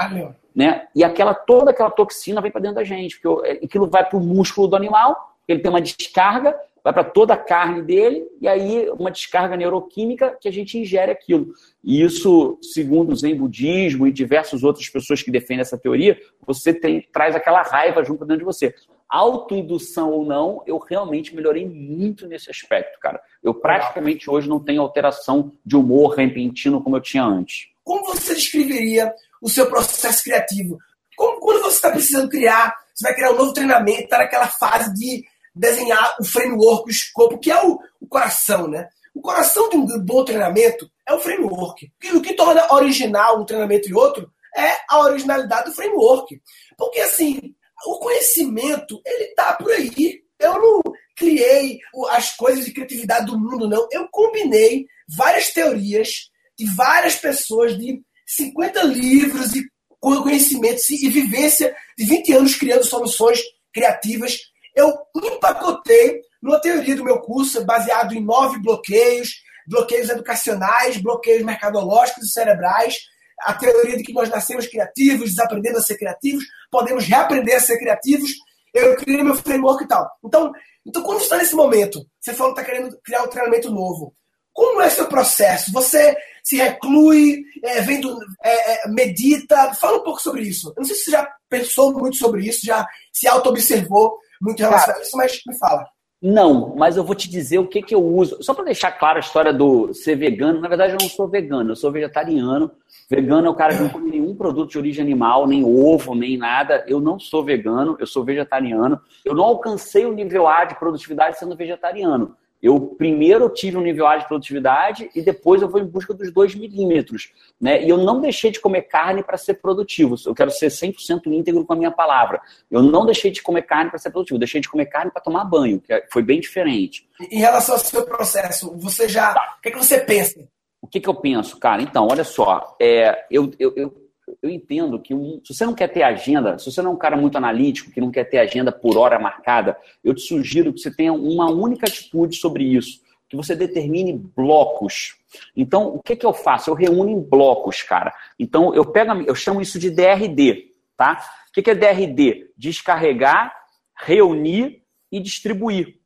Né? 0.53 0.87
E 0.93 1.03
aquela, 1.03 1.33
toda 1.33 1.71
aquela 1.71 1.89
toxina 1.89 2.41
vem 2.41 2.51
para 2.51 2.61
dentro 2.61 2.75
da 2.75 2.83
gente, 2.83 3.19
porque 3.19 3.47
é, 3.47 3.63
aquilo 3.63 3.87
vai 3.87 4.07
para 4.07 4.17
o 4.17 4.21
músculo 4.21 4.67
do 4.67 4.75
animal, 4.75 5.35
ele 5.47 5.61
tem 5.61 5.69
uma 5.69 5.81
descarga, 5.81 6.53
vai 6.83 6.91
para 6.91 7.03
toda 7.03 7.33
a 7.33 7.37
carne 7.37 7.81
dele, 7.81 8.27
e 8.41 8.47
aí 8.47 8.89
uma 8.89 9.11
descarga 9.11 9.55
neuroquímica 9.55 10.37
que 10.41 10.49
a 10.49 10.51
gente 10.51 10.77
ingere 10.77 11.11
aquilo. 11.11 11.53
E 11.83 12.01
isso, 12.01 12.57
segundo 12.61 13.13
o 13.13 13.15
Zen 13.15 13.35
Budismo 13.35 14.05
e 14.05 14.11
diversas 14.11 14.63
outras 14.63 14.89
pessoas 14.89 15.21
que 15.21 15.31
defendem 15.31 15.61
essa 15.61 15.77
teoria, 15.77 16.19
você 16.45 16.73
tem, 16.73 17.07
traz 17.13 17.35
aquela 17.35 17.61
raiva 17.61 18.03
junto 18.03 18.25
dentro 18.25 18.39
de 18.39 18.45
você 18.45 18.73
autoindução 19.11 20.09
ou 20.11 20.25
não, 20.25 20.63
eu 20.65 20.77
realmente 20.77 21.35
melhorei 21.35 21.67
muito 21.67 22.25
nesse 22.27 22.49
aspecto, 22.49 22.97
cara. 22.99 23.21
Eu 23.43 23.53
praticamente 23.53 24.29
hoje 24.29 24.47
não 24.47 24.59
tenho 24.59 24.81
alteração 24.81 25.51
de 25.65 25.75
humor 25.75 26.15
repentino 26.15 26.81
como 26.81 26.95
eu 26.95 27.01
tinha 27.01 27.23
antes. 27.23 27.67
Como 27.83 28.05
você 28.05 28.33
descreveria 28.33 29.13
o 29.41 29.49
seu 29.49 29.67
processo 29.67 30.23
criativo? 30.23 30.77
Como, 31.17 31.39
quando 31.41 31.61
você 31.61 31.75
está 31.75 31.91
precisando 31.91 32.29
criar, 32.29 32.73
você 32.93 33.03
vai 33.03 33.13
criar 33.13 33.31
um 33.31 33.37
novo 33.37 33.53
treinamento, 33.53 34.03
está 34.03 34.17
naquela 34.17 34.47
fase 34.47 34.93
de 34.93 35.23
desenhar 35.53 36.15
o 36.19 36.23
framework, 36.23 36.87
o 36.87 36.91
escopo, 36.91 37.37
que 37.37 37.51
é 37.51 37.61
o, 37.65 37.79
o 37.99 38.07
coração, 38.07 38.67
né? 38.67 38.87
O 39.13 39.21
coração 39.21 39.67
de 39.69 39.75
um 39.75 39.85
bom 39.99 40.23
treinamento 40.23 40.89
é 41.05 41.13
o 41.13 41.19
framework. 41.19 41.91
O 42.13 42.21
que 42.21 42.33
torna 42.33 42.73
original 42.73 43.41
um 43.41 43.45
treinamento 43.45 43.89
e 43.89 43.93
outro 43.93 44.31
é 44.55 44.77
a 44.89 45.01
originalidade 45.01 45.69
do 45.69 45.75
framework. 45.75 46.41
Porque, 46.77 46.99
assim, 47.01 47.53
o 47.85 47.99
conhecimento, 47.99 49.01
ele 49.05 49.33
tá 49.33 49.53
por 49.53 49.71
aí. 49.71 50.21
Eu 50.39 50.53
não 50.59 50.81
criei 51.15 51.79
as 52.09 52.35
coisas 52.35 52.65
de 52.65 52.73
criatividade 52.73 53.27
do 53.27 53.39
mundo, 53.39 53.69
não. 53.69 53.87
Eu 53.91 54.07
combinei 54.09 54.85
várias 55.15 55.51
teorias 55.51 56.29
de 56.57 56.65
várias 56.75 57.15
pessoas, 57.15 57.77
de 57.77 58.01
50 58.25 58.83
livros 58.83 59.55
e 59.55 59.63
conhecimentos 59.99 60.89
e 60.89 61.09
vivência 61.09 61.75
de 61.97 62.05
20 62.05 62.33
anos 62.33 62.55
criando 62.55 62.83
soluções 62.83 63.39
criativas. 63.73 64.39
Eu 64.75 64.91
empacotei 65.23 66.21
numa 66.41 66.59
teoria 66.59 66.95
do 66.95 67.03
meu 67.03 67.19
curso, 67.19 67.63
baseado 67.65 68.13
em 68.13 68.23
nove 68.23 68.59
bloqueios, 68.59 69.29
bloqueios 69.67 70.09
educacionais, 70.09 70.97
bloqueios 70.97 71.43
mercadológicos 71.43 72.25
e 72.25 72.31
cerebrais, 72.31 72.97
a 73.45 73.53
teoria 73.53 73.97
de 73.97 74.03
que 74.03 74.13
nós 74.13 74.29
nascemos 74.29 74.67
criativos, 74.67 75.29
desaprendendo 75.29 75.77
a 75.77 75.81
ser 75.81 75.97
criativos, 75.97 76.43
podemos 76.69 77.05
reaprender 77.05 77.55
a 77.55 77.59
ser 77.59 77.77
criativos. 77.77 78.31
Eu 78.73 78.95
criei 78.95 79.23
meu 79.23 79.35
framework 79.35 79.83
e 79.83 79.87
tal. 79.87 80.09
Então, 80.23 80.51
então 80.85 81.03
quando 81.03 81.19
você 81.19 81.25
está 81.25 81.37
nesse 81.37 81.55
momento, 81.55 82.05
você 82.19 82.33
falou 82.33 82.53
que 82.53 82.61
está 82.61 82.71
querendo 82.71 82.97
criar 83.03 83.23
um 83.23 83.27
treinamento 83.27 83.69
novo. 83.69 84.13
Como 84.53 84.81
é 84.81 84.89
seu 84.89 85.07
processo? 85.07 85.71
Você 85.71 86.15
se 86.43 86.57
reclui, 86.57 87.43
é, 87.63 87.81
vendo, 87.81 88.17
é, 88.43 88.73
é, 88.73 88.89
medita? 88.89 89.73
Fala 89.75 89.97
um 89.97 90.03
pouco 90.03 90.21
sobre 90.21 90.41
isso. 90.41 90.69
Eu 90.69 90.81
não 90.81 90.85
sei 90.85 90.95
se 90.95 91.05
você 91.05 91.11
já 91.11 91.29
pensou 91.49 91.93
muito 91.93 92.17
sobre 92.17 92.45
isso, 92.45 92.65
já 92.65 92.85
se 93.13 93.27
auto-observou 93.27 94.17
muito 94.41 94.59
em 94.59 94.63
relação 94.63 94.95
a 94.95 95.01
isso, 95.01 95.17
mas 95.17 95.39
me 95.47 95.57
fala. 95.57 95.85
Não, 96.21 96.75
mas 96.75 96.97
eu 96.97 97.03
vou 97.03 97.15
te 97.15 97.27
dizer 97.27 97.57
o 97.57 97.67
que, 97.67 97.81
que 97.81 97.95
eu 97.95 98.03
uso. 98.03 98.37
Só 98.43 98.53
para 98.53 98.65
deixar 98.65 98.91
claro 98.91 99.17
a 99.17 99.21
história 99.21 99.51
do 99.51 99.91
ser 99.93 100.15
vegano. 100.15 100.61
Na 100.61 100.67
verdade, 100.67 100.93
eu 100.93 100.99
não 101.01 101.09
sou 101.09 101.27
vegano, 101.27 101.71
eu 101.71 101.75
sou 101.75 101.91
vegetariano. 101.91 102.71
Vegano 103.11 103.45
é 103.45 103.49
o 103.49 103.53
cara 103.53 103.75
que 103.75 103.83
não 103.83 103.89
come 103.89 104.09
nenhum 104.09 104.33
produto 104.33 104.71
de 104.71 104.77
origem 104.77 105.03
animal, 105.03 105.45
nem 105.45 105.65
ovo, 105.65 106.15
nem 106.15 106.37
nada. 106.37 106.85
Eu 106.87 107.01
não 107.01 107.19
sou 107.19 107.43
vegano, 107.43 107.97
eu 107.99 108.07
sou 108.07 108.23
vegetariano. 108.23 109.01
Eu 109.25 109.35
não 109.35 109.43
alcancei 109.43 110.05
o 110.05 110.13
nível 110.13 110.47
A 110.47 110.63
de 110.63 110.79
produtividade 110.79 111.37
sendo 111.37 111.53
vegetariano. 111.53 112.37
Eu 112.63 112.79
primeiro 112.79 113.49
tive 113.49 113.75
um 113.75 113.81
nível 113.81 114.07
A 114.07 114.15
de 114.15 114.25
produtividade 114.25 115.09
e 115.13 115.21
depois 115.21 115.61
eu 115.61 115.67
vou 115.67 115.81
em 115.81 115.85
busca 115.85 116.13
dos 116.13 116.31
2 116.31 116.55
milímetros. 116.55 117.33
Né? 117.59 117.83
E 117.83 117.89
eu 117.89 117.97
não 117.97 118.21
deixei 118.21 118.49
de 118.49 118.61
comer 118.61 118.83
carne 118.83 119.21
para 119.21 119.35
ser 119.35 119.55
produtivo. 119.55 120.15
Eu 120.25 120.33
quero 120.33 120.49
ser 120.49 120.67
100% 120.67 121.23
íntegro 121.25 121.65
com 121.65 121.73
a 121.73 121.75
minha 121.75 121.91
palavra. 121.91 122.39
Eu 122.71 122.81
não 122.81 123.05
deixei 123.05 123.29
de 123.29 123.41
comer 123.41 123.63
carne 123.63 123.89
para 123.89 123.99
ser 123.99 124.11
produtivo. 124.11 124.37
Eu 124.37 124.39
deixei 124.39 124.61
de 124.61 124.69
comer 124.69 124.85
carne 124.85 125.11
para 125.11 125.21
tomar 125.21 125.43
banho, 125.43 125.81
que 125.81 126.05
foi 126.09 126.23
bem 126.23 126.39
diferente. 126.39 127.05
Em 127.29 127.39
relação 127.39 127.75
ao 127.75 127.81
seu 127.81 128.05
processo, 128.05 128.73
você 128.77 129.09
já. 129.09 129.33
Tá. 129.33 129.55
O 129.57 129.61
que, 129.61 129.67
é 129.67 129.71
que 129.73 129.77
você 129.77 129.99
pensa? 129.99 130.47
O 130.81 130.87
que, 130.87 130.99
que 130.99 131.07
eu 131.07 131.15
penso, 131.15 131.57
cara? 131.59 131.81
Então, 131.81 132.07
olha 132.09 132.23
só. 132.23 132.75
É, 132.81 133.25
eu, 133.29 133.51
eu, 133.59 133.73
eu 133.75 134.01
eu 134.41 134.49
entendo 134.49 134.99
que 134.99 135.13
um, 135.13 135.41
se 135.43 135.53
você 135.53 135.65
não 135.65 135.73
quer 135.73 135.87
ter 135.87 136.03
agenda, 136.03 136.57
se 136.57 136.71
você 136.71 136.81
não 136.81 136.91
é 136.91 136.93
um 136.93 136.97
cara 136.97 137.17
muito 137.17 137.37
analítico, 137.37 137.91
que 137.91 138.01
não 138.01 138.11
quer 138.11 138.25
ter 138.25 138.37
agenda 138.37 138.71
por 138.71 138.97
hora 138.97 139.19
marcada, 139.19 139.77
eu 140.03 140.13
te 140.13 140.21
sugiro 140.21 140.73
que 140.73 140.79
você 140.79 140.93
tenha 140.93 141.13
uma 141.13 141.49
única 141.49 141.87
atitude 141.87 142.35
sobre 142.37 142.63
isso, 142.63 143.01
que 143.27 143.35
você 143.35 143.55
determine 143.55 144.13
blocos. 144.13 145.15
Então, 145.55 145.87
o 145.95 146.01
que, 146.01 146.15
que 146.15 146.25
eu 146.25 146.33
faço? 146.33 146.69
Eu 146.69 146.75
reúno 146.75 147.09
em 147.09 147.19
blocos, 147.19 147.81
cara. 147.81 148.13
Então, 148.37 148.73
eu 148.75 148.85
pego, 148.85 149.11
eu 149.21 149.35
chamo 149.35 149.61
isso 149.61 149.79
de 149.79 149.89
DRD, 149.89 150.71
tá? 150.97 151.23
O 151.49 151.53
que, 151.53 151.61
que 151.61 151.71
é 151.71 151.75
DRD? 151.75 152.51
Descarregar, 152.57 153.53
reunir 153.95 154.83
e 155.11 155.19
distribuir. 155.19 156.00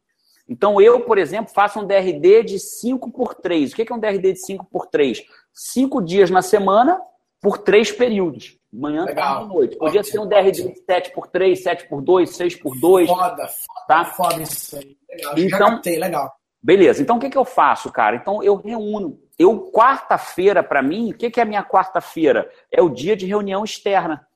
Então, 0.47 0.79
eu, 0.79 1.01
por 1.01 1.17
exemplo, 1.17 1.53
faço 1.53 1.79
um 1.79 1.87
DRD 1.87 2.43
de 2.43 2.59
5 2.59 3.11
por 3.11 3.33
3. 3.33 3.71
O 3.71 3.75
que 3.75 3.91
é 3.91 3.95
um 3.95 3.99
DRD 3.99 4.33
de 4.33 4.45
5 4.45 4.65
por 4.65 4.85
3? 4.87 5.23
Cinco 5.51 6.01
dias 6.01 6.29
na 6.29 6.41
semana, 6.41 7.01
por 7.41 7.57
três 7.57 7.91
períodos. 7.91 8.57
Manhã, 8.71 9.05
Legal. 9.05 9.35
tarde 9.35 9.45
e 9.45 9.53
noite. 9.53 9.77
Podia 9.77 10.03
ser 10.03 10.19
um 10.19 10.27
DRD 10.27 10.51
de 10.51 10.83
7 10.83 11.11
por 11.13 11.27
3, 11.27 11.63
7 11.63 11.87
por 11.87 12.01
2, 12.01 12.29
6 12.35 12.55
por 12.57 12.79
2. 12.79 13.07
Foda, 13.07 13.29
foda, 13.29 13.47
tá? 13.87 14.05
foda 14.05 14.41
isso 14.41 14.75
aí. 14.75 14.97
Legal. 15.09 15.33
Então, 15.37 15.59
captei, 15.59 15.97
legal. 15.97 16.33
Beleza. 16.61 17.01
Então, 17.01 17.17
o 17.17 17.19
que, 17.19 17.29
que 17.29 17.37
eu 17.37 17.45
faço, 17.45 17.91
cara? 17.91 18.15
Então, 18.15 18.43
eu 18.43 18.55
reúno. 18.55 19.19
Eu, 19.37 19.71
quarta-feira, 19.71 20.63
para 20.63 20.81
mim, 20.81 21.11
o 21.11 21.17
que, 21.17 21.29
que 21.29 21.39
é 21.39 21.43
a 21.43 21.45
minha 21.45 21.63
quarta-feira? 21.63 22.49
É 22.71 22.81
o 22.81 22.89
dia 22.89 23.15
de 23.15 23.25
reunião 23.25 23.63
externa. 23.63 24.27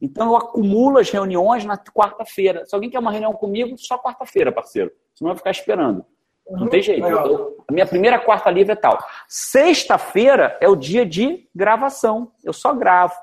Então, 0.00 0.28
eu 0.28 0.36
acumulo 0.36 0.98
as 0.98 1.10
reuniões 1.10 1.64
na 1.64 1.76
quarta-feira. 1.78 2.64
Se 2.66 2.74
alguém 2.74 2.90
quer 2.90 2.98
uma 2.98 3.10
reunião 3.10 3.32
comigo, 3.32 3.76
só 3.78 3.98
quarta-feira, 3.98 4.52
parceiro. 4.52 4.92
Senão 5.20 5.32
eu 5.32 5.34
vou 5.34 5.36
ficar 5.36 5.50
esperando. 5.50 6.02
Não 6.50 6.66
tem 6.66 6.82
jeito. 6.82 7.06
Eu, 7.06 7.62
a 7.68 7.72
minha 7.72 7.86
primeira 7.86 8.18
quarta 8.18 8.50
livre 8.50 8.72
é 8.72 8.76
tal. 8.76 8.98
Sexta-feira 9.28 10.56
é 10.62 10.68
o 10.68 10.74
dia 10.74 11.04
de 11.04 11.46
gravação. 11.54 12.32
Eu 12.42 12.54
só 12.54 12.72
gravo. 12.72 13.14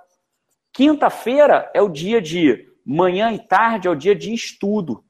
Quinta-feira 0.72 1.72
é 1.74 1.82
o 1.82 1.90
dia 1.90 2.22
de 2.22 2.70
manhã 2.86 3.32
e 3.32 3.40
tarde, 3.40 3.88
é 3.88 3.92
o 3.92 3.96
dia 3.96 4.16
de 4.16 4.32
estudo. 4.32 5.04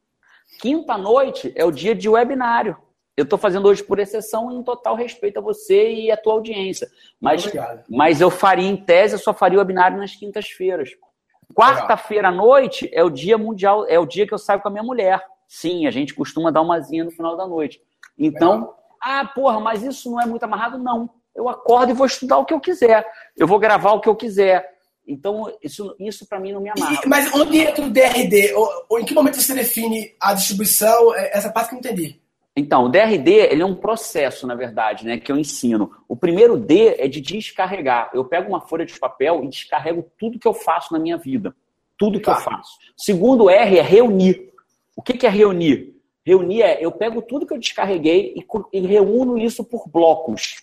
Quinta-noite 0.61 1.51
é 1.57 1.65
o 1.65 1.71
dia 1.71 1.93
de 1.93 2.07
webinário. 2.07 2.77
Eu 3.17 3.25
estou 3.25 3.37
fazendo 3.37 3.67
hoje 3.67 3.83
por 3.83 3.99
exceção 3.99 4.49
em 4.49 4.63
total 4.63 4.95
respeito 4.95 5.39
a 5.39 5.41
você 5.41 5.91
e 5.91 6.09
a 6.09 6.15
tua 6.15 6.33
audiência. 6.33 6.87
Mas, 7.19 7.51
mas 7.89 8.21
eu 8.21 8.31
faria, 8.31 8.67
em 8.67 8.77
tese, 8.77 9.15
eu 9.15 9.19
só 9.19 9.33
faria 9.33 9.57
o 9.57 9.59
webinário 9.59 9.97
nas 9.97 10.15
quintas-feiras. 10.15 10.91
Quarta-feira 11.53 12.29
à 12.29 12.31
noite 12.31 12.89
é 12.93 13.03
o 13.03 13.09
dia 13.09 13.37
mundial, 13.37 13.85
é 13.89 13.99
o 13.99 14.05
dia 14.05 14.25
que 14.25 14.33
eu 14.33 14.37
saio 14.37 14.61
com 14.61 14.69
a 14.69 14.71
minha 14.71 14.83
mulher. 14.83 15.21
Sim, 15.47 15.87
a 15.87 15.91
gente 15.91 16.13
costuma 16.13 16.51
dar 16.51 16.61
umazinha 16.61 17.03
no 17.03 17.11
final 17.11 17.37
da 17.37 17.47
noite. 17.47 17.81
Então, 18.17 18.73
ah, 19.01 19.25
porra, 19.25 19.59
mas 19.59 19.83
isso 19.83 20.11
não 20.11 20.19
é 20.19 20.25
muito 20.25 20.43
amarrado? 20.43 20.77
Não. 20.77 21.09
Eu 21.35 21.47
acordo 21.47 21.91
e 21.91 21.93
vou 21.93 22.05
estudar 22.05 22.37
o 22.37 22.45
que 22.45 22.53
eu 22.53 22.59
quiser. 22.59 23.05
Eu 23.37 23.47
vou 23.47 23.59
gravar 23.59 23.91
o 23.93 24.01
que 24.01 24.09
eu 24.09 24.15
quiser. 24.15 24.77
Então, 25.07 25.49
isso, 25.63 25.95
isso 25.99 26.27
para 26.27 26.39
mim 26.39 26.51
não 26.51 26.59
me 26.59 26.69
amarra. 26.69 26.99
E, 27.03 27.07
mas 27.07 27.33
onde 27.33 27.59
entra 27.59 27.85
o 27.85 27.89
DRD? 27.89 28.53
Ou, 28.55 28.69
ou, 28.89 28.99
em 28.99 29.05
que 29.05 29.13
momento 29.13 29.39
você 29.39 29.53
define 29.53 30.13
a 30.19 30.33
distribuição? 30.33 31.15
É, 31.15 31.37
essa 31.37 31.49
parte 31.49 31.69
que 31.69 31.75
eu 31.75 31.81
não 31.81 31.91
entendi. 31.91 32.19
Então, 32.55 32.85
o 32.85 32.89
DRD 32.89 33.31
ele 33.31 33.61
é 33.61 33.65
um 33.65 33.75
processo, 33.75 34.47
na 34.47 34.55
verdade, 34.55 35.05
né, 35.05 35.17
que 35.17 35.31
eu 35.31 35.37
ensino. 35.37 35.91
O 36.09 36.15
primeiro 36.15 36.57
D 36.57 36.95
é 36.97 37.07
de 37.07 37.21
descarregar. 37.21 38.09
Eu 38.13 38.25
pego 38.25 38.49
uma 38.49 38.59
folha 38.59 38.85
de 38.85 38.99
papel 38.99 39.43
e 39.43 39.47
descarrego 39.47 40.03
tudo 40.19 40.39
que 40.39 40.47
eu 40.47 40.53
faço 40.53 40.91
na 40.91 40.99
minha 40.99 41.17
vida. 41.17 41.55
Tudo 41.97 42.19
que 42.19 42.25
tá. 42.25 42.33
eu 42.33 42.41
faço. 42.41 42.77
Segundo 42.97 43.49
R 43.49 43.77
é 43.77 43.81
reunir. 43.81 44.46
O 44.97 45.03
que, 45.03 45.27
é 45.27 45.29
reunir? 45.29 45.95
Reunir 46.25 46.63
é 46.63 46.83
eu 46.83 46.91
pego 46.91 47.21
tudo 47.21 47.45
que 47.45 47.53
eu 47.53 47.59
descarreguei 47.59 48.33
e, 48.73 48.79
reúno 48.81 49.37
isso 49.37 49.63
por 49.63 49.87
blocos. 49.87 50.55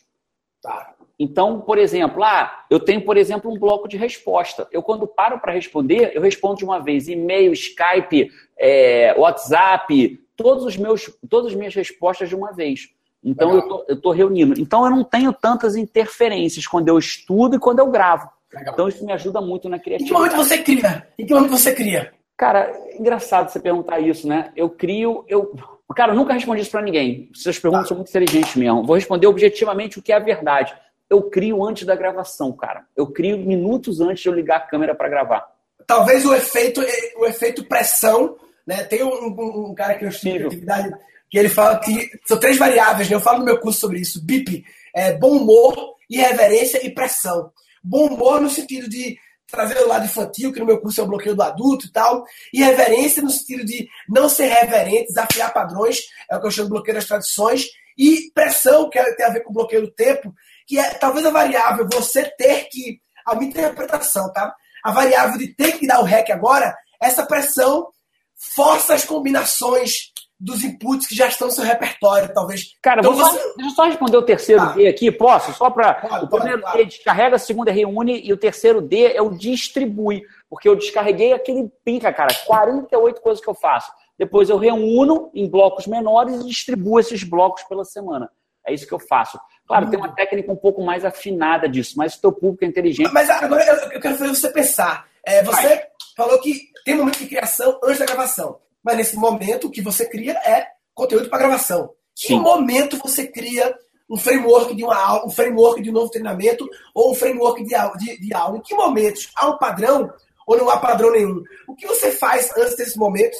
Tá. 0.60 0.92
Então, 1.16 1.60
por 1.60 1.78
exemplo, 1.78 2.24
ah, 2.24 2.64
eu 2.68 2.80
tenho, 2.80 3.00
por 3.04 3.16
exemplo, 3.16 3.48
um 3.48 3.56
bloco 3.56 3.86
de 3.86 3.96
resposta. 3.96 4.66
Eu, 4.72 4.82
quando 4.82 5.06
paro 5.06 5.38
para 5.38 5.52
responder, 5.52 6.10
eu 6.12 6.20
respondo 6.20 6.56
de 6.56 6.64
uma 6.64 6.80
vez 6.80 7.06
e-mail, 7.06 7.52
Skype, 7.52 8.28
é, 8.58 9.14
WhatsApp, 9.16 10.20
todos 10.34 10.64
os 10.64 10.76
meus, 10.76 11.08
todas 11.30 11.52
as 11.52 11.56
minhas 11.56 11.74
respostas 11.74 12.28
de 12.28 12.34
uma 12.34 12.52
vez. 12.52 12.88
Então, 13.22 13.52
Legal. 13.52 13.84
eu 13.88 13.94
estou 13.94 14.10
reunindo. 14.10 14.60
Então, 14.60 14.84
eu 14.84 14.90
não 14.90 15.04
tenho 15.04 15.32
tantas 15.32 15.76
interferências 15.76 16.66
quando 16.66 16.88
eu 16.88 16.98
estudo 16.98 17.54
e 17.54 17.60
quando 17.60 17.78
eu 17.78 17.86
gravo. 17.86 18.28
Legal. 18.52 18.74
Então, 18.74 18.88
isso 18.88 19.06
me 19.06 19.12
ajuda 19.12 19.40
muito 19.40 19.68
na 19.68 19.78
criatividade. 19.78 20.04
Em 20.04 20.28
que 20.28 20.32
momento 20.32 20.44
você 20.44 20.58
cria? 20.62 21.08
Em 21.16 21.24
que 21.24 21.32
momento 21.32 21.50
você 21.50 21.72
cria? 21.72 22.12
Cara, 22.36 22.72
engraçado 22.98 23.50
você 23.50 23.60
perguntar 23.60 24.00
isso, 24.00 24.26
né? 24.26 24.52
Eu 24.56 24.68
crio, 24.68 25.24
eu. 25.28 25.54
Cara, 25.94 26.12
eu 26.12 26.16
nunca 26.16 26.32
respondi 26.32 26.62
isso 26.62 26.70
para 26.70 26.82
ninguém. 26.82 27.30
Essas 27.34 27.58
perguntas 27.58 27.84
tá. 27.84 27.88
são 27.88 27.96
muito 27.96 28.08
inteligentes 28.08 28.56
mesmo. 28.56 28.84
Vou 28.84 28.96
responder 28.96 29.26
objetivamente 29.26 29.98
o 29.98 30.02
que 30.02 30.12
é 30.12 30.16
a 30.16 30.20
verdade. 30.20 30.74
Eu 31.08 31.22
crio 31.30 31.62
antes 31.64 31.86
da 31.86 31.94
gravação, 31.94 32.50
cara. 32.52 32.84
Eu 32.96 33.06
crio 33.06 33.38
minutos 33.38 34.00
antes 34.00 34.22
de 34.22 34.28
eu 34.28 34.34
ligar 34.34 34.56
a 34.56 34.60
câmera 34.60 34.94
para 34.94 35.08
gravar. 35.08 35.46
Talvez 35.86 36.24
o 36.24 36.34
efeito, 36.34 36.80
o 37.18 37.26
efeito 37.26 37.64
pressão, 37.64 38.36
né? 38.66 38.82
Tem 38.84 39.04
um, 39.04 39.08
um, 39.08 39.70
um 39.70 39.74
cara 39.74 39.94
que 39.94 40.04
eu 40.04 40.08
estudo 40.08 40.46
atividade 40.46 40.92
que 41.34 41.38
ele 41.38 41.48
fala 41.48 41.80
que 41.80 42.10
são 42.24 42.38
três 42.38 42.56
variáveis, 42.56 43.10
né? 43.10 43.16
Eu 43.16 43.20
falo 43.20 43.40
no 43.40 43.44
meu 43.44 43.58
curso 43.58 43.80
sobre 43.80 44.00
isso. 44.00 44.24
BIP, 44.24 44.64
é, 44.94 45.12
bom 45.14 45.38
humor, 45.38 45.96
irreverência 46.08 46.84
e 46.86 46.90
pressão. 46.90 47.50
Bom 47.82 48.06
humor 48.06 48.40
no 48.40 48.48
sentido 48.48 48.88
de 48.88 49.18
trazer 49.54 49.78
o 49.78 49.88
lado 49.88 50.04
infantil, 50.04 50.52
que 50.52 50.60
no 50.60 50.66
meu 50.66 50.80
curso 50.80 51.00
é 51.00 51.04
o 51.04 51.06
bloqueio 51.06 51.34
do 51.34 51.42
adulto 51.42 51.86
e 51.86 51.92
tal, 51.92 52.24
e 52.52 52.62
reverência 52.62 53.22
no 53.22 53.30
sentido 53.30 53.64
de 53.64 53.88
não 54.08 54.28
ser 54.28 54.46
reverente, 54.46 55.08
desafiar 55.08 55.52
padrões, 55.52 55.98
é 56.30 56.36
o 56.36 56.40
que 56.40 56.46
eu 56.46 56.50
chamo 56.50 56.68
de 56.68 56.74
bloqueio 56.74 56.96
das 56.96 57.06
tradições, 57.06 57.66
e 57.96 58.30
pressão, 58.34 58.90
que 58.90 59.02
tem 59.14 59.26
a 59.26 59.30
ver 59.30 59.40
com 59.40 59.50
o 59.50 59.54
bloqueio 59.54 59.82
do 59.82 59.90
tempo, 59.90 60.34
que 60.66 60.78
é 60.78 60.90
talvez 60.94 61.24
a 61.24 61.30
variável 61.30 61.88
você 61.92 62.24
ter 62.36 62.68
que, 62.68 63.00
a 63.26 63.34
minha 63.34 63.50
interpretação, 63.50 64.32
tá? 64.32 64.52
A 64.82 64.90
variável 64.90 65.38
de 65.38 65.54
ter 65.54 65.78
que 65.78 65.86
dar 65.86 66.00
o 66.00 66.04
REC 66.04 66.30
agora, 66.30 66.76
essa 67.00 67.24
pressão 67.24 67.88
força 68.36 68.94
as 68.94 69.04
combinações 69.04 70.12
dos 70.44 70.62
inputs 70.62 71.06
que 71.06 71.14
já 71.14 71.26
estão 71.26 71.48
no 71.48 71.52
seu 71.52 71.64
repertório, 71.64 72.32
talvez. 72.34 72.76
Cara, 72.82 73.00
então, 73.00 73.14
você... 73.14 73.38
só, 73.38 73.54
deixa 73.56 73.70
eu 73.70 73.70
só 73.70 73.84
responder 73.84 74.16
o 74.18 74.22
terceiro 74.22 74.60
tá. 74.62 74.72
D 74.72 74.86
aqui, 74.86 75.10
posso? 75.10 75.54
Só 75.54 75.70
para. 75.70 76.20
O 76.22 76.28
primeiro 76.28 76.60
pode, 76.60 76.76
D 76.76 76.84
descarrega, 76.84 77.36
o 77.36 77.38
segundo 77.38 77.68
é 77.68 77.72
reúne 77.72 78.20
e 78.22 78.30
o 78.30 78.36
terceiro 78.36 78.82
D 78.82 79.14
é 79.14 79.22
o 79.22 79.30
distribui. 79.30 80.22
Porque 80.50 80.68
eu 80.68 80.76
descarreguei 80.76 81.32
aquele 81.32 81.72
pinca, 81.82 82.12
cara, 82.12 82.34
48 82.46 83.22
coisas 83.22 83.42
que 83.42 83.48
eu 83.48 83.54
faço. 83.54 83.90
Depois 84.18 84.50
eu 84.50 84.58
reúno 84.58 85.30
em 85.34 85.48
blocos 85.48 85.86
menores 85.86 86.40
e 86.40 86.46
distribuo 86.46 87.00
esses 87.00 87.24
blocos 87.24 87.62
pela 87.64 87.84
semana. 87.84 88.30
É 88.66 88.72
isso 88.72 88.86
que 88.86 88.94
eu 88.94 89.00
faço. 89.00 89.40
Claro, 89.66 89.86
hum. 89.86 89.90
tem 89.90 89.98
uma 89.98 90.08
hum. 90.08 90.14
técnica 90.14 90.52
um 90.52 90.56
pouco 90.56 90.84
mais 90.84 91.06
afinada 91.06 91.66
disso, 91.66 91.94
mas 91.96 92.14
o 92.14 92.20
teu 92.20 92.32
público 92.32 92.64
é 92.64 92.68
inteligente. 92.68 93.10
Mas 93.12 93.30
agora 93.30 93.64
eu 93.92 94.00
quero 94.00 94.16
fazer 94.16 94.28
você 94.28 94.50
pensar. 94.50 95.06
É, 95.24 95.42
você 95.42 95.68
Vai. 95.68 95.82
falou 96.14 96.38
que 96.38 96.68
tem 96.84 96.96
um 96.96 96.98
momento 96.98 97.18
de 97.18 97.26
criação 97.26 97.80
antes 97.82 97.98
da 97.98 98.04
gravação. 98.04 98.58
Mas 98.84 98.96
nesse 98.96 99.16
momento, 99.16 99.66
o 99.66 99.70
que 99.70 99.80
você 99.80 100.06
cria 100.06 100.32
é 100.44 100.66
conteúdo 100.94 101.28
para 101.28 101.38
gravação. 101.38 101.90
Sim. 102.14 102.34
Em 102.34 102.40
momento 102.40 102.98
você 102.98 103.26
cria 103.26 103.74
um 104.08 104.16
framework 104.16 104.74
de 104.74 104.84
uma 104.84 104.96
aula, 104.96 105.26
um 105.26 105.30
framework 105.30 105.82
de 105.82 105.90
um 105.90 105.92
novo 105.92 106.10
treinamento 106.10 106.68
ou 106.94 107.12
um 107.12 107.14
framework 107.14 107.64
de 107.64 107.74
aula, 107.74 107.96
de, 107.96 108.20
de 108.20 108.34
aula. 108.34 108.58
Em 108.58 108.60
que 108.60 108.74
momentos 108.74 109.30
há 109.34 109.48
um 109.48 109.58
padrão 109.58 110.12
ou 110.46 110.56
não 110.56 110.68
há 110.68 110.76
padrão 110.76 111.10
nenhum? 111.10 111.42
O 111.66 111.74
que 111.74 111.86
você 111.86 112.10
faz 112.12 112.54
antes 112.56 112.76
desses 112.76 112.96
momentos? 112.96 113.38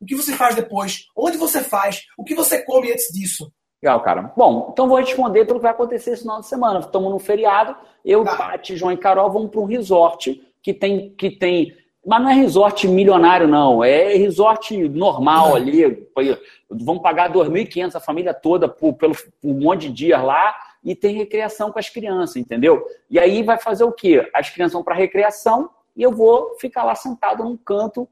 O 0.00 0.06
que 0.06 0.14
você 0.14 0.32
faz 0.32 0.54
depois? 0.54 1.06
Onde 1.16 1.36
você 1.36 1.62
faz? 1.62 2.02
O 2.16 2.24
que 2.24 2.34
você 2.34 2.62
come 2.62 2.90
antes 2.90 3.12
disso? 3.12 3.52
Legal, 3.82 4.02
cara. 4.02 4.32
Bom, 4.36 4.70
então 4.72 4.88
vou 4.88 4.98
responder 4.98 5.44
pelo 5.44 5.58
que 5.58 5.64
vai 5.64 5.72
acontecer 5.72 6.12
esse 6.12 6.22
final 6.22 6.40
de 6.40 6.46
semana. 6.46 6.80
Estamos 6.80 7.10
no 7.10 7.18
feriado, 7.18 7.76
eu, 8.04 8.24
tá. 8.24 8.58
João 8.62 8.92
e 8.92 8.96
Carol 8.96 9.30
vamos 9.30 9.50
para 9.50 9.60
um 9.60 9.66
resort 9.66 10.42
que 10.62 10.74
tem, 10.74 11.14
que 11.14 11.30
tem 11.30 11.72
mas 12.06 12.22
não 12.22 12.30
é 12.30 12.34
resort 12.34 12.86
milionário, 12.86 13.48
não. 13.48 13.82
É 13.82 14.14
resort 14.14 14.76
normal 14.88 15.56
ali. 15.56 16.08
Vão 16.70 17.00
pagar 17.00 17.32
2.500 17.32 17.96
a 17.96 18.00
família 18.00 18.32
toda 18.32 18.68
por, 18.68 18.94
pelo 18.94 19.14
por 19.14 19.50
um 19.50 19.60
monte 19.60 19.88
de 19.88 19.92
dias 19.92 20.22
lá 20.22 20.54
e 20.84 20.94
tem 20.94 21.16
recreação 21.16 21.72
com 21.72 21.80
as 21.80 21.88
crianças, 21.88 22.36
entendeu? 22.36 22.86
E 23.10 23.18
aí 23.18 23.42
vai 23.42 23.58
fazer 23.58 23.82
o 23.82 23.90
quê? 23.90 24.30
As 24.32 24.48
crianças 24.48 24.74
vão 24.74 24.84
para 24.84 24.94
recreação 24.94 25.68
e 25.96 26.02
eu 26.02 26.12
vou 26.12 26.56
ficar 26.60 26.84
lá 26.84 26.94
sentado 26.94 27.42
num 27.42 27.56
canto 27.56 28.08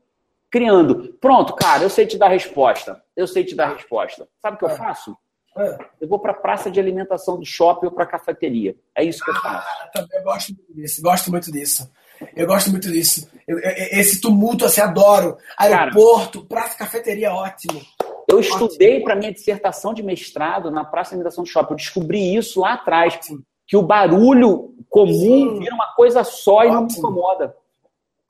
criando. 0.50 1.16
Pronto, 1.20 1.54
cara, 1.54 1.84
eu 1.84 1.90
sei 1.90 2.04
te 2.04 2.18
dar 2.18 2.28
resposta. 2.28 3.00
Eu 3.16 3.28
sei 3.28 3.44
te 3.44 3.54
dar 3.54 3.74
resposta. 3.74 4.28
Sabe 4.42 4.56
o 4.56 4.58
que 4.58 4.64
eu 4.64 4.70
é. 4.70 4.76
faço? 4.76 5.16
É. 5.56 5.78
Eu 6.00 6.08
vou 6.08 6.18
para 6.18 6.32
a 6.32 6.34
praça 6.34 6.68
de 6.68 6.80
alimentação 6.80 7.38
do 7.38 7.46
shopping 7.46 7.86
ou 7.86 7.92
para 7.92 8.02
a 8.02 8.08
cafeteria. 8.08 8.74
É 8.92 9.04
isso 9.04 9.24
que 9.24 9.30
eu 9.30 9.34
faço. 9.36 9.68
Ah, 9.68 9.90
também 9.92 10.22
gosto 10.24 10.52
disso. 10.70 11.00
Gosto 11.00 11.30
muito 11.30 11.52
disso. 11.52 11.88
Eu 12.36 12.46
gosto 12.46 12.70
muito 12.70 12.90
disso. 12.90 13.28
Eu, 13.46 13.58
esse 13.58 14.20
tumulto, 14.20 14.64
assim, 14.64 14.80
adoro. 14.80 15.36
Aeroporto, 15.56 16.42
Cara, 16.42 16.48
praça, 16.48 16.78
cafeteria, 16.78 17.32
ótimo. 17.32 17.80
Eu 18.28 18.40
estudei 18.40 19.00
para 19.00 19.14
minha 19.14 19.32
dissertação 19.32 19.92
de 19.92 20.02
mestrado 20.02 20.70
na 20.70 20.84
Praça 20.84 21.10
de 21.10 21.16
Alimentação 21.16 21.44
do 21.44 21.50
Shopping. 21.50 21.72
Eu 21.72 21.76
descobri 21.76 22.36
isso 22.36 22.60
lá 22.60 22.74
atrás. 22.74 23.18
Que 23.66 23.76
o 23.76 23.82
barulho 23.82 24.74
comum 24.88 25.08
Sim. 25.12 25.58
vira 25.58 25.74
uma 25.74 25.92
coisa 25.94 26.24
só 26.24 26.56
ótimo. 26.56 26.72
e 26.72 26.74
não 26.74 26.86
me 26.86 26.92
incomoda. 26.92 27.56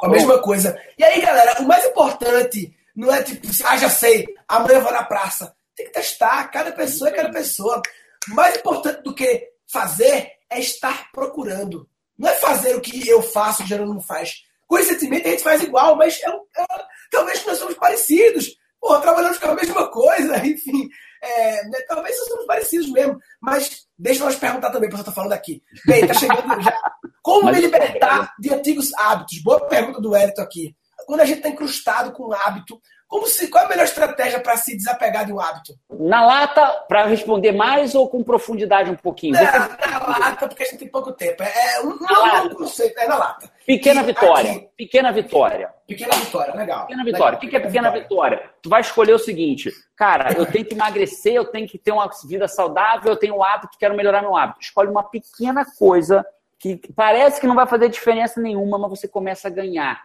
A 0.02 0.08
mesma 0.08 0.38
coisa. 0.38 0.78
E 0.98 1.04
aí, 1.04 1.20
galera, 1.20 1.60
o 1.60 1.66
mais 1.66 1.84
importante 1.86 2.74
não 2.94 3.12
é 3.12 3.22
tipo, 3.22 3.46
ah, 3.64 3.76
já 3.76 3.88
sei, 3.88 4.26
amanhã 4.48 4.76
eu 4.76 4.82
vou 4.82 4.92
na 4.92 5.04
praça. 5.04 5.54
Tem 5.74 5.86
que 5.86 5.92
testar, 5.92 6.50
cada 6.50 6.72
pessoa 6.72 7.10
é 7.10 7.12
cada 7.12 7.30
pessoa. 7.30 7.82
O 8.30 8.34
mais 8.34 8.56
importante 8.56 9.02
do 9.02 9.14
que 9.14 9.48
fazer 9.66 10.32
é 10.50 10.60
estar 10.60 11.10
procurando. 11.12 11.88
Não 12.18 12.28
é 12.28 12.34
fazer 12.34 12.76
o 12.76 12.80
que 12.80 13.08
eu 13.08 13.22
faço, 13.22 13.62
o 13.62 13.66
Gerando 13.66 13.94
não 13.94 14.00
faz. 14.00 14.42
Coincidentemente 14.66 15.26
a 15.26 15.30
gente 15.30 15.42
faz 15.42 15.62
igual, 15.62 15.96
mas 15.96 16.18
é, 16.22 16.28
é, 16.28 16.66
talvez 17.10 17.44
nós 17.44 17.58
somos 17.58 17.74
parecidos. 17.74 18.56
Porra, 18.80 19.00
trabalhamos 19.00 19.38
com 19.38 19.48
a 19.48 19.54
mesma 19.54 19.90
coisa, 19.90 20.36
enfim. 20.46 20.88
É, 21.22 21.64
né, 21.68 21.78
talvez 21.88 22.18
nós 22.18 22.28
somos 22.28 22.46
parecidos 22.46 22.90
mesmo. 22.90 23.18
Mas 23.40 23.86
deixa 23.98 24.24
nós 24.24 24.36
perguntar 24.36 24.70
também, 24.70 24.88
porque 24.88 25.00
eu 25.00 25.08
estou 25.08 25.14
falando 25.14 25.32
aqui. 25.32 25.62
Bem, 25.86 26.06
tá 26.06 26.14
chegando 26.14 26.60
já. 26.62 26.76
Como 27.22 27.44
mas 27.44 27.56
me 27.56 27.62
libertar 27.62 28.34
de 28.38 28.52
antigos 28.52 28.92
hábitos? 28.98 29.42
Boa 29.42 29.66
pergunta 29.66 30.00
do 30.00 30.14
Hélito 30.14 30.40
aqui. 30.40 30.76
Quando 31.06 31.20
a 31.20 31.24
gente 31.24 31.38
está 31.38 31.48
incrustado 31.48 32.12
com 32.12 32.28
um 32.28 32.32
hábito, 32.32 32.80
como 33.14 33.28
se, 33.28 33.46
qual 33.46 33.62
é 33.62 33.66
a 33.66 33.68
melhor 33.68 33.84
estratégia 33.84 34.40
para 34.40 34.56
se 34.56 34.76
desapegar 34.76 35.24
de 35.24 35.32
um 35.32 35.38
hábito? 35.38 35.72
Na 35.88 36.26
lata, 36.26 36.66
para 36.88 37.06
responder 37.06 37.52
mais 37.52 37.94
ou 37.94 38.08
com 38.08 38.24
profundidade 38.24 38.90
um 38.90 38.96
pouquinho? 38.96 39.34
Na, 39.34 39.68
na 39.68 40.18
lata, 40.18 40.48
porque 40.48 40.64
a 40.64 40.66
gente 40.66 40.78
tem 40.78 40.88
pouco 40.88 41.12
tempo. 41.12 41.40
É, 41.44 41.80
um, 41.82 41.96
não, 41.96 42.44
não 42.48 42.54
conceito, 42.56 42.98
é 42.98 43.06
na 43.06 43.16
lata. 43.16 43.48
Pequena 43.64 44.00
e 44.00 44.06
vitória. 44.06 44.50
Aqui, 44.50 44.68
pequena 44.76 45.12
vitória. 45.12 45.72
Pequena 45.86 46.12
vitória, 46.16 46.54
legal. 46.56 46.86
Pequena 46.88 47.04
vitória. 47.04 47.24
Legal. 47.24 47.36
O 47.36 47.38
que 47.38 47.56
é 47.56 47.60
pequena 47.60 47.90
vitória? 47.92 48.38
vitória? 48.38 48.50
Tu 48.60 48.68
vai 48.68 48.80
escolher 48.80 49.12
o 49.12 49.18
seguinte, 49.20 49.70
cara, 49.94 50.32
eu 50.36 50.44
tenho 50.44 50.64
que 50.64 50.74
emagrecer, 50.74 51.34
eu 51.34 51.44
tenho 51.44 51.68
que 51.68 51.78
ter 51.78 51.92
uma 51.92 52.10
vida 52.26 52.48
saudável, 52.48 53.12
eu 53.12 53.16
tenho 53.16 53.36
um 53.36 53.44
hábito, 53.44 53.78
quero 53.78 53.94
melhorar 53.94 54.22
meu 54.22 54.34
hábito. 54.34 54.58
Escolhe 54.60 54.90
uma 54.90 55.04
pequena 55.04 55.64
coisa 55.78 56.26
que 56.58 56.80
parece 56.96 57.40
que 57.40 57.46
não 57.46 57.54
vai 57.54 57.68
fazer 57.68 57.88
diferença 57.88 58.40
nenhuma, 58.40 58.76
mas 58.76 58.90
você 58.90 59.06
começa 59.06 59.46
a 59.46 59.52
ganhar 59.52 60.02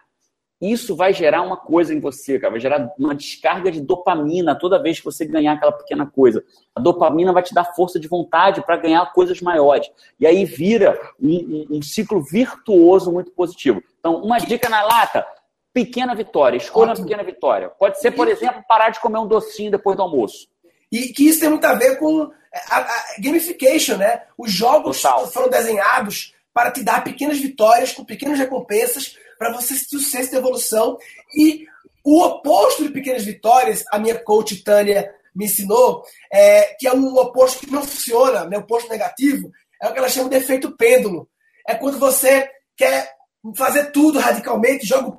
isso 0.60 0.94
vai 0.94 1.14
gerar 1.14 1.40
uma 1.40 1.56
coisa 1.56 1.94
em 1.94 2.00
você, 2.00 2.38
cara, 2.38 2.50
vai 2.50 2.60
gerar 2.60 2.92
uma 2.98 3.14
descarga 3.14 3.70
de 3.72 3.80
dopamina 3.80 4.54
toda 4.54 4.82
vez 4.82 4.98
que 4.98 5.04
você 5.06 5.24
ganhar 5.24 5.54
aquela 5.54 5.72
pequena 5.72 6.04
coisa. 6.06 6.44
A 6.74 6.80
dopamina 6.80 7.32
vai 7.32 7.42
te 7.42 7.54
dar 7.54 7.64
força 7.64 7.98
de 7.98 8.06
vontade 8.06 8.60
para 8.60 8.76
ganhar 8.76 9.10
coisas 9.12 9.40
maiores. 9.40 9.90
E 10.18 10.26
aí 10.26 10.44
vira 10.44 11.00
um, 11.18 11.30
um, 11.30 11.76
um, 11.78 11.82
ciclo 11.82 12.22
virtuoso 12.22 13.10
muito 13.10 13.30
positivo. 13.30 13.82
Então, 13.98 14.16
uma 14.16 14.36
dica 14.36 14.68
na 14.68 14.82
lata: 14.82 15.26
pequena 15.72 16.14
vitória. 16.14 16.58
Escolha 16.58 16.90
Ótimo. 16.90 17.06
uma 17.06 17.10
pequena 17.10 17.24
vitória. 17.24 17.70
Pode 17.70 17.98
ser, 17.98 18.10
por 18.10 18.28
exemplo, 18.28 18.62
parar 18.68 18.90
de 18.90 19.00
comer 19.00 19.18
um 19.18 19.26
docinho 19.26 19.70
depois 19.70 19.96
do 19.96 20.02
almoço. 20.02 20.46
E 20.92 21.08
que 21.08 21.26
isso 21.26 21.40
tem 21.40 21.48
muito 21.48 21.64
a 21.64 21.72
ver 21.72 21.96
com 21.98 22.30
a, 22.68 22.76
a 22.76 23.04
gamification, 23.18 23.96
né? 23.96 24.24
Os 24.36 24.52
jogos 24.52 25.00
Total. 25.00 25.26
foram 25.28 25.48
desenhados 25.48 26.34
para 26.52 26.70
te 26.70 26.82
dar 26.82 27.02
pequenas 27.02 27.38
vitórias 27.38 27.92
com 27.92 28.04
pequenas 28.04 28.38
recompensas 28.38 29.16
para 29.40 29.54
você 29.54 29.74
sentir 29.74 29.96
o 29.96 30.00
senso 30.00 30.30
de 30.30 30.36
evolução 30.36 30.98
e 31.34 31.66
O 32.02 32.22
oposto 32.22 32.82
de 32.82 32.90
pequenas 32.90 33.24
vitórias, 33.24 33.84
a 33.92 33.98
minha 33.98 34.18
coach 34.18 34.62
Tânia 34.62 35.12
me 35.34 35.44
ensinou, 35.44 36.02
é, 36.32 36.74
que 36.78 36.86
é 36.86 36.92
um 36.92 37.14
oposto 37.16 37.66
que 37.66 37.72
não 37.72 37.82
funciona, 37.82 38.44
né, 38.46 38.56
o 38.56 38.60
oposto 38.60 38.88
negativo, 38.88 39.50
é 39.80 39.86
o 39.86 39.92
que 39.92 39.98
ela 39.98 40.08
chama 40.08 40.30
de 40.30 40.36
efeito 40.36 40.76
pêndulo. 40.76 41.28
É 41.66 41.74
quando 41.74 41.98
você 41.98 42.50
quer 42.76 43.12
fazer 43.54 43.92
tudo 43.92 44.18
radicalmente, 44.18 44.86
joga 44.86 45.16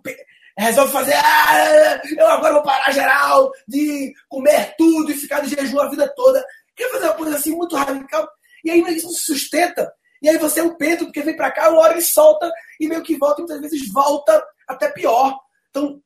resolve 0.58 0.92
fazer, 0.92 1.14
ah, 1.16 2.02
eu 2.18 2.28
agora 2.28 2.54
vou 2.54 2.64
parar 2.64 2.92
geral 2.92 3.52
de 3.68 4.14
comer 4.28 4.76
tudo 4.78 5.12
e 5.12 5.16
ficar 5.16 5.42
de 5.42 5.56
jejum 5.56 5.80
a 5.80 5.90
vida 5.90 6.12
toda. 6.16 6.44
Quer 6.76 6.90
fazer 6.92 7.06
uma 7.06 7.14
coisa 7.14 7.38
assim 7.38 7.56
muito 7.56 7.76
radical? 7.76 8.28
E 8.64 8.72
aí 8.72 8.82
isso 8.96 9.06
não 9.06 9.14
se 9.14 9.26
sustenta. 9.26 9.92
E 10.22 10.30
aí 10.30 10.38
você 10.38 10.60
é 10.60 10.64
um 10.64 10.76
pento, 10.76 11.06
porque 11.06 11.22
vem 11.22 11.36
para 11.36 11.52
cá, 11.52 11.70
uma 11.70 11.82
hora 11.82 11.94
ele 11.94 12.02
solta 12.02 12.52
e 12.82 12.88
meio 12.88 13.04
que 13.04 13.18
volta, 13.18 13.42
muitas 13.42 13.62
vezes 13.62 13.92
volta 13.92 14.44
até 14.68 14.90
pior. 14.90 15.38
Então, 15.70 16.02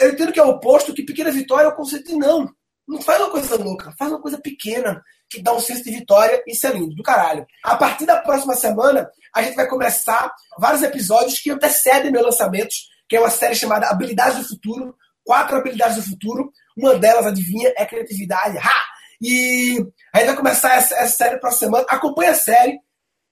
é, 0.00 0.06
eu 0.06 0.12
entendo 0.12 0.32
que 0.32 0.40
é 0.40 0.42
o 0.42 0.48
oposto, 0.48 0.94
que 0.94 1.04
pequena 1.04 1.30
vitória 1.30 1.66
é 1.66 1.68
o 1.68 1.76
conceito 1.76 2.06
de 2.06 2.16
não. 2.16 2.50
Não 2.88 3.02
faz 3.02 3.20
uma 3.20 3.30
coisa 3.30 3.56
louca, 3.56 3.92
faz 3.98 4.12
uma 4.12 4.22
coisa 4.22 4.38
pequena, 4.40 5.02
que 5.28 5.42
dá 5.42 5.52
um 5.52 5.60
senso 5.60 5.82
de 5.84 5.90
vitória, 5.90 6.42
isso 6.46 6.66
é 6.66 6.72
lindo, 6.72 6.94
do 6.94 7.02
caralho. 7.02 7.44
A 7.64 7.76
partir 7.76 8.06
da 8.06 8.20
próxima 8.20 8.54
semana, 8.54 9.10
a 9.34 9.42
gente 9.42 9.56
vai 9.56 9.68
começar 9.68 10.32
vários 10.58 10.82
episódios 10.82 11.38
que 11.40 11.50
antecedem 11.50 12.12
meus 12.12 12.24
lançamentos, 12.24 12.88
que 13.08 13.16
é 13.16 13.20
uma 13.20 13.30
série 13.30 13.54
chamada 13.54 13.88
Habilidades 13.88 14.38
do 14.38 14.48
Futuro, 14.48 14.94
quatro 15.26 15.56
habilidades 15.56 15.96
do 15.96 16.10
futuro. 16.10 16.52
Uma 16.76 16.94
delas, 16.96 17.26
adivinha, 17.26 17.72
é 17.76 17.84
criatividade. 17.84 18.56
Ha! 18.58 18.96
E 19.20 19.84
a 20.12 20.18
gente 20.18 20.28
vai 20.28 20.36
começar 20.36 20.74
essa, 20.76 20.94
essa 20.94 21.16
série 21.16 21.38
próxima 21.38 21.66
semana. 21.66 21.86
Acompanha 21.88 22.30
a 22.30 22.34
série. 22.34 22.78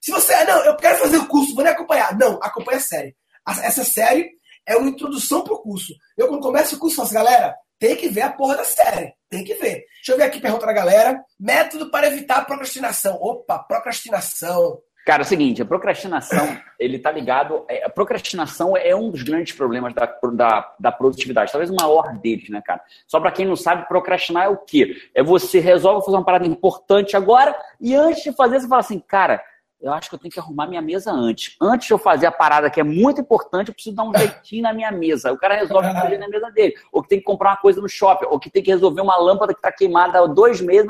Se 0.04 0.12
você. 0.12 0.34
Ah, 0.34 0.44
não, 0.44 0.64
eu 0.66 0.76
quero 0.76 0.98
fazer 0.98 1.16
o 1.16 1.26
curso, 1.26 1.54
vou 1.54 1.64
nem 1.64 1.72
acompanhar. 1.72 2.14
Não, 2.18 2.38
acompanha 2.42 2.76
a 2.76 2.82
série. 2.82 3.16
Essa 3.62 3.82
série 3.82 4.32
é 4.66 4.76
uma 4.76 4.90
introdução 4.90 5.42
pro 5.42 5.62
curso. 5.62 5.94
Eu, 6.14 6.28
quando 6.28 6.42
começo 6.42 6.76
o 6.76 6.78
curso, 6.78 6.96
faço, 6.96 7.14
galera, 7.14 7.54
tem 7.78 7.96
que 7.96 8.10
ver 8.10 8.20
a 8.20 8.30
porra 8.30 8.58
da 8.58 8.64
série. 8.64 9.14
Tem 9.30 9.42
que 9.42 9.54
ver. 9.54 9.82
Deixa 9.96 10.12
eu 10.12 10.18
ver 10.18 10.24
aqui, 10.24 10.40
pergunta 10.40 10.66
da 10.66 10.74
galera. 10.74 11.24
Método 11.40 11.90
para 11.90 12.08
evitar 12.08 12.36
a 12.36 12.44
procrastinação. 12.44 13.14
Opa, 13.14 13.58
procrastinação. 13.60 14.78
Cara, 15.06 15.22
é 15.22 15.24
o 15.24 15.28
seguinte, 15.28 15.62
a 15.62 15.66
procrastinação, 15.66 16.54
ele 16.78 16.98
tá 16.98 17.10
ligado. 17.10 17.64
É, 17.66 17.86
a 17.86 17.88
procrastinação 17.88 18.76
é 18.76 18.94
um 18.94 19.10
dos 19.10 19.22
grandes 19.22 19.54
problemas 19.54 19.94
da, 19.94 20.04
da, 20.34 20.74
da 20.78 20.92
produtividade, 20.92 21.50
talvez 21.50 21.70
o 21.70 21.74
maior 21.74 22.12
deles, 22.18 22.50
né, 22.50 22.60
cara? 22.62 22.82
Só 23.06 23.18
para 23.20 23.32
quem 23.32 23.46
não 23.46 23.56
sabe, 23.56 23.88
procrastinar 23.88 24.44
é 24.44 24.48
o 24.48 24.58
quê? 24.58 24.96
É 25.14 25.22
você 25.22 25.60
resolve 25.60 26.04
fazer 26.04 26.16
uma 26.18 26.24
parada 26.24 26.46
importante 26.46 27.16
agora 27.16 27.56
e 27.80 27.94
antes 27.94 28.22
de 28.22 28.32
fazer, 28.32 28.60
você 28.60 28.68
fala 28.68 28.80
assim, 28.80 28.98
cara, 28.98 29.42
eu 29.84 29.92
acho 29.92 30.08
que 30.08 30.14
eu 30.14 30.18
tenho 30.18 30.32
que 30.32 30.40
arrumar 30.40 30.66
minha 30.66 30.80
mesa 30.80 31.12
antes. 31.12 31.56
Antes 31.60 31.88
de 31.88 31.92
eu 31.92 31.98
fazer 31.98 32.24
a 32.24 32.32
parada 32.32 32.70
que 32.70 32.80
é 32.80 32.82
muito 32.82 33.20
importante, 33.20 33.68
eu 33.68 33.74
preciso 33.74 33.94
dar 33.94 34.04
um 34.04 34.16
jeitinho 34.16 34.62
na 34.62 34.72
minha 34.72 34.90
mesa. 34.90 35.30
O 35.30 35.36
cara 35.36 35.56
resolve 35.56 35.92
fazer 35.92 36.16
na 36.16 36.26
mesa 36.26 36.50
dele. 36.50 36.74
Ou 36.90 37.02
que 37.02 37.10
tem 37.10 37.18
que 37.18 37.24
comprar 37.24 37.50
uma 37.50 37.56
coisa 37.58 37.82
no 37.82 37.88
shopping. 37.88 38.24
Ou 38.30 38.40
que 38.40 38.48
tem 38.48 38.62
que 38.62 38.70
resolver 38.70 39.02
uma 39.02 39.18
lâmpada 39.18 39.52
que 39.52 39.58
está 39.58 39.70
queimada 39.70 40.18
há 40.18 40.26
dois 40.26 40.58
meses. 40.62 40.88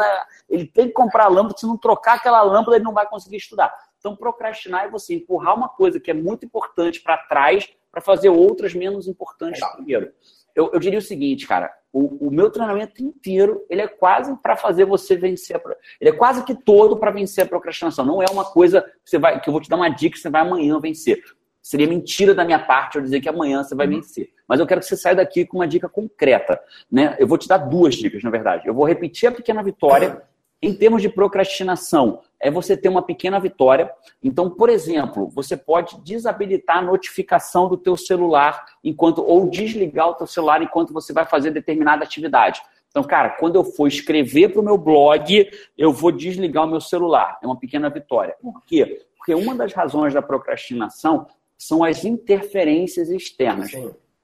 Ele 0.48 0.64
tem 0.64 0.86
que 0.86 0.92
comprar 0.92 1.24
a 1.24 1.28
lâmpada. 1.28 1.58
Se 1.58 1.66
não 1.66 1.76
trocar 1.76 2.18
aquela 2.18 2.40
lâmpada, 2.42 2.76
ele 2.76 2.84
não 2.84 2.94
vai 2.94 3.04
conseguir 3.08 3.38
estudar. 3.38 3.74
Então, 3.98 4.14
procrastinar 4.14 4.84
é 4.84 4.88
você 4.88 5.16
empurrar 5.16 5.56
uma 5.56 5.68
coisa 5.68 5.98
que 5.98 6.12
é 6.12 6.14
muito 6.14 6.46
importante 6.46 7.00
para 7.00 7.16
trás 7.16 7.68
para 7.90 8.00
fazer 8.00 8.28
outras 8.28 8.74
menos 8.74 9.08
importantes 9.08 9.60
Legal. 9.60 9.74
primeiro. 9.74 10.12
Eu, 10.54 10.70
eu, 10.72 10.78
diria 10.78 11.00
o 11.00 11.02
seguinte, 11.02 11.48
cara, 11.48 11.72
o, 11.94 12.26
o, 12.26 12.30
meu 12.30 12.50
treinamento 12.50 13.00
inteiro, 13.00 13.64
ele 13.70 13.80
é 13.80 13.86
quase 13.86 14.36
para 14.42 14.56
fazer 14.56 14.84
você 14.84 15.16
vencer. 15.16 15.56
A, 15.56 15.60
ele 16.00 16.10
é 16.10 16.12
quase 16.12 16.44
que 16.44 16.52
todo 16.52 16.96
para 16.96 17.12
vencer 17.12 17.44
a 17.44 17.46
procrastinação. 17.46 18.04
Não 18.04 18.20
é 18.20 18.26
uma 18.32 18.44
coisa 18.44 18.82
que 18.82 19.10
você 19.10 19.16
vai, 19.16 19.40
que 19.40 19.48
eu 19.48 19.52
vou 19.52 19.60
te 19.60 19.70
dar 19.70 19.76
uma 19.76 19.88
dica 19.88 20.16
que 20.16 20.20
você 20.20 20.28
vai 20.28 20.40
amanhã 20.40 20.80
vencer. 20.80 21.22
Seria 21.62 21.86
mentira 21.86 22.34
da 22.34 22.44
minha 22.44 22.58
parte 22.58 22.96
eu 22.96 23.02
dizer 23.02 23.20
que 23.20 23.28
amanhã 23.28 23.62
você 23.62 23.76
vai 23.76 23.86
uhum. 23.86 23.94
vencer. 23.94 24.30
Mas 24.48 24.58
eu 24.58 24.66
quero 24.66 24.80
que 24.80 24.88
você 24.88 24.96
saia 24.96 25.14
daqui 25.14 25.46
com 25.46 25.58
uma 25.58 25.68
dica 25.68 25.88
concreta. 25.88 26.60
Né? 26.90 27.14
Eu 27.16 27.28
vou 27.28 27.38
te 27.38 27.46
dar 27.46 27.58
duas 27.58 27.94
dicas, 27.94 28.24
na 28.24 28.30
verdade. 28.30 28.66
Eu 28.66 28.74
vou 28.74 28.84
repetir 28.84 29.28
a 29.28 29.32
pequena 29.32 29.62
vitória 29.62 30.20
em 30.66 30.74
termos 30.74 31.02
de 31.02 31.08
procrastinação, 31.08 32.20
é 32.40 32.50
você 32.50 32.76
ter 32.76 32.88
uma 32.88 33.02
pequena 33.02 33.38
vitória. 33.38 33.90
Então, 34.22 34.48
por 34.48 34.68
exemplo, 34.68 35.28
você 35.28 35.56
pode 35.56 36.00
desabilitar 36.02 36.78
a 36.78 36.82
notificação 36.82 37.68
do 37.68 37.76
teu 37.76 37.96
celular 37.96 38.64
enquanto 38.82 39.22
ou 39.22 39.48
desligar 39.48 40.08
o 40.08 40.14
teu 40.14 40.26
celular 40.26 40.62
enquanto 40.62 40.92
você 40.92 41.12
vai 41.12 41.26
fazer 41.26 41.50
determinada 41.50 42.04
atividade. 42.04 42.62
Então, 42.88 43.02
cara, 43.02 43.30
quando 43.30 43.56
eu 43.56 43.64
for 43.64 43.88
escrever 43.88 44.50
para 44.50 44.60
o 44.60 44.64
meu 44.64 44.78
blog, 44.78 45.50
eu 45.76 45.92
vou 45.92 46.12
desligar 46.12 46.64
o 46.64 46.68
meu 46.68 46.80
celular. 46.80 47.38
É 47.42 47.46
uma 47.46 47.58
pequena 47.58 47.90
vitória. 47.90 48.36
Por 48.40 48.62
quê? 48.64 49.04
Porque 49.16 49.34
uma 49.34 49.54
das 49.54 49.72
razões 49.72 50.14
da 50.14 50.22
procrastinação 50.22 51.26
são 51.58 51.82
as 51.82 52.04
interferências 52.04 53.10
externas. 53.10 53.72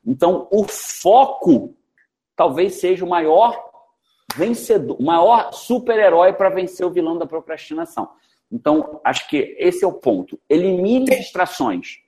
Então, 0.07 0.47
o 0.51 0.65
foco 0.65 1.75
talvez 2.37 2.75
seja 2.75 3.05
o 3.05 3.09
maior 3.09 3.70
vencedor, 4.37 4.97
o 5.01 5.05
maior 5.05 5.53
super-herói 5.53 6.33
para 6.33 6.49
vencer 6.49 6.87
o 6.87 6.91
vilão 6.91 7.19
da 7.19 7.27
procrastinação. 7.27 8.09
Então, 8.51 9.01
acho 9.05 9.29
que 9.29 9.57
esse 9.59 9.85
é 9.85 9.87
o 9.87 9.93
ponto. 9.93 10.39
Elimine 10.49 11.05
tem, 11.05 11.21
distrações. 11.21 11.99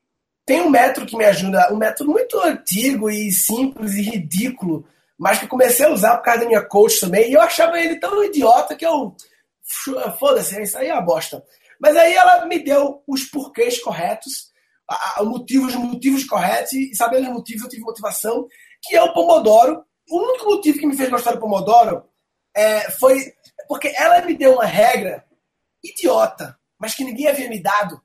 Tem 0.45 0.61
um 0.61 0.71
método 0.71 1.07
que 1.07 1.17
me 1.17 1.25
ajuda, 1.25 1.73
um 1.73 1.77
método 1.77 2.11
muito 2.11 2.39
antigo 2.41 3.09
e 3.09 3.31
simples 3.31 3.95
e 3.95 4.03
ridículo, 4.03 4.85
mas 5.17 5.39
que 5.39 5.47
comecei 5.47 5.87
a 5.87 5.93
usar 5.93 6.17
por 6.17 6.25
causa 6.25 6.41
da 6.41 6.47
minha 6.47 6.65
coach 6.65 6.99
também, 6.99 7.31
e 7.31 7.35
eu 7.35 7.41
achava 7.41 7.79
ele 7.79 8.01
tão 8.01 8.25
idiota 8.25 8.75
que 8.75 8.85
eu. 8.85 9.15
Foda-se, 10.19 10.61
isso 10.61 10.77
aí 10.77 10.89
é 10.89 10.93
uma 10.93 11.03
bosta. 11.03 11.43
Mas 11.81 11.97
aí 11.97 12.13
ela 12.13 12.45
me 12.47 12.59
deu 12.59 13.03
os 13.07 13.25
porquês 13.25 13.81
corretos, 13.81 14.51
os 15.21 15.29
motivos, 15.29 15.75
motivos 15.77 16.25
corretos, 16.25 16.73
e 16.73 16.95
sabendo 16.95 17.29
os 17.29 17.35
motivos 17.35 17.63
eu 17.63 17.69
tive 17.69 17.83
motivação, 17.83 18.47
que 18.83 18.97
é 18.97 19.03
o 19.03 19.13
Pomodoro. 19.13 19.85
O 20.11 20.19
único 20.21 20.47
motivo 20.47 20.79
que 20.79 20.87
me 20.87 20.97
fez 20.97 21.09
gostar 21.09 21.33
do 21.33 21.41
Pomodoro 21.41 22.03
é, 22.55 22.91
foi 22.93 23.33
porque 23.69 23.93
ela 23.97 24.21
me 24.23 24.35
deu 24.35 24.55
uma 24.55 24.65
regra 24.65 25.25
idiota, 25.83 26.59
mas 26.79 26.95
que 26.95 27.05
ninguém 27.05 27.29
havia 27.29 27.49
me 27.49 27.63
dado, 27.63 28.01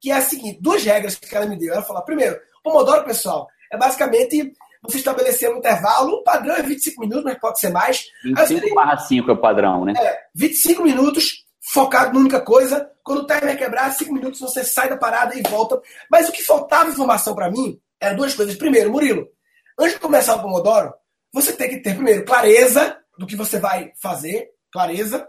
que 0.00 0.10
é 0.10 0.14
a 0.14 0.22
seguinte: 0.22 0.60
duas 0.60 0.82
regras 0.82 1.16
que 1.16 1.34
ela 1.34 1.46
me 1.46 1.56
deu. 1.56 1.72
Ela 1.72 1.82
falou: 1.82 2.02
primeiro, 2.02 2.38
Pomodoro, 2.62 3.04
pessoal, 3.04 3.48
é 3.70 3.76
basicamente 3.76 4.52
você 4.82 4.98
estabelecer 4.98 5.50
um 5.50 5.58
intervalo, 5.58 6.14
o 6.14 6.22
padrão 6.24 6.56
é 6.56 6.62
25 6.62 7.00
minutos, 7.00 7.24
mas 7.24 7.38
pode 7.38 7.60
ser 7.60 7.70
mais. 7.70 8.04
25 8.24 8.74
barra 8.74 8.98
5 8.98 9.30
é 9.30 9.34
o 9.34 9.40
padrão, 9.40 9.84
né? 9.84 9.94
É, 9.96 10.18
25 10.34 10.82
minutos, 10.82 11.44
focado 11.60 12.12
numa 12.12 12.20
única 12.20 12.40
coisa. 12.40 12.90
Quando 13.04 13.22
o 13.22 13.26
timer 13.26 13.56
quebrar, 13.56 13.92
5 13.92 14.12
minutos 14.12 14.40
você 14.40 14.64
sai 14.64 14.88
da 14.88 14.96
parada 14.96 15.36
e 15.36 15.42
volta. 15.42 15.80
Mas 16.10 16.28
o 16.28 16.32
que 16.32 16.42
faltava 16.42 16.90
informação 16.90 17.34
para 17.34 17.50
mim 17.50 17.80
eram 18.00 18.16
duas 18.16 18.34
coisas. 18.34 18.56
Primeiro, 18.56 18.90
Murilo, 18.90 19.28
antes 19.78 19.94
de 19.94 20.00
começar 20.00 20.36
o 20.36 20.42
Pomodoro, 20.42 20.92
você 21.32 21.52
tem 21.52 21.68
que 21.68 21.78
ter, 21.78 21.94
primeiro, 21.94 22.24
clareza 22.24 23.01
do 23.22 23.26
que 23.26 23.36
você 23.36 23.60
vai 23.60 23.92
fazer, 24.02 24.50
clareza, 24.72 25.28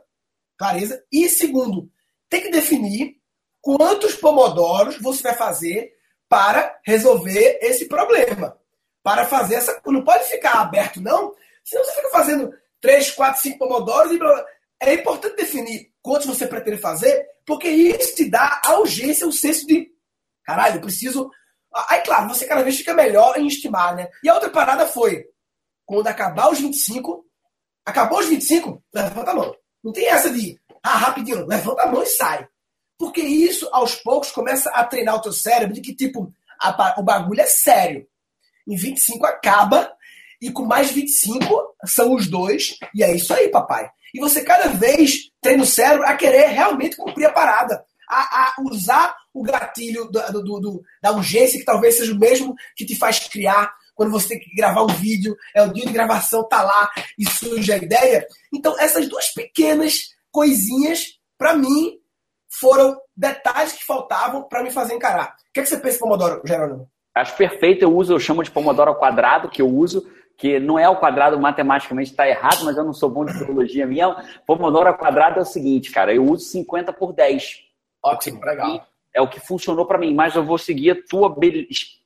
clareza. 0.57 1.03
E 1.11 1.29
segundo, 1.29 1.89
tem 2.27 2.41
que 2.41 2.49
definir 2.49 3.17
quantos 3.61 4.15
pomodoros 4.15 4.97
você 4.97 5.21
vai 5.21 5.35
fazer 5.35 5.93
para 6.27 6.79
resolver 6.83 7.59
esse 7.61 7.85
problema. 7.87 8.57
Para 9.03 9.27
fazer 9.27 9.55
essa. 9.55 9.79
Não 9.85 10.03
pode 10.03 10.23
ficar 10.25 10.53
aberto, 10.53 10.99
não. 10.99 11.35
Senão 11.63 11.85
você 11.85 11.91
fica 11.93 12.09
fazendo 12.09 12.51
3, 12.81 13.11
4, 13.11 13.41
5 13.41 13.59
pomodoros 13.59 14.11
e 14.11 14.19
É 14.81 14.95
importante 14.95 15.35
definir 15.35 15.93
quantos 16.01 16.25
você 16.25 16.47
pretende 16.47 16.77
fazer, 16.77 17.25
porque 17.45 17.67
isso 17.67 18.15
te 18.15 18.29
dá 18.29 18.59
a 18.65 18.79
urgência, 18.79 19.27
o 19.27 19.31
senso 19.31 19.67
de 19.67 19.89
caralho, 20.43 20.77
eu 20.77 20.81
preciso. 20.81 21.29
Aí, 21.89 22.01
claro, 22.01 22.29
você 22.29 22.45
cada 22.45 22.63
vez 22.63 22.77
fica 22.77 22.93
melhor 22.93 23.37
em 23.37 23.47
estimar, 23.47 23.95
né? 23.95 24.09
E 24.23 24.29
a 24.29 24.33
outra 24.33 24.49
parada 24.49 24.87
foi, 24.87 25.25
quando 25.85 26.07
acabar 26.07 26.51
os 26.51 26.59
25, 26.59 27.25
Acabou 27.85 28.19
os 28.19 28.27
25? 28.27 28.83
Levanta 28.93 29.31
a 29.31 29.35
mão. 29.35 29.55
Não 29.83 29.91
tem 29.91 30.07
essa 30.07 30.29
de, 30.29 30.59
ah, 30.81 30.97
rapidinho, 30.97 31.45
levanta 31.45 31.83
a 31.83 31.91
mão 31.91 32.03
e 32.03 32.07
sai. 32.07 32.47
Porque 32.97 33.21
isso, 33.21 33.67
aos 33.71 33.95
poucos, 33.95 34.31
começa 34.31 34.69
a 34.69 34.83
treinar 34.85 35.15
o 35.15 35.21
teu 35.21 35.33
cérebro 35.33 35.73
de 35.73 35.81
que, 35.81 35.93
tipo, 35.93 36.31
a, 36.61 36.95
o 36.97 37.03
bagulho 37.03 37.41
é 37.41 37.45
sério. 37.45 38.07
Em 38.67 38.77
25 38.77 39.25
acaba, 39.25 39.91
e 40.41 40.51
com 40.51 40.65
mais 40.65 40.91
25 40.91 41.75
são 41.85 42.13
os 42.13 42.27
dois, 42.27 42.77
e 42.95 43.03
é 43.03 43.13
isso 43.13 43.33
aí, 43.33 43.49
papai. 43.49 43.89
E 44.13 44.19
você 44.19 44.43
cada 44.43 44.69
vez 44.69 45.31
treina 45.41 45.63
o 45.63 45.65
cérebro 45.67 46.05
a 46.05 46.15
querer 46.15 46.47
realmente 46.47 46.95
cumprir 46.95 47.25
a 47.25 47.31
parada. 47.31 47.83
A, 48.09 48.19
a 48.19 48.55
usar 48.69 49.15
o 49.33 49.41
gatilho 49.41 50.05
do, 50.05 50.21
do, 50.31 50.59
do, 50.59 50.83
da 51.01 51.11
urgência, 51.11 51.57
que 51.57 51.65
talvez 51.65 51.97
seja 51.97 52.13
o 52.13 52.19
mesmo 52.19 52.53
que 52.75 52.85
te 52.85 52.95
faz 52.95 53.19
criar 53.19 53.73
quando 53.95 54.11
você 54.11 54.29
tem 54.29 54.39
que 54.39 54.55
gravar 54.55 54.83
um 54.83 54.87
vídeo, 54.87 55.35
é 55.55 55.63
o 55.63 55.71
dia 55.71 55.85
de 55.85 55.93
gravação, 55.93 56.47
tá 56.47 56.61
lá 56.61 56.89
e 57.17 57.29
surge 57.29 57.71
a 57.71 57.77
ideia. 57.77 58.25
Então, 58.53 58.77
essas 58.79 59.07
duas 59.07 59.33
pequenas 59.33 59.95
coisinhas, 60.31 61.19
para 61.37 61.55
mim, 61.55 61.97
foram 62.59 62.97
detalhes 63.15 63.73
que 63.73 63.85
faltavam 63.85 64.43
para 64.43 64.63
me 64.63 64.71
fazer 64.71 64.95
encarar. 64.95 65.35
O 65.49 65.53
que, 65.53 65.59
é 65.59 65.63
que 65.63 65.69
você 65.69 65.77
pensa 65.77 65.99
Pomodoro, 65.99 66.41
Gerônimo? 66.45 66.89
Acho 67.15 67.35
perfeito, 67.37 67.83
eu 67.83 67.95
uso, 67.95 68.13
eu 68.13 68.19
chamo 68.19 68.43
de 68.43 68.49
Pomodoro 68.49 68.89
ao 68.89 68.97
quadrado, 68.97 69.49
que 69.49 69.61
eu 69.61 69.69
uso, 69.69 70.03
que 70.37 70.59
não 70.59 70.79
é 70.79 70.85
ao 70.85 70.99
quadrado 70.99 71.39
matematicamente 71.39 72.09
está 72.09 72.27
errado, 72.27 72.65
mas 72.65 72.75
eu 72.75 72.83
não 72.83 72.93
sou 72.93 73.09
bom 73.09 73.23
de 73.23 73.33
biologia 73.33 73.85
minha. 73.85 74.15
Pomodoro 74.47 74.89
ao 74.89 74.97
quadrado 74.97 75.39
é 75.39 75.43
o 75.43 75.45
seguinte, 75.45 75.91
cara, 75.91 76.13
eu 76.13 76.23
uso 76.25 76.45
50 76.45 76.91
por 76.93 77.13
10. 77.13 77.59
Ótimo, 78.03 78.43
legal 78.43 78.92
é 79.13 79.21
o 79.21 79.27
que 79.27 79.39
funcionou 79.39 79.85
para 79.85 79.97
mim, 79.97 80.13
mas 80.13 80.35
eu 80.35 80.43
vou 80.43 80.57
seguir 80.57 80.91
a 80.91 81.07
tua 81.07 81.33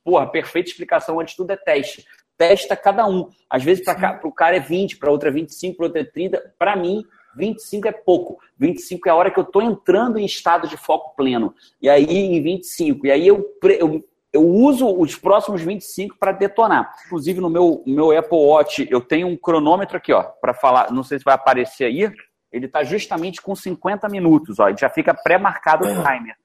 porra, 0.04 0.26
perfeita 0.26 0.68
explicação 0.68 1.18
antes 1.18 1.36
do 1.36 1.46
teste. 1.56 2.04
testa 2.36 2.76
cada 2.76 3.06
um. 3.06 3.28
Às 3.48 3.64
vezes, 3.64 3.84
para 3.84 4.20
o 4.24 4.32
cara 4.32 4.56
é 4.56 4.60
20, 4.60 4.98
para 4.98 5.10
outra 5.10 5.30
é 5.30 5.32
25, 5.32 5.76
para 5.76 5.86
outra 5.86 6.00
é 6.02 6.04
30. 6.04 6.54
Para 6.58 6.76
mim, 6.76 7.02
25 7.36 7.88
é 7.88 7.92
pouco. 7.92 8.38
25 8.58 9.08
é 9.08 9.12
a 9.12 9.14
hora 9.14 9.30
que 9.30 9.38
eu 9.38 9.44
estou 9.44 9.62
entrando 9.62 10.18
em 10.18 10.24
estado 10.24 10.68
de 10.68 10.76
foco 10.76 11.16
pleno. 11.16 11.54
E 11.80 11.88
aí, 11.88 12.04
em 12.04 12.42
25. 12.42 13.06
E 13.06 13.10
aí, 13.10 13.26
eu, 13.26 13.44
eu, 13.62 14.04
eu 14.32 14.46
uso 14.46 14.86
os 15.00 15.16
próximos 15.16 15.62
25 15.62 16.16
para 16.18 16.32
detonar. 16.32 16.94
Inclusive, 17.06 17.40
no 17.40 17.48
meu, 17.48 17.82
meu 17.86 18.16
Apple 18.16 18.38
Watch, 18.38 18.86
eu 18.90 19.00
tenho 19.00 19.26
um 19.26 19.36
cronômetro 19.36 19.96
aqui, 19.96 20.12
ó, 20.12 20.22
para 20.22 20.52
falar. 20.52 20.92
Não 20.92 21.02
sei 21.02 21.18
se 21.18 21.24
vai 21.24 21.34
aparecer 21.34 21.84
aí. 21.84 22.12
Ele 22.52 22.66
está 22.66 22.84
justamente 22.84 23.42
com 23.42 23.54
50 23.54 24.08
minutos, 24.08 24.58
ó. 24.58 24.68
Ele 24.68 24.78
já 24.78 24.88
fica 24.88 25.14
pré-marcado 25.14 25.86
o 25.86 25.88
timer. 25.88 26.36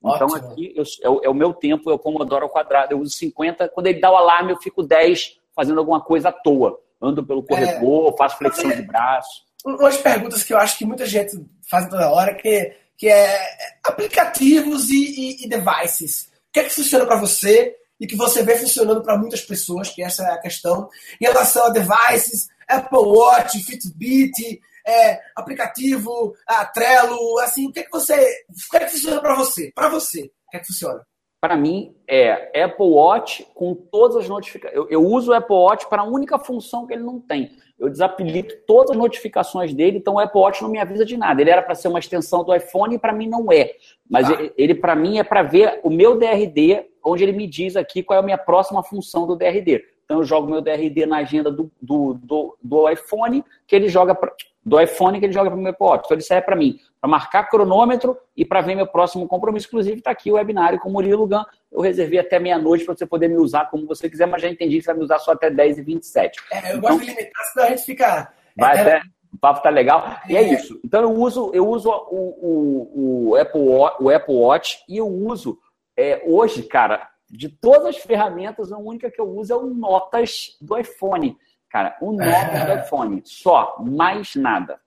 Então, 0.00 0.28
Ótimo. 0.28 0.52
aqui 0.52 0.72
eu, 0.76 0.84
é, 0.84 1.26
é, 1.26 1.28
o 1.28 1.34
meu 1.34 1.52
tempo, 1.52 1.90
é 1.90 1.94
o 1.94 1.98
Pomodoro 1.98 2.44
ao 2.44 2.50
quadrado. 2.50 2.92
Eu 2.92 3.00
uso 3.00 3.14
50. 3.16 3.68
Quando 3.70 3.86
ele 3.86 4.00
dá 4.00 4.10
o 4.10 4.16
alarme, 4.16 4.52
eu 4.52 4.58
fico 4.58 4.82
10 4.82 5.38
fazendo 5.54 5.78
alguma 5.78 6.00
coisa 6.00 6.28
à 6.28 6.32
toa. 6.32 6.80
Ando 7.00 7.24
pelo 7.24 7.42
corredor, 7.42 8.12
é, 8.12 8.16
faço 8.16 8.38
flexão 8.38 8.70
de 8.70 8.82
braço. 8.82 9.42
Umas 9.64 9.96
perguntas 9.96 10.42
que 10.42 10.52
eu 10.52 10.58
acho 10.58 10.78
que 10.78 10.84
muita 10.84 11.04
gente 11.04 11.36
faz 11.68 11.88
toda 11.88 12.10
hora, 12.10 12.34
que, 12.34 12.74
que 12.96 13.08
é 13.08 13.40
aplicativos 13.84 14.88
e, 14.88 14.94
e, 14.94 15.44
e 15.44 15.48
devices. 15.48 16.30
O 16.48 16.52
que 16.52 16.60
é 16.60 16.64
que 16.64 16.70
funciona 16.70 17.06
para 17.06 17.16
você 17.16 17.76
e 18.00 18.06
que 18.06 18.16
você 18.16 18.42
vê 18.42 18.56
funcionando 18.56 19.02
para 19.02 19.18
muitas 19.18 19.42
pessoas, 19.42 19.90
que 19.90 20.02
essa 20.02 20.22
é 20.22 20.32
a 20.32 20.40
questão. 20.40 20.88
Em 21.20 21.26
relação 21.26 21.66
a 21.66 21.70
devices, 21.70 22.48
Apple 22.68 22.98
Watch, 22.98 23.58
Fitbit, 23.64 24.60
é, 24.88 25.20
aplicativo, 25.36 26.34
a 26.46 26.64
Trello, 26.64 27.38
assim, 27.40 27.68
o 27.68 27.72
que 27.72 27.80
é 27.80 27.82
que 27.82 27.90
você, 27.90 28.14
o 28.14 28.70
que 28.70 28.76
é 28.76 28.80
que 28.80 28.92
funciona 28.92 29.20
para 29.20 29.34
você? 29.34 29.70
Para 29.74 29.88
você, 29.90 30.22
o 30.22 30.50
que 30.50 30.56
é 30.56 30.60
que 30.60 30.66
funciona? 30.66 31.06
Para 31.40 31.56
mim 31.56 31.94
é 32.08 32.64
Apple 32.64 32.86
Watch 32.86 33.46
com 33.54 33.72
todas 33.72 34.16
as 34.16 34.28
notificações. 34.28 34.76
Eu, 34.76 34.88
eu 34.90 35.04
uso 35.04 35.30
o 35.30 35.34
Apple 35.34 35.54
Watch 35.54 35.88
para 35.88 36.02
a 36.02 36.04
única 36.04 36.36
função 36.36 36.84
que 36.84 36.94
ele 36.94 37.04
não 37.04 37.20
tem. 37.20 37.56
Eu 37.78 37.88
desapelito 37.88 38.56
todas 38.66 38.90
as 38.90 38.96
notificações 38.96 39.72
dele, 39.72 39.98
então 39.98 40.14
o 40.14 40.18
Apple 40.18 40.40
Watch 40.40 40.62
não 40.62 40.68
me 40.68 40.80
avisa 40.80 41.04
de 41.04 41.16
nada. 41.16 41.40
Ele 41.40 41.50
era 41.50 41.62
para 41.62 41.76
ser 41.76 41.86
uma 41.86 42.00
extensão 42.00 42.42
do 42.42 42.52
iPhone 42.52 42.96
e 42.96 42.98
para 42.98 43.12
mim 43.12 43.28
não 43.28 43.52
é. 43.52 43.72
Mas 44.10 44.28
ah. 44.28 44.32
ele, 44.32 44.52
ele 44.56 44.74
para 44.74 44.96
mim 44.96 45.18
é 45.18 45.22
para 45.22 45.44
ver 45.44 45.78
o 45.84 45.90
meu 45.90 46.18
DRD, 46.18 46.86
onde 47.04 47.22
ele 47.22 47.32
me 47.32 47.46
diz 47.46 47.76
aqui 47.76 48.02
qual 48.02 48.16
é 48.16 48.20
a 48.20 48.24
minha 48.24 48.38
próxima 48.38 48.82
função 48.82 49.24
do 49.24 49.36
DRD. 49.36 49.84
Então 50.04 50.18
eu 50.18 50.24
jogo 50.24 50.50
meu 50.50 50.62
DRD 50.62 51.04
na 51.04 51.18
agenda 51.18 51.52
do, 51.52 51.70
do, 51.80 52.14
do, 52.14 52.56
do 52.62 52.88
iPhone, 52.88 53.44
que 53.66 53.76
ele 53.76 53.88
joga 53.88 54.14
pra, 54.14 54.32
do 54.68 54.80
iPhone 54.80 55.18
que 55.18 55.26
ele 55.26 55.32
joga 55.32 55.50
para 55.50 55.58
o 55.58 55.62
meu 55.62 55.72
Apple 55.72 55.86
Watch. 55.86 56.02
Então 56.04 56.14
ele 56.14 56.22
serve 56.22 56.44
para 56.44 56.56
mim, 56.56 56.78
para 57.00 57.10
marcar 57.10 57.48
cronômetro 57.48 58.16
e 58.36 58.44
para 58.44 58.60
ver 58.60 58.74
meu 58.74 58.86
próximo 58.86 59.26
compromisso. 59.26 59.66
Inclusive 59.66 59.98
está 59.98 60.10
aqui 60.10 60.30
o 60.30 60.34
webinário 60.34 60.78
com 60.78 60.88
o 60.88 60.92
Murilo 60.92 61.26
Gan. 61.26 61.44
Eu 61.72 61.80
reservei 61.80 62.18
até 62.18 62.38
meia-noite 62.38 62.84
para 62.84 62.94
você 62.94 63.06
poder 63.06 63.28
me 63.28 63.36
usar 63.36 63.70
como 63.70 63.86
você 63.86 64.08
quiser, 64.08 64.26
mas 64.26 64.42
já 64.42 64.48
entendi 64.48 64.76
que 64.76 64.82
você 64.82 64.88
vai 64.88 64.98
me 64.98 65.04
usar 65.04 65.18
só 65.18 65.32
até 65.32 65.50
10 65.50 65.78
e 65.78 65.82
27 65.82 66.40
É, 66.50 66.72
eu 66.72 66.78
então, 66.78 66.80
gosto 66.80 67.00
de 67.00 67.06
limitar, 67.06 67.44
senão 67.52 67.66
a 67.66 67.70
gente 67.70 67.82
fica... 67.82 68.32
Vai 68.56 68.76
é, 68.76 68.80
até... 68.80 69.02
O 69.32 69.38
papo 69.38 69.62
tá 69.62 69.68
legal. 69.68 70.18
E 70.28 70.36
é, 70.36 70.42
é 70.42 70.54
isso. 70.54 70.80
Então 70.84 71.02
eu 71.02 71.12
uso, 71.12 71.50
eu 71.52 71.68
uso 71.68 71.90
o, 71.90 73.28
o, 73.30 73.30
o, 73.30 73.36
Apple, 73.36 73.60
Watch, 73.60 74.02
o 74.02 74.10
Apple 74.10 74.34
Watch 74.34 74.84
e 74.88 74.96
eu 74.96 75.06
uso 75.06 75.58
é, 75.96 76.22
hoje, 76.26 76.62
cara, 76.62 77.08
de 77.30 77.48
todas 77.48 77.86
as 77.86 77.98
ferramentas, 77.98 78.72
a 78.72 78.78
única 78.78 79.10
que 79.10 79.20
eu 79.20 79.28
uso 79.28 79.52
é 79.52 79.56
o 79.56 79.66
Notas 79.66 80.56
do 80.60 80.78
iPhone. 80.78 81.36
Cara, 81.70 81.96
o 82.00 82.12
Notas 82.12 82.64
do 82.64 82.84
iPhone. 82.84 83.22
Só, 83.24 83.76
mais 83.78 84.34
nada. 84.34 84.80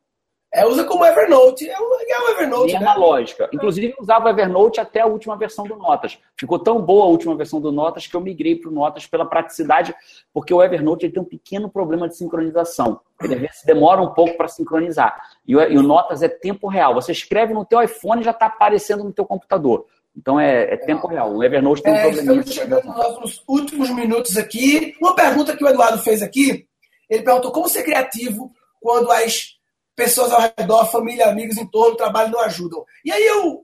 É, 0.53 0.65
usa 0.65 0.83
como 0.83 1.05
Evernote. 1.05 1.69
É 1.69 1.79
o, 1.79 1.93
é 1.95 2.19
o 2.19 2.29
Evernote. 2.31 2.73
Mesma 2.73 2.93
né? 2.93 2.99
lógica. 2.99 3.49
Inclusive, 3.53 3.93
eu 3.97 4.03
usava 4.03 4.25
o 4.25 4.29
Evernote 4.29 4.81
até 4.81 4.99
a 4.99 5.05
última 5.05 5.37
versão 5.37 5.65
do 5.65 5.77
Notas. 5.77 6.19
Ficou 6.37 6.59
tão 6.59 6.81
boa 6.81 7.05
a 7.05 7.07
última 7.07 7.35
versão 7.37 7.61
do 7.61 7.71
Notas 7.71 8.05
que 8.05 8.13
eu 8.13 8.19
migrei 8.19 8.57
para 8.57 8.69
o 8.69 8.73
Notas 8.73 9.07
pela 9.07 9.25
praticidade, 9.25 9.95
porque 10.33 10.53
o 10.53 10.61
Evernote 10.61 11.09
tem 11.09 11.23
um 11.23 11.25
pequeno 11.25 11.69
problema 11.69 12.09
de 12.09 12.17
sincronização. 12.17 12.99
Ele 13.23 13.35
às 13.35 13.39
vezes 13.39 13.63
demora 13.65 14.01
um 14.01 14.13
pouco 14.13 14.35
para 14.35 14.49
sincronizar. 14.49 15.21
E 15.47 15.55
o, 15.55 15.61
e 15.61 15.77
o, 15.77 15.83
Notas 15.83 16.21
é 16.21 16.27
tempo 16.27 16.67
real. 16.67 16.93
Você 16.95 17.13
escreve 17.13 17.53
no 17.53 17.63
teu 17.63 17.81
iPhone 17.81 18.19
e 18.19 18.25
já 18.25 18.31
está 18.31 18.47
aparecendo 18.47 19.05
no 19.05 19.13
teu 19.13 19.25
computador. 19.25 19.85
Então 20.17 20.37
é, 20.37 20.73
é 20.73 20.75
tempo 20.75 21.07
real. 21.07 21.33
O 21.33 21.41
Evernote 21.41 21.81
tem 21.81 21.93
um 21.93 21.95
é, 21.95 22.01
problema. 22.01 22.41
Estamos 22.41 22.53
chegando 22.53 23.21
nos 23.21 23.41
últimos 23.47 23.89
minutos 23.89 24.35
aqui. 24.35 24.97
Uma 24.99 25.15
pergunta 25.15 25.55
que 25.55 25.63
o 25.63 25.67
Eduardo 25.69 25.99
fez 25.99 26.21
aqui. 26.21 26.67
Ele 27.11 27.23
perguntou 27.23 27.51
como 27.51 27.67
ser 27.67 27.83
criativo 27.83 28.53
quando 28.79 29.11
as 29.11 29.57
pessoas 29.93 30.31
ao 30.31 30.39
redor, 30.39 30.89
família, 30.89 31.27
amigos 31.27 31.57
em 31.57 31.67
torno, 31.67 31.97
trabalho 31.97 32.31
não 32.31 32.39
ajudam. 32.39 32.85
E 33.03 33.11
aí 33.11 33.23
eu 33.23 33.61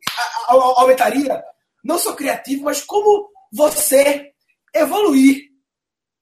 aumentaria, 0.50 1.41
não 1.82 1.98
sou 1.98 2.14
criativo, 2.14 2.66
mas 2.66 2.84
como 2.84 3.30
você 3.52 4.34
evoluir 4.76 5.48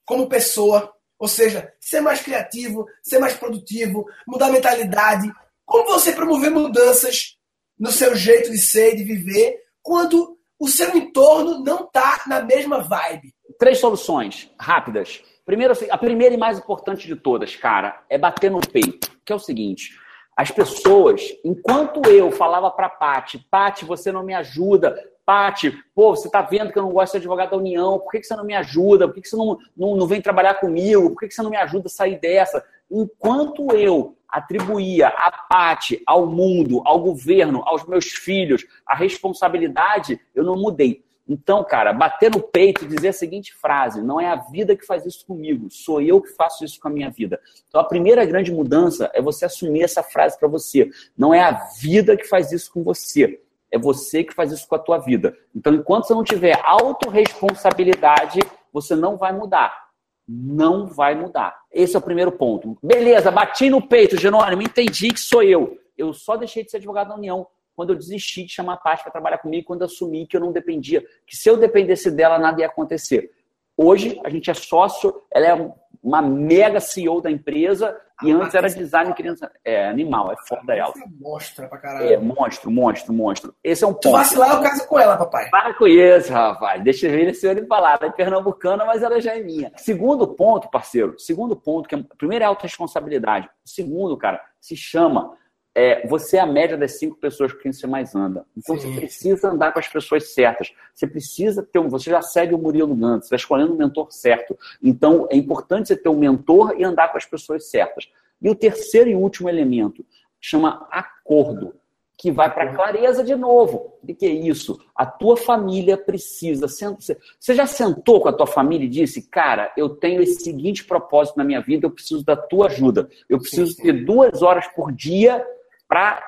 como 0.05 0.29
pessoa, 0.29 0.93
ou 1.17 1.27
seja, 1.27 1.73
ser 1.79 1.99
mais 1.99 2.21
criativo, 2.21 2.85
ser 3.01 3.17
mais 3.17 3.33
produtivo, 3.33 4.05
mudar 4.27 4.47
a 4.47 4.51
mentalidade, 4.51 5.33
como 5.65 5.85
você 5.85 6.13
promover 6.13 6.51
mudanças 6.51 7.37
no 7.77 7.91
seu 7.91 8.15
jeito 8.15 8.51
de 8.51 8.59
ser 8.59 8.95
de 8.95 9.03
viver 9.03 9.57
quando 9.81 10.37
o 10.59 10.67
seu 10.67 10.95
entorno 10.95 11.63
não 11.63 11.85
está 11.85 12.23
na 12.27 12.41
mesma 12.41 12.81
vibe. 12.81 13.34
Três 13.57 13.79
soluções 13.79 14.51
rápidas. 14.59 15.23
Primeiro, 15.45 15.73
assim, 15.73 15.87
a 15.89 15.97
primeira 15.97 16.33
e 16.33 16.37
mais 16.37 16.57
importante 16.57 17.07
de 17.07 17.15
todas, 17.15 17.55
cara, 17.55 18.01
é 18.09 18.17
bater 18.17 18.49
no 18.49 18.59
peito. 18.59 19.11
Que 19.23 19.31
é 19.31 19.35
o 19.35 19.39
seguinte: 19.39 19.91
as 20.35 20.51
pessoas, 20.51 21.21
enquanto 21.43 22.05
eu 22.09 22.31
falava 22.31 22.69
para 22.69 22.89
Pati, 22.89 23.45
Pati, 23.49 23.85
você 23.85 24.11
não 24.11 24.23
me 24.23 24.33
ajuda, 24.33 24.95
Pati, 25.25 25.71
pô, 25.95 26.15
você 26.15 26.29
tá 26.29 26.41
vendo 26.41 26.71
que 26.71 26.77
eu 26.77 26.83
não 26.83 26.91
gosto 26.91 27.13
de 27.13 27.17
advogado 27.17 27.51
da 27.51 27.57
União, 27.57 27.99
por 27.99 28.11
que, 28.11 28.19
que 28.19 28.27
você 28.27 28.35
não 28.35 28.43
me 28.43 28.53
ajuda? 28.53 29.07
Por 29.07 29.15
que, 29.15 29.21
que 29.21 29.29
você 29.29 29.37
não, 29.37 29.57
não, 29.75 29.95
não 29.95 30.07
vem 30.07 30.21
trabalhar 30.21 30.55
comigo? 30.55 31.11
Por 31.11 31.19
que, 31.19 31.27
que 31.29 31.33
você 31.33 31.41
não 31.41 31.49
me 31.49 31.57
ajuda 31.57 31.87
a 31.87 31.89
sair 31.89 32.19
dessa? 32.19 32.63
Enquanto 32.91 33.73
eu 33.73 34.17
atribuía 34.27 35.07
a 35.07 35.31
Pati, 35.31 36.03
ao 36.05 36.27
mundo, 36.27 36.81
ao 36.85 36.99
governo, 36.99 37.63
aos 37.65 37.85
meus 37.85 38.05
filhos, 38.05 38.65
a 38.85 38.95
responsabilidade, 38.95 40.19
eu 40.35 40.43
não 40.43 40.55
mudei. 40.55 41.03
Então, 41.27 41.63
cara, 41.63 41.91
bater 41.91 42.29
no 42.29 42.39
peito 42.39 42.85
e 42.85 42.87
dizer 42.87 43.07
a 43.09 43.13
seguinte 43.13 43.53
frase: 43.53 44.01
não 44.01 44.21
é 44.21 44.27
a 44.27 44.35
vida 44.35 44.75
que 44.75 44.85
faz 44.85 45.05
isso 45.05 45.25
comigo, 45.25 45.67
sou 45.71 46.01
eu 46.01 46.21
que 46.21 46.29
faço 46.29 46.63
isso 46.63 46.79
com 46.79 46.87
a 46.87 46.91
minha 46.91 47.09
vida. 47.09 47.39
Então, 47.67 47.81
a 47.81 47.83
primeira 47.83 48.23
grande 48.25 48.51
mudança 48.51 49.09
é 49.13 49.21
você 49.21 49.45
assumir 49.45 49.83
essa 49.83 50.03
frase 50.03 50.37
para 50.37 50.47
você. 50.47 50.89
Não 51.17 51.33
é 51.33 51.41
a 51.41 51.51
vida 51.79 52.15
que 52.15 52.25
faz 52.25 52.51
isso 52.51 52.71
com 52.71 52.83
você, 52.83 53.41
é 53.71 53.77
você 53.77 54.23
que 54.23 54.35
faz 54.35 54.51
isso 54.51 54.67
com 54.67 54.75
a 54.75 54.79
tua 54.79 54.99
vida. 54.99 55.35
Então, 55.53 55.73
enquanto 55.73 56.05
você 56.05 56.13
não 56.13 56.23
tiver 56.23 56.59
autorresponsabilidade, 56.63 58.39
você 58.71 58.95
não 58.95 59.17
vai 59.17 59.33
mudar. 59.33 59.85
Não 60.27 60.87
vai 60.87 61.15
mudar. 61.15 61.55
Esse 61.71 61.95
é 61.95 61.99
o 61.99 62.01
primeiro 62.01 62.31
ponto. 62.31 62.77
Beleza, 62.81 63.31
bati 63.31 63.69
no 63.69 63.87
peito, 63.87 64.17
Jerônimo, 64.17 64.61
entendi 64.61 65.09
que 65.09 65.19
sou 65.19 65.41
eu. 65.43 65.77
Eu 65.97 66.13
só 66.13 66.35
deixei 66.35 66.63
de 66.63 66.71
ser 66.71 66.77
advogado 66.77 67.09
da 67.09 67.15
União 67.15 67.47
quando 67.75 67.91
eu 67.91 67.95
desisti 67.95 68.43
de 68.43 68.53
chamar 68.53 68.73
a 68.73 68.77
Paty 68.77 69.03
para 69.03 69.11
trabalhar 69.11 69.37
comigo, 69.37 69.67
quando 69.67 69.81
eu 69.81 69.85
assumi 69.85 70.25
que 70.25 70.37
eu 70.37 70.41
não 70.41 70.51
dependia, 70.51 71.05
que 71.25 71.35
se 71.35 71.49
eu 71.49 71.57
dependesse 71.57 72.09
dela, 72.09 72.39
nada 72.39 72.61
ia 72.61 72.67
acontecer. 72.67 73.31
Hoje, 73.77 74.19
a 74.23 74.29
gente 74.29 74.49
é 74.49 74.53
sócio, 74.53 75.21
ela 75.31 75.45
é 75.45 75.73
uma 76.01 76.21
mega 76.21 76.79
CEO 76.79 77.19
da 77.19 77.29
empresa, 77.29 77.99
e 78.23 78.31
ah, 78.31 78.35
antes 78.37 78.55
era 78.55 78.69
design 78.69 79.13
criança. 79.13 79.51
É 79.63 79.89
animal, 79.89 80.31
é 80.31 80.35
foda 80.47 80.73
ela. 80.73 80.93
É 80.95 81.09
monstro 81.19 81.67
pra 81.67 81.77
caralho. 81.77 82.13
É 82.13 82.17
monstro, 82.17 82.71
monstro, 82.71 83.13
monstro. 83.13 83.55
Esse 83.61 83.83
é 83.83 83.87
um 83.87 83.93
ponto. 83.93 84.03
Tu 84.03 84.11
vacilar, 84.11 84.55
eu 84.55 84.61
caso 84.61 84.87
com 84.87 84.99
ela, 84.99 85.17
papai. 85.17 85.49
Para 85.49 85.73
com 85.73 85.85
isso, 85.85 86.31
rapaz. 86.31 86.81
Deixa 86.81 87.07
eu 87.07 87.11
ver 87.11 87.27
esse 87.27 87.45
olho 87.45 87.67
falar. 87.67 87.97
Ela 87.99 88.09
é 88.09 88.15
pernambucana, 88.15 88.85
mas 88.85 89.03
ela 89.03 89.19
já 89.19 89.35
é 89.35 89.41
minha. 89.41 89.71
Segundo 89.75 90.27
ponto, 90.27 90.69
parceiro. 90.69 91.19
Segundo 91.19 91.55
ponto, 91.57 91.89
que 91.89 91.95
é, 91.95 92.03
primeiro 92.17 92.43
é 92.43 92.47
autorresponsabilidade. 92.47 93.49
Segundo, 93.65 94.15
cara, 94.15 94.41
se 94.61 94.77
chama 94.77 95.35
é, 95.75 96.07
você 96.07 96.37
é 96.37 96.39
a 96.39 96.45
média 96.45 96.77
das 96.77 96.97
cinco 96.97 97.17
pessoas 97.17 97.51
com 97.51 97.59
quem 97.59 97.73
você 97.73 97.85
mais 97.85 98.15
anda. 98.15 98.45
Então 98.57 98.79
Sim. 98.79 98.93
você 98.93 98.97
precisa 98.97 99.49
andar 99.51 99.73
com 99.73 99.79
as 99.79 99.87
pessoas 99.89 100.33
certas. 100.33 100.73
Você 100.93 101.05
precisa 101.05 101.61
ter 101.61 101.79
um. 101.79 101.89
Você 101.89 102.09
já 102.09 102.21
segue 102.21 102.55
o 102.55 102.57
Murilo 102.57 102.95
Gantt, 102.95 103.19
você 103.19 103.25
está 103.25 103.35
escolhendo 103.35 103.73
o 103.73 103.77
mentor 103.77 104.09
certo. 104.09 104.57
Então 104.81 105.27
é 105.29 105.35
importante 105.35 105.89
você 105.89 105.97
ter 105.97 106.07
um 106.07 106.17
mentor 106.17 106.75
e 106.77 106.83
andar 106.85 107.09
com 107.09 107.17
as 107.17 107.25
pessoas 107.25 107.69
certas. 107.69 108.09
E 108.41 108.49
o 108.49 108.55
terceiro 108.55 109.09
e 109.09 109.15
último 109.15 109.49
elemento 109.49 110.05
chama 110.39 110.87
acordo, 110.89 111.75
que 112.17 112.31
vai 112.31 112.53
para 112.53 112.73
clareza 112.73 113.21
de 113.21 113.35
novo. 113.35 113.97
O 114.01 114.15
que 114.15 114.25
é 114.25 114.29
isso? 114.29 114.79
A 114.95 115.05
tua 115.05 115.35
família 115.35 115.97
precisa. 115.97 116.67
Você 116.69 117.53
já 117.53 117.65
sentou 117.65 118.21
com 118.21 118.29
a 118.29 118.33
tua 118.33 118.47
família 118.47 118.85
e 118.85 118.89
disse, 118.89 119.23
cara, 119.29 119.73
eu 119.75 119.89
tenho 119.89 120.21
esse 120.21 120.41
seguinte 120.41 120.85
propósito 120.85 121.35
na 121.35 121.43
minha 121.43 121.59
vida, 121.59 121.85
eu 121.85 121.91
preciso 121.91 122.23
da 122.23 122.37
tua 122.37 122.67
ajuda. 122.67 123.09
Eu 123.27 123.39
preciso 123.39 123.75
ter 123.75 124.05
duas 124.05 124.41
horas 124.41 124.67
por 124.67 124.93
dia 124.93 125.45
para 125.87 126.21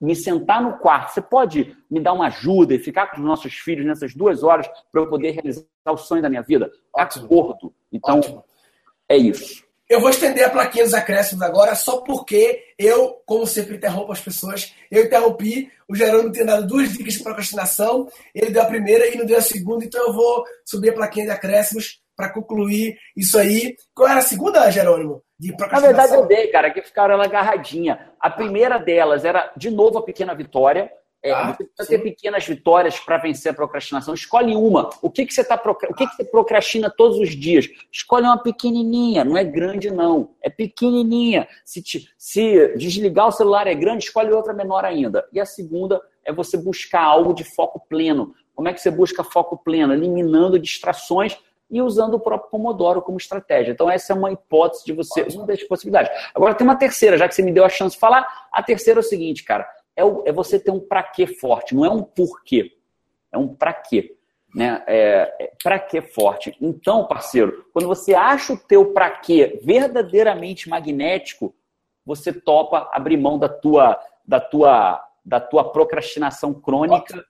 me 0.00 0.14
sentar 0.14 0.62
no 0.62 0.78
quarto. 0.78 1.12
Você 1.12 1.20
pode 1.20 1.76
me 1.90 2.00
dar 2.00 2.12
uma 2.12 2.28
ajuda 2.28 2.74
e 2.74 2.78
ficar 2.78 3.08
com 3.08 3.18
os 3.18 3.26
nossos 3.26 3.54
filhos 3.54 3.86
nessas 3.86 4.14
duas 4.14 4.42
horas 4.42 4.66
para 4.90 5.00
eu 5.00 5.08
poder 5.08 5.32
realizar 5.32 5.64
o 5.86 5.96
sonho 5.96 6.22
da 6.22 6.30
minha 6.30 6.42
vida? 6.42 6.70
Ótimo. 6.94 7.26
Acordo. 7.26 7.74
Então, 7.92 8.18
Ótimo. 8.18 8.44
é 9.08 9.16
isso. 9.16 9.64
Eu 9.90 10.00
vou 10.00 10.08
estender 10.08 10.44
a 10.44 10.50
plaquinha 10.50 10.84
dos 10.84 10.94
acréscimos 10.94 11.42
agora, 11.42 11.74
só 11.74 12.00
porque 12.02 12.62
eu, 12.78 13.20
como 13.26 13.44
sempre, 13.44 13.74
interrompo 13.74 14.12
as 14.12 14.20
pessoas. 14.20 14.72
Eu 14.88 15.04
interrompi, 15.04 15.68
o 15.88 15.96
Jerônimo 15.96 16.30
tinha 16.30 16.46
dado 16.46 16.64
duas 16.64 16.92
dicas 16.92 17.14
de 17.14 17.24
procrastinação, 17.24 18.08
ele 18.32 18.52
deu 18.52 18.62
a 18.62 18.66
primeira 18.66 19.08
e 19.08 19.18
não 19.18 19.26
deu 19.26 19.36
a 19.36 19.42
segunda, 19.42 19.84
então 19.84 20.00
eu 20.06 20.12
vou 20.12 20.44
subir 20.64 20.90
a 20.90 20.94
plaquinha 20.94 21.26
de 21.26 21.32
acréscimos 21.32 22.00
para 22.14 22.32
concluir 22.32 22.96
isso 23.16 23.36
aí. 23.36 23.74
Qual 23.92 24.08
era 24.08 24.20
a 24.20 24.22
segunda, 24.22 24.70
Jerônimo? 24.70 25.24
De 25.40 25.56
Na 25.56 25.80
verdade, 25.80 26.14
eu 26.14 26.26
dei, 26.26 26.48
cara, 26.48 26.70
que 26.70 26.82
ficaram 26.82 27.14
ela 27.14 27.24
agarradinha. 27.24 28.12
A 28.20 28.28
primeira 28.28 28.76
delas 28.78 29.24
era, 29.24 29.50
de 29.56 29.70
novo, 29.70 29.96
a 29.98 30.02
pequena 30.02 30.34
vitória. 30.34 30.92
É, 31.22 31.32
ah, 31.32 31.54
você 31.54 31.64
precisa 31.64 31.88
ter 31.88 31.98
pequenas 32.02 32.46
vitórias 32.46 33.00
para 33.00 33.16
vencer 33.16 33.50
a 33.52 33.54
procrastinação. 33.54 34.12
Escolhe 34.12 34.54
uma. 34.54 34.90
O 35.00 35.10
que, 35.10 35.24
que 35.24 35.32
você 35.32 35.42
tá 35.42 35.58
o 35.64 35.94
que, 35.94 36.06
que 36.06 36.14
você 36.14 36.24
procrastina 36.24 36.90
todos 36.90 37.18
os 37.18 37.30
dias? 37.30 37.66
Escolhe 37.90 38.26
uma 38.26 38.42
pequenininha, 38.42 39.24
não 39.24 39.34
é 39.34 39.42
grande 39.42 39.90
não, 39.90 40.34
é 40.42 40.50
pequenininha. 40.50 41.48
Se, 41.64 41.82
te, 41.82 42.06
se 42.18 42.76
desligar 42.76 43.28
o 43.28 43.32
celular 43.32 43.66
é 43.66 43.74
grande, 43.74 44.04
escolhe 44.04 44.30
outra 44.30 44.52
menor 44.52 44.84
ainda. 44.84 45.26
E 45.32 45.40
a 45.40 45.46
segunda 45.46 46.02
é 46.22 46.32
você 46.32 46.58
buscar 46.58 47.02
algo 47.02 47.32
de 47.32 47.44
foco 47.44 47.80
pleno. 47.88 48.34
Como 48.54 48.68
é 48.68 48.74
que 48.74 48.80
você 48.80 48.90
busca 48.90 49.24
foco 49.24 49.56
pleno? 49.56 49.94
Eliminando 49.94 50.58
distrações 50.58 51.38
e 51.70 51.80
usando 51.80 52.14
o 52.14 52.20
próprio 52.20 52.50
Pomodoro 52.50 53.00
como 53.00 53.16
estratégia. 53.16 53.72
Então, 53.72 53.90
essa 53.90 54.12
é 54.12 54.16
uma 54.16 54.32
hipótese 54.32 54.84
de 54.84 54.92
você, 54.92 55.22
uma 55.34 55.46
das 55.46 55.62
possibilidades. 55.62 56.10
Agora, 56.34 56.54
tem 56.54 56.66
uma 56.66 56.76
terceira, 56.76 57.16
já 57.16 57.28
que 57.28 57.34
você 57.34 57.42
me 57.42 57.52
deu 57.52 57.64
a 57.64 57.68
chance 57.68 57.94
de 57.94 58.00
falar. 58.00 58.26
A 58.52 58.62
terceira 58.62 58.98
é 58.98 59.02
o 59.02 59.04
seguinte, 59.04 59.44
cara 59.44 59.68
é, 60.00 60.04
o, 60.04 60.22
é 60.26 60.32
você 60.32 60.58
ter 60.58 60.70
um 60.70 60.80
para 60.80 61.02
quê 61.02 61.26
forte, 61.26 61.74
não 61.74 61.84
é 61.84 61.90
um 61.90 62.02
porquê, 62.02 62.76
é 63.30 63.38
um 63.38 63.54
para 63.54 63.72
quê. 63.72 64.16
Né? 64.52 64.82
É, 64.86 65.36
é 65.38 65.52
para 65.62 65.78
que 65.78 66.00
forte. 66.00 66.56
Então, 66.60 67.06
parceiro, 67.06 67.66
quando 67.72 67.86
você 67.86 68.14
acha 68.14 68.52
o 68.52 68.58
teu 68.58 68.92
para 68.92 69.08
quê 69.10 69.60
verdadeiramente 69.62 70.68
magnético, 70.68 71.54
você 72.04 72.32
topa 72.32 72.90
abrir 72.92 73.16
mão 73.16 73.38
da 73.38 73.48
tua, 73.48 74.00
da 74.26 74.40
tua, 74.40 75.06
da 75.24 75.38
tua 75.38 75.70
procrastinação 75.70 76.52
crônica 76.52 77.24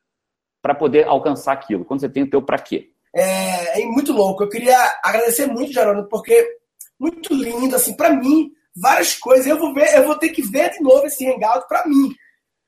para 0.63 0.75
poder 0.75 1.07
alcançar 1.07 1.53
aquilo. 1.53 1.85
Quando 1.85 2.01
você 2.01 2.09
tem 2.09 2.23
o 2.23 2.31
teu 2.31 2.41
para 2.41 2.59
quê. 2.59 2.90
É, 3.15 3.81
é, 3.81 3.87
muito 3.87 4.13
louco. 4.13 4.45
Eu 4.45 4.49
queria 4.49 4.79
agradecer 5.03 5.47
muito, 5.47 5.73
Geraldo, 5.73 6.09
porque 6.09 6.59
muito 6.99 7.35
lindo, 7.35 7.75
assim, 7.77 7.97
para 7.97 8.11
mim, 8.11 8.51
várias 8.77 9.15
coisas. 9.15 9.47
Eu 9.47 9.59
vou 9.59 9.75
ver, 9.75 9.97
eu 9.97 10.07
vou 10.07 10.19
ter 10.19 10.31
que 10.31 10.43
ver 10.43 10.71
de 10.71 10.81
novo 10.81 11.07
esse 11.07 11.27
hangout 11.27 11.67
para 11.69 11.87
mim 11.87 12.15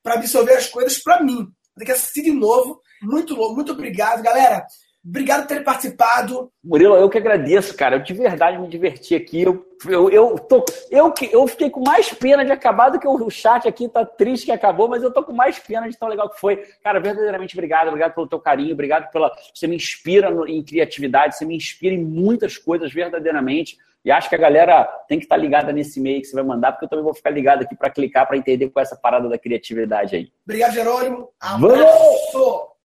para 0.03 0.15
absorver 0.15 0.55
as 0.55 0.67
coisas 0.67 0.99
para 0.99 1.23
mim. 1.23 1.47
Tem 1.77 1.87
que 1.87 1.93
assistir 1.93 2.23
de 2.23 2.33
novo. 2.33 2.81
Muito 3.03 3.35
louco, 3.35 3.55
muito 3.55 3.73
obrigado, 3.73 4.23
galera. 4.23 4.67
Obrigado 5.05 5.43
por 5.43 5.49
ter 5.49 5.65
participado. 5.65 6.51
Murilo, 6.63 6.95
eu 6.95 7.11
que 7.11 7.19
agradeço, 7.19 7.77
cara. 7.77 7.97
Eu 7.97 8.03
de 8.03 8.15
verdade 8.15 8.57
me 8.57 8.69
diverti 8.69 9.17
aqui. 9.17 9.43
Eu, 9.43 9.67
eu, 9.85 10.09
eu, 10.11 10.39
tô, 10.39 10.65
eu, 10.91 11.13
eu 11.33 11.47
fiquei 11.49 11.69
com 11.69 11.83
mais 11.85 12.15
pena 12.15 12.45
de 12.45 12.53
acabar 12.53 12.89
do 12.89 13.01
que 13.01 13.09
o 13.09 13.31
chat 13.31 13.67
aqui 13.67 13.89
tá 13.89 14.07
triste 14.07 14.47
que 14.47 14.53
acabou, 14.53 14.89
mas 14.89 15.03
eu 15.03 15.13
tô 15.13 15.25
com 15.25 15.33
mais 15.33 15.59
pena 15.59 15.89
de 15.89 15.99
tão 15.99 16.09
legal 16.09 16.31
que 16.31 16.39
foi. 16.39 16.59
Cara, 16.85 17.01
verdadeiramente 17.01 17.57
obrigado. 17.57 17.89
Obrigado 17.89 18.15
pelo 18.15 18.29
teu 18.29 18.39
carinho. 18.39 18.73
Obrigado 18.73 19.11
pela. 19.11 19.33
Você 19.53 19.67
me 19.67 19.75
inspira 19.75 20.31
no, 20.31 20.47
em 20.47 20.63
criatividade, 20.63 21.37
você 21.37 21.45
me 21.45 21.57
inspira 21.57 21.95
em 21.95 22.05
muitas 22.05 22.57
coisas, 22.57 22.93
verdadeiramente. 22.93 23.79
E 24.05 24.11
acho 24.11 24.29
que 24.29 24.35
a 24.35 24.39
galera 24.39 24.85
tem 25.09 25.19
que 25.19 25.25
estar 25.25 25.37
ligada 25.37 25.73
nesse 25.73 25.99
e-mail 26.01 26.21
que 26.21 26.27
você 26.27 26.35
vai 26.35 26.45
mandar, 26.45 26.73
porque 26.73 26.85
eu 26.85 26.89
também 26.89 27.05
vou 27.05 27.15
ficar 27.15 27.31
ligado 27.31 27.63
aqui 27.63 27.77
para 27.77 27.91
clicar 27.91 28.27
para 28.27 28.37
entender 28.37 28.69
com 28.69 28.81
essa 28.81 28.97
parada 28.97 29.29
da 29.29 29.39
criatividade 29.39 30.17
aí. 30.17 30.33
Obrigado, 30.45 30.75
Jerônimo. 30.75 31.29
Abraço! 31.41 32.33
Vamos! 32.33 32.72